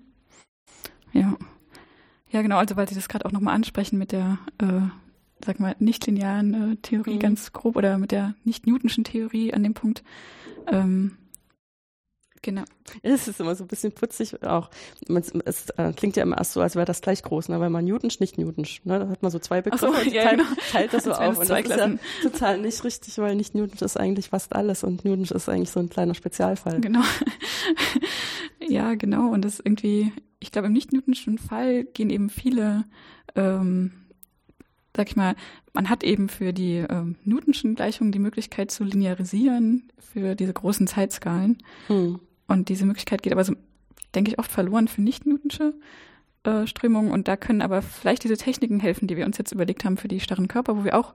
Ja. 1.14 1.38
Ja, 2.32 2.42
genau, 2.42 2.58
also 2.58 2.76
weil 2.76 2.90
Sie 2.90 2.96
das 2.96 3.10
gerade 3.10 3.26
auch 3.26 3.32
nochmal 3.32 3.54
ansprechen 3.54 4.00
mit 4.00 4.12
der, 4.12 4.40
äh, 4.58 4.82
sag 5.46 5.60
mal, 5.60 5.76
nicht-linearen 5.78 6.74
äh, 6.74 6.76
Theorie 6.78 7.16
mhm. 7.16 7.20
ganz 7.20 7.54
grob 7.54 7.76
oder 7.76 8.00
mit 8.00 8.12
der 8.12 8.34
nicht-Newtonschen 8.44 9.04
Theorie 9.04 9.54
an 9.54 9.62
dem 9.62 9.76
Punkt. 9.76 10.04
Ähm, 10.66 11.12
Genau. 12.42 12.64
Es 13.04 13.28
ist 13.28 13.40
immer 13.40 13.54
so 13.56 13.66
ein 13.66 13.68
bisschen 13.68 13.92
putzig 13.92 14.42
auch. 14.44 14.70
Es 15.46 15.70
äh, 15.72 15.92
klingt 15.94 16.16
ja 16.16 16.24
immer 16.24 16.38
erst 16.38 16.54
so, 16.54 16.62
als 16.62 16.76
wäre 16.76 16.86
das 16.86 17.02
gleich 17.02 17.22
groß, 17.22 17.50
ne? 17.50 17.60
weil 17.60 17.70
man 17.70 17.84
Newtonsch, 17.84 18.20
nicht 18.20 18.38
Newtonsch. 18.38 18.82
Ne? 18.86 19.00
Da 19.00 19.10
hat 19.10 19.22
man 19.22 19.30
so 19.30 19.40
zwei 19.40 19.62
Begriffe 19.62 19.88
so, 19.88 20.00
und 20.00 20.14
ja, 20.14 20.24
teilt, 20.24 20.40
genau. 20.40 20.50
teilt 20.72 20.94
das 20.94 21.04
so 21.04 21.12
auf. 21.14 21.38
Und 21.38 21.50
das 21.50 21.64
ist 21.66 21.78
ja 21.78 21.90
total 22.24 22.62
nicht 22.62 22.84
richtig, 22.84 23.18
weil 23.18 23.36
nicht 23.36 23.56
Newtonsch 23.56 23.82
ist 23.82 23.98
eigentlich 23.98 24.30
fast 24.30 24.56
alles 24.56 24.84
und 24.84 25.04
Newtonsch 25.04 25.32
ist 25.32 25.50
eigentlich 25.50 25.72
so 25.72 25.80
ein 25.80 25.90
kleiner 25.90 26.16
Spezialfall. 26.16 26.80
Genau. 26.80 27.02
ja, 28.68 28.96
genau. 28.96 29.32
Und 29.32 29.44
das 29.44 29.60
irgendwie, 29.60 30.14
ich 30.40 30.52
glaube, 30.52 30.68
im 30.68 30.74
nicht-Newtonschen 30.74 31.38
Fall 31.38 31.84
gehen 31.84 32.10
eben 32.10 32.30
viele 32.30 32.86
ähm, 33.36 33.92
sag 34.96 35.10
ich 35.10 35.16
mal, 35.16 35.36
man 35.74 35.90
hat 35.90 36.04
eben 36.04 36.30
für 36.30 36.52
die 36.52 36.78
ähm, 36.78 37.16
Newtonschen 37.24 37.76
Gleichungen 37.76 38.12
die 38.12 38.20
Möglichkeit 38.20 38.72
zu 38.72 38.84
linearisieren 38.84 39.92
für 39.98 40.36
diese 40.36 40.54
großen 40.54 40.88
Zeitskalen. 40.88 41.58
Hm. 41.88 42.20
Und 42.50 42.70
diese 42.70 42.86
Möglichkeit 42.86 43.22
geht 43.22 43.32
aber, 43.32 43.44
so, 43.44 43.54
denke 44.16 44.32
ich, 44.32 44.40
oft 44.40 44.52
verloren 44.52 44.88
für 44.88 45.02
nicht-Newtonsche 45.02 45.76
äh, 46.44 46.68
Strömungen. 46.68 47.12
Und 47.12 47.28
da 47.28 47.38
können 47.38 47.62
aber 47.62 47.82
vielleicht 47.82 48.24
diese 48.24 48.38
Techniken 48.38 48.80
helfen, 48.80 49.08
die 49.08 49.16
wir 49.16 49.26
uns 49.26 49.38
jetzt 49.38 49.52
überlegt 49.52 49.86
haben 49.86 49.98
für 49.98 50.08
die 50.08 50.20
starren 50.20 50.48
Körper, 50.48 50.76
wo 50.78 50.84
wir 50.84 50.98
auch 50.98 51.14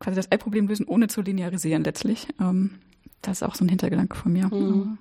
quasi 0.00 0.16
das 0.16 0.30
Ei-Problem 0.32 0.66
lösen, 0.66 0.86
ohne 0.86 1.08
zu 1.08 1.22
linearisieren 1.22 1.84
letztlich. 1.84 2.28
Ähm, 2.40 2.80
das 3.22 3.38
ist 3.38 3.42
auch 3.42 3.54
so 3.54 3.64
ein 3.64 3.68
Hintergedanke 3.68 4.16
von 4.16 4.32
mir. 4.32 4.48
Mhm. 4.48 4.98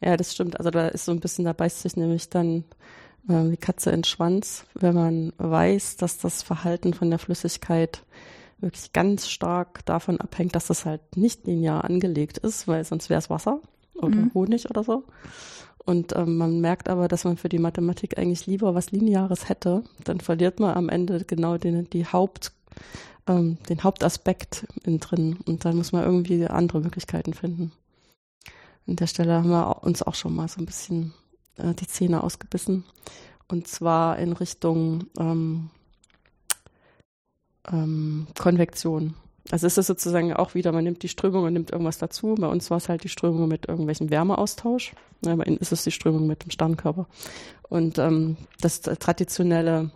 Ja, 0.00 0.16
das 0.16 0.34
stimmt. 0.34 0.58
Also 0.58 0.70
da 0.70 0.88
ist 0.88 1.04
so 1.04 1.12
ein 1.12 1.20
bisschen, 1.20 1.44
da 1.44 1.52
beißt 1.52 1.82
sich 1.82 1.96
nämlich 1.96 2.28
dann 2.28 2.64
äh, 3.28 3.50
die 3.50 3.56
Katze 3.56 3.90
in 3.90 3.98
den 3.98 4.04
Schwanz, 4.04 4.66
wenn 4.74 4.94
man 4.94 5.32
weiß, 5.38 5.96
dass 5.96 6.18
das 6.18 6.42
Verhalten 6.42 6.92
von 6.92 7.08
der 7.08 7.18
Flüssigkeit 7.18 8.02
wirklich 8.58 8.92
ganz 8.92 9.28
stark 9.28 9.84
davon 9.86 10.20
abhängt, 10.20 10.54
dass 10.54 10.66
das 10.66 10.84
halt 10.84 11.16
nicht 11.16 11.46
linear 11.46 11.84
angelegt 11.84 12.38
ist, 12.38 12.68
weil 12.68 12.84
sonst 12.84 13.10
wäre 13.10 13.18
es 13.18 13.30
Wasser 13.30 13.60
oder 13.94 14.16
mhm. 14.16 14.30
Honig 14.34 14.68
oder 14.70 14.84
so. 14.84 15.04
Und 15.84 16.14
ähm, 16.14 16.36
man 16.36 16.60
merkt 16.60 16.88
aber, 16.88 17.08
dass 17.08 17.24
man 17.24 17.36
für 17.36 17.48
die 17.48 17.58
Mathematik 17.58 18.18
eigentlich 18.18 18.46
lieber 18.46 18.74
was 18.74 18.92
Lineares 18.92 19.48
hätte. 19.48 19.82
Dann 20.04 20.20
verliert 20.20 20.60
man 20.60 20.76
am 20.76 20.88
Ende 20.88 21.24
genau 21.24 21.58
den, 21.58 21.90
die 21.90 22.06
Haupt, 22.06 22.52
ähm, 23.26 23.58
den 23.68 23.82
Hauptaspekt 23.82 24.66
in 24.84 25.00
drin. 25.00 25.38
Und 25.44 25.64
dann 25.64 25.76
muss 25.76 25.92
man 25.92 26.04
irgendwie 26.04 26.46
andere 26.46 26.80
Möglichkeiten 26.80 27.34
finden. 27.34 27.72
An 28.86 28.96
der 28.96 29.06
Stelle 29.06 29.34
haben 29.34 29.50
wir 29.50 29.82
uns 29.82 30.02
auch 30.02 30.14
schon 30.14 30.34
mal 30.34 30.48
so 30.48 30.60
ein 30.60 30.66
bisschen 30.66 31.12
äh, 31.56 31.74
die 31.74 31.86
Zähne 31.86 32.22
ausgebissen. 32.22 32.84
Und 33.48 33.66
zwar 33.66 34.18
in 34.18 34.32
Richtung 34.32 35.06
ähm, 35.18 35.70
ähm, 37.70 38.26
Konvektion. 38.38 39.14
Also 39.50 39.66
ist 39.66 39.78
es 39.78 39.86
sozusagen 39.86 40.32
auch 40.32 40.54
wieder, 40.54 40.72
man 40.72 40.84
nimmt 40.84 41.02
die 41.02 41.08
Strömung 41.08 41.44
und 41.44 41.52
nimmt 41.52 41.72
irgendwas 41.72 41.98
dazu. 41.98 42.36
Bei 42.38 42.46
uns 42.46 42.70
war 42.70 42.76
es 42.76 42.88
halt 42.88 43.04
die 43.04 43.08
Strömung 43.08 43.48
mit 43.48 43.68
irgendwelchem 43.68 44.10
Wärmeaustausch. 44.10 44.94
Ja, 45.24 45.34
bei 45.34 45.44
Ihnen 45.44 45.56
ist 45.56 45.72
es 45.72 45.84
die 45.84 45.90
Strömung 45.90 46.26
mit 46.26 46.44
dem 46.44 46.50
Sternkörper. 46.50 47.06
Und 47.68 47.98
ähm, 47.98 48.36
das 48.60 48.80
traditionelle, 48.82 49.90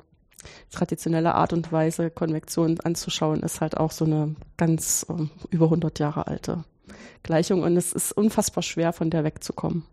traditionelle 0.70 1.34
Art 1.34 1.52
und 1.52 1.70
Weise, 1.70 2.10
Konvektion 2.10 2.80
anzuschauen, 2.80 3.40
ist 3.40 3.60
halt 3.60 3.76
auch 3.76 3.92
so 3.92 4.04
eine 4.04 4.34
ganz 4.56 5.06
ähm, 5.08 5.30
über 5.50 5.66
100 5.66 5.98
Jahre 6.00 6.26
alte 6.26 6.64
Gleichung. 7.22 7.62
Und 7.62 7.76
es 7.76 7.92
ist 7.92 8.12
unfassbar 8.12 8.62
schwer, 8.62 8.92
von 8.92 9.10
der 9.10 9.24
wegzukommen. 9.24 9.84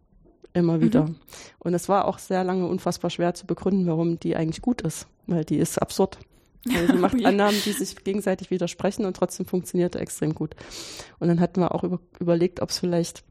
Immer 0.53 0.81
wieder. 0.81 1.05
Mhm. 1.05 1.15
Und 1.59 1.73
es 1.73 1.89
war 1.89 2.05
auch 2.05 2.19
sehr 2.19 2.43
lange 2.43 2.67
unfassbar 2.67 3.09
schwer 3.09 3.33
zu 3.33 3.47
begründen, 3.47 3.87
warum 3.87 4.19
die 4.19 4.35
eigentlich 4.35 4.61
gut 4.61 4.81
ist. 4.81 5.07
Weil 5.25 5.45
die 5.45 5.57
ist 5.57 5.81
absurd. 5.81 6.19
Also 6.69 6.93
sie 6.93 6.99
macht 6.99 7.15
oh 7.19 7.25
Annahmen, 7.25 7.59
die 7.65 7.71
sich 7.71 8.03
gegenseitig 8.03 8.51
widersprechen 8.51 9.05
und 9.05 9.15
trotzdem 9.15 9.45
funktioniert 9.45 9.95
er 9.95 10.01
extrem 10.01 10.33
gut. 10.33 10.55
Und 11.19 11.27
dann 11.27 11.39
hatten 11.39 11.59
wir 11.59 11.75
auch 11.75 11.83
über, 11.83 11.99
überlegt, 12.19 12.61
ob 12.61 12.69
es 12.69 12.79
vielleicht 12.79 13.23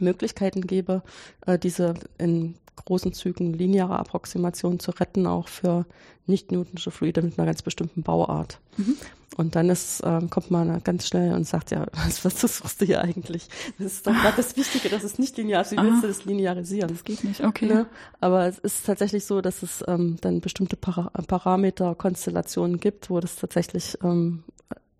Möglichkeiten 0.00 0.66
gäbe, 0.66 1.02
äh, 1.46 1.58
diese 1.58 1.94
in 2.18 2.54
großen 2.84 3.12
Zügen 3.12 3.52
lineare 3.52 3.98
Approximation 3.98 4.80
zu 4.80 4.90
retten, 4.90 5.26
auch 5.26 5.48
für 5.48 5.86
nicht-newtonische 6.26 6.90
Fluide 6.90 7.22
mit 7.22 7.38
einer 7.38 7.46
ganz 7.46 7.62
bestimmten 7.62 8.02
Bauart. 8.02 8.58
Mhm. 8.76 8.96
Und 9.36 9.56
dann 9.56 9.68
ist, 9.68 10.00
ähm, 10.04 10.30
kommt 10.30 10.50
man 10.50 10.82
ganz 10.84 11.08
schnell 11.08 11.34
und 11.34 11.46
sagt, 11.46 11.72
ja, 11.72 11.86
was, 12.04 12.24
was 12.24 12.40
suchst 12.40 12.80
du 12.80 12.86
hier 12.86 13.00
eigentlich? 13.00 13.48
Das 13.78 13.94
ist 13.94 14.06
doch 14.06 14.12
gerade 14.12 14.36
das 14.36 14.56
Wichtige, 14.56 14.88
dass 14.88 15.02
es 15.02 15.18
nicht 15.18 15.36
linear 15.36 15.62
ist. 15.62 15.72
Wie 15.72 15.76
willst 15.76 16.02
du 16.02 16.06
das 16.06 16.24
linearisieren? 16.24 16.88
Das 16.88 17.04
geht 17.04 17.24
nicht, 17.24 17.42
okay. 17.42 17.66
Ne? 17.66 17.86
Aber 18.20 18.46
es 18.46 18.58
ist 18.58 18.86
tatsächlich 18.86 19.24
so, 19.24 19.40
dass 19.40 19.62
es 19.62 19.84
ähm, 19.88 20.16
dann 20.20 20.40
bestimmte 20.40 20.76
Para 20.76 21.10
Parameterkonstellationen 21.26 22.78
gibt, 22.78 23.10
wo 23.10 23.18
das 23.20 23.36
tatsächlich 23.36 23.98
ähm, 24.02 24.44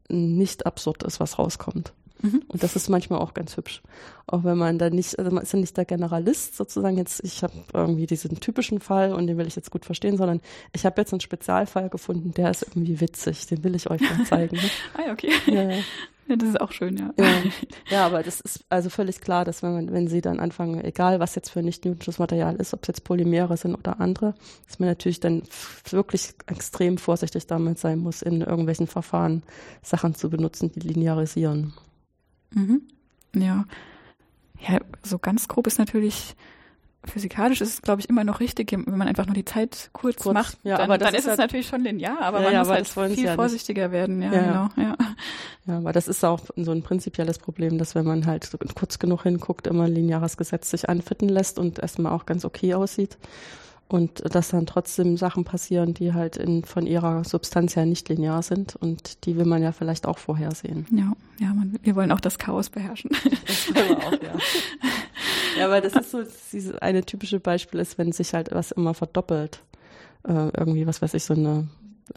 nicht 0.08 0.66
absurd 0.66 1.04
ist, 1.04 1.20
was 1.20 1.38
rauskommt. 1.38 1.92
Mhm. 2.24 2.42
Und 2.48 2.62
das 2.62 2.74
ist 2.74 2.88
manchmal 2.88 3.20
auch 3.20 3.34
ganz 3.34 3.56
hübsch. 3.56 3.82
Auch 4.26 4.44
wenn 4.44 4.56
man 4.56 4.78
da 4.78 4.88
nicht, 4.88 5.18
also 5.18 5.30
man 5.30 5.42
ist 5.42 5.52
ja 5.52 5.58
nicht 5.58 5.76
der 5.76 5.84
Generalist 5.84 6.56
sozusagen 6.56 6.96
jetzt, 6.96 7.22
ich 7.22 7.42
habe 7.42 7.52
irgendwie 7.74 8.06
diesen 8.06 8.40
typischen 8.40 8.80
Fall 8.80 9.12
und 9.12 9.26
den 9.26 9.36
will 9.36 9.46
ich 9.46 9.56
jetzt 9.56 9.70
gut 9.70 9.84
verstehen, 9.84 10.16
sondern 10.16 10.40
ich 10.72 10.86
habe 10.86 11.00
jetzt 11.00 11.12
einen 11.12 11.20
Spezialfall 11.20 11.90
gefunden, 11.90 12.32
der 12.32 12.50
ist 12.50 12.62
irgendwie 12.62 12.98
witzig, 13.00 13.46
den 13.46 13.62
will 13.62 13.74
ich 13.74 13.90
euch 13.90 14.00
mal 14.00 14.24
zeigen. 14.24 14.56
Ne? 14.56 14.62
ah, 14.94 15.12
okay. 15.12 15.30
Ja, 15.46 15.70
ja. 15.70 15.82
Ja, 16.26 16.36
das 16.36 16.48
ist 16.48 16.60
auch 16.62 16.72
schön, 16.72 16.96
ja. 16.96 17.12
ja. 17.18 17.42
Ja, 17.90 18.06
aber 18.06 18.22
das 18.22 18.40
ist 18.40 18.64
also 18.70 18.88
völlig 18.88 19.20
klar, 19.20 19.44
dass 19.44 19.62
wenn 19.62 19.74
man, 19.74 19.92
wenn 19.92 20.08
sie 20.08 20.22
dann 20.22 20.40
anfangen, 20.40 20.82
egal 20.82 21.20
was 21.20 21.34
jetzt 21.34 21.50
für 21.50 21.62
nicht 21.62 21.84
newtonsches 21.84 22.18
Material 22.18 22.56
ist, 22.56 22.72
ob 22.72 22.82
es 22.82 22.88
jetzt 22.88 23.04
Polymere 23.04 23.58
sind 23.58 23.74
oder 23.74 24.00
andere, 24.00 24.34
dass 24.66 24.78
man 24.78 24.88
natürlich 24.88 25.20
dann 25.20 25.42
wirklich 25.90 26.30
extrem 26.46 26.96
vorsichtig 26.96 27.46
damit 27.46 27.78
sein 27.78 27.98
muss, 27.98 28.22
in 28.22 28.40
irgendwelchen 28.40 28.86
Verfahren 28.86 29.42
Sachen 29.82 30.14
zu 30.14 30.30
benutzen, 30.30 30.72
die 30.72 30.80
linearisieren. 30.80 31.74
Mhm. 32.54 32.82
Ja. 33.34 33.64
Ja, 34.66 34.78
so 35.02 35.18
ganz 35.18 35.48
grob 35.48 35.66
ist 35.66 35.78
natürlich 35.78 36.34
physikalisch 37.06 37.60
ist 37.60 37.74
es, 37.74 37.82
glaube 37.82 38.00
ich, 38.00 38.08
immer 38.08 38.24
noch 38.24 38.40
richtig, 38.40 38.72
wenn 38.72 38.96
man 38.96 39.08
einfach 39.08 39.26
nur 39.26 39.34
die 39.34 39.44
Zeit 39.44 39.90
kurz, 39.92 40.22
kurz 40.22 40.34
macht. 40.34 40.58
Ja, 40.62 40.78
dann, 40.78 40.86
aber 40.86 40.98
dann 40.98 41.14
ist, 41.14 41.26
ist 41.26 41.32
es 41.32 41.38
natürlich 41.38 41.66
schon 41.66 41.82
linear, 41.82 42.20
aber 42.20 42.38
ja, 42.38 42.44
man 42.44 42.52
ja, 42.52 42.58
muss 42.60 42.96
halt 42.96 43.14
viel 43.14 43.24
ja 43.24 43.34
vorsichtiger 43.34 43.92
werden. 43.92 44.22
Ja, 44.22 44.32
ja, 44.32 44.42
genau. 44.42 44.68
Ja. 44.76 44.96
ja, 45.66 45.76
aber 45.78 45.92
das 45.92 46.08
ist 46.08 46.24
auch 46.24 46.40
so 46.56 46.72
ein 46.72 46.82
prinzipielles 46.82 47.38
Problem, 47.38 47.78
dass 47.78 47.94
wenn 47.94 48.06
man 48.06 48.26
halt 48.26 48.50
kurz 48.74 48.98
genug 48.98 49.24
hinguckt, 49.24 49.66
immer 49.66 49.84
ein 49.84 49.94
lineares 49.94 50.36
Gesetz 50.36 50.70
sich 50.70 50.88
anfitten 50.88 51.28
lässt 51.28 51.58
und 51.58 51.78
erstmal 51.78 52.12
auch 52.12 52.26
ganz 52.26 52.44
okay 52.44 52.74
aussieht 52.74 53.18
und 53.88 54.34
dass 54.34 54.48
dann 54.48 54.66
trotzdem 54.66 55.16
Sachen 55.16 55.44
passieren, 55.44 55.94
die 55.94 56.14
halt 56.14 56.36
in, 56.36 56.64
von 56.64 56.86
ihrer 56.86 57.24
Substanz 57.24 57.76
her 57.76 57.86
nicht 57.86 58.08
linear 58.08 58.42
sind 58.42 58.76
und 58.76 59.24
die 59.26 59.36
will 59.36 59.44
man 59.44 59.62
ja 59.62 59.72
vielleicht 59.72 60.06
auch 60.06 60.18
vorhersehen. 60.18 60.86
Ja, 60.90 61.12
ja, 61.38 61.52
man, 61.52 61.78
wir 61.82 61.94
wollen 61.94 62.10
auch 62.10 62.20
das 62.20 62.38
Chaos 62.38 62.70
beherrschen. 62.70 63.10
Das 63.46 63.74
wollen 63.74 63.88
wir 63.88 63.98
auch, 63.98 64.12
ja. 64.12 64.38
ja, 65.58 65.64
aber 65.66 65.80
das 65.80 65.94
ist 65.94 66.10
so, 66.10 66.22
dieses 66.52 66.76
eine 66.76 67.04
typische 67.04 67.40
Beispiel 67.40 67.80
ist, 67.80 67.98
wenn 67.98 68.12
sich 68.12 68.32
halt 68.32 68.50
was 68.52 68.70
immer 68.70 68.94
verdoppelt. 68.94 69.62
Äh, 70.26 70.48
irgendwie, 70.56 70.86
was 70.86 71.02
weiß 71.02 71.12
ich, 71.14 71.24
so 71.24 71.34
eine 71.34 71.68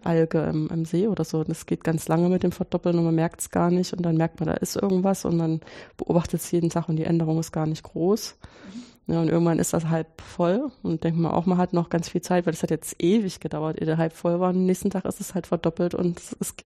Alge 0.03 0.43
im, 0.43 0.69
im 0.69 0.85
See 0.85 1.07
oder 1.07 1.25
so. 1.25 1.43
Das 1.43 1.65
geht 1.65 1.83
ganz 1.83 2.07
lange 2.07 2.29
mit 2.29 2.43
dem 2.43 2.53
Verdoppeln 2.53 2.97
und 2.97 3.05
man 3.05 3.15
merkt 3.15 3.41
es 3.41 3.51
gar 3.51 3.71
nicht 3.71 3.93
und 3.93 4.03
dann 4.03 4.15
merkt 4.15 4.39
man, 4.39 4.47
da 4.47 4.55
ist 4.55 4.77
irgendwas 4.77 5.25
und 5.25 5.37
dann 5.37 5.61
beobachtet 5.97 6.39
es 6.41 6.51
jeden 6.51 6.69
Tag 6.69 6.87
und 6.87 6.95
die 6.95 7.03
Änderung 7.03 7.39
ist 7.39 7.51
gar 7.51 7.67
nicht 7.67 7.83
groß. 7.83 8.35
Mhm. 8.73 8.96
Ja, 9.07 9.21
und 9.21 9.29
irgendwann 9.29 9.59
ist 9.59 9.73
das 9.73 9.85
halb 9.85 10.21
voll 10.21 10.69
und 10.83 11.05
denkt 11.05 11.17
man 11.17 11.31
auch, 11.31 11.45
man 11.45 11.57
hat 11.57 11.71
noch 11.71 11.89
ganz 11.89 12.09
viel 12.09 12.21
Zeit, 12.21 12.45
weil 12.45 12.51
das 12.51 12.63
hat 12.63 12.71
jetzt 12.71 13.01
ewig 13.01 13.39
gedauert, 13.39 13.79
ehe 13.79 13.85
der 13.85 13.97
halb 13.97 14.13
voll 14.13 14.39
war. 14.41 14.49
Und 14.49 14.57
am 14.57 14.65
nächsten 14.65 14.89
Tag 14.89 15.05
ist 15.05 15.21
es 15.21 15.33
halt 15.33 15.47
verdoppelt 15.47 15.95
und 15.95 16.19
es 16.19 16.33
ist 16.33 16.61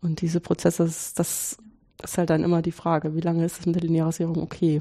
und 0.00 0.20
diese 0.20 0.40
Prozesse, 0.40 0.84
das 0.84 1.56
ist 2.02 2.18
halt 2.18 2.28
dann 2.28 2.44
immer 2.44 2.60
die 2.60 2.72
Frage, 2.72 3.16
wie 3.16 3.22
lange 3.22 3.44
ist 3.44 3.60
es 3.60 3.66
mit 3.66 3.76
der 3.76 3.82
Linearisierung 3.82 4.36
okay? 4.36 4.80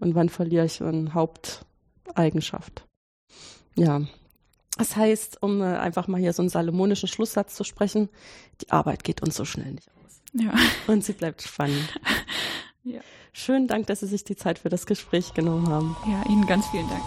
Und 0.00 0.16
wann 0.16 0.28
verliere 0.28 0.64
ich 0.64 0.82
eine 0.82 1.14
Haupteigenschaft? 1.14 2.84
Ja. 3.76 4.02
Das 4.76 4.96
heißt, 4.96 5.40
um 5.42 5.60
äh, 5.62 5.76
einfach 5.76 6.08
mal 6.08 6.20
hier 6.20 6.32
so 6.32 6.42
einen 6.42 6.48
salomonischen 6.48 7.08
Schlusssatz 7.08 7.54
zu 7.54 7.62
sprechen, 7.62 8.08
die 8.60 8.70
Arbeit 8.70 9.04
geht 9.04 9.22
uns 9.22 9.36
so 9.36 9.44
schnell 9.44 9.72
nicht 9.72 9.88
aus. 9.88 10.20
Ja. 10.32 10.52
Und 10.86 11.04
sie 11.04 11.12
bleibt 11.12 11.42
spannend. 11.42 11.94
ja. 12.82 13.00
Schönen 13.38 13.66
Dank, 13.66 13.86
dass 13.86 14.00
Sie 14.00 14.06
sich 14.06 14.24
die 14.24 14.34
Zeit 14.34 14.58
für 14.58 14.70
das 14.70 14.86
Gespräch 14.86 15.34
genommen 15.34 15.68
haben. 15.68 15.94
Ja, 16.06 16.22
Ihnen 16.26 16.46
ganz 16.46 16.66
vielen 16.68 16.88
Dank. 16.88 17.02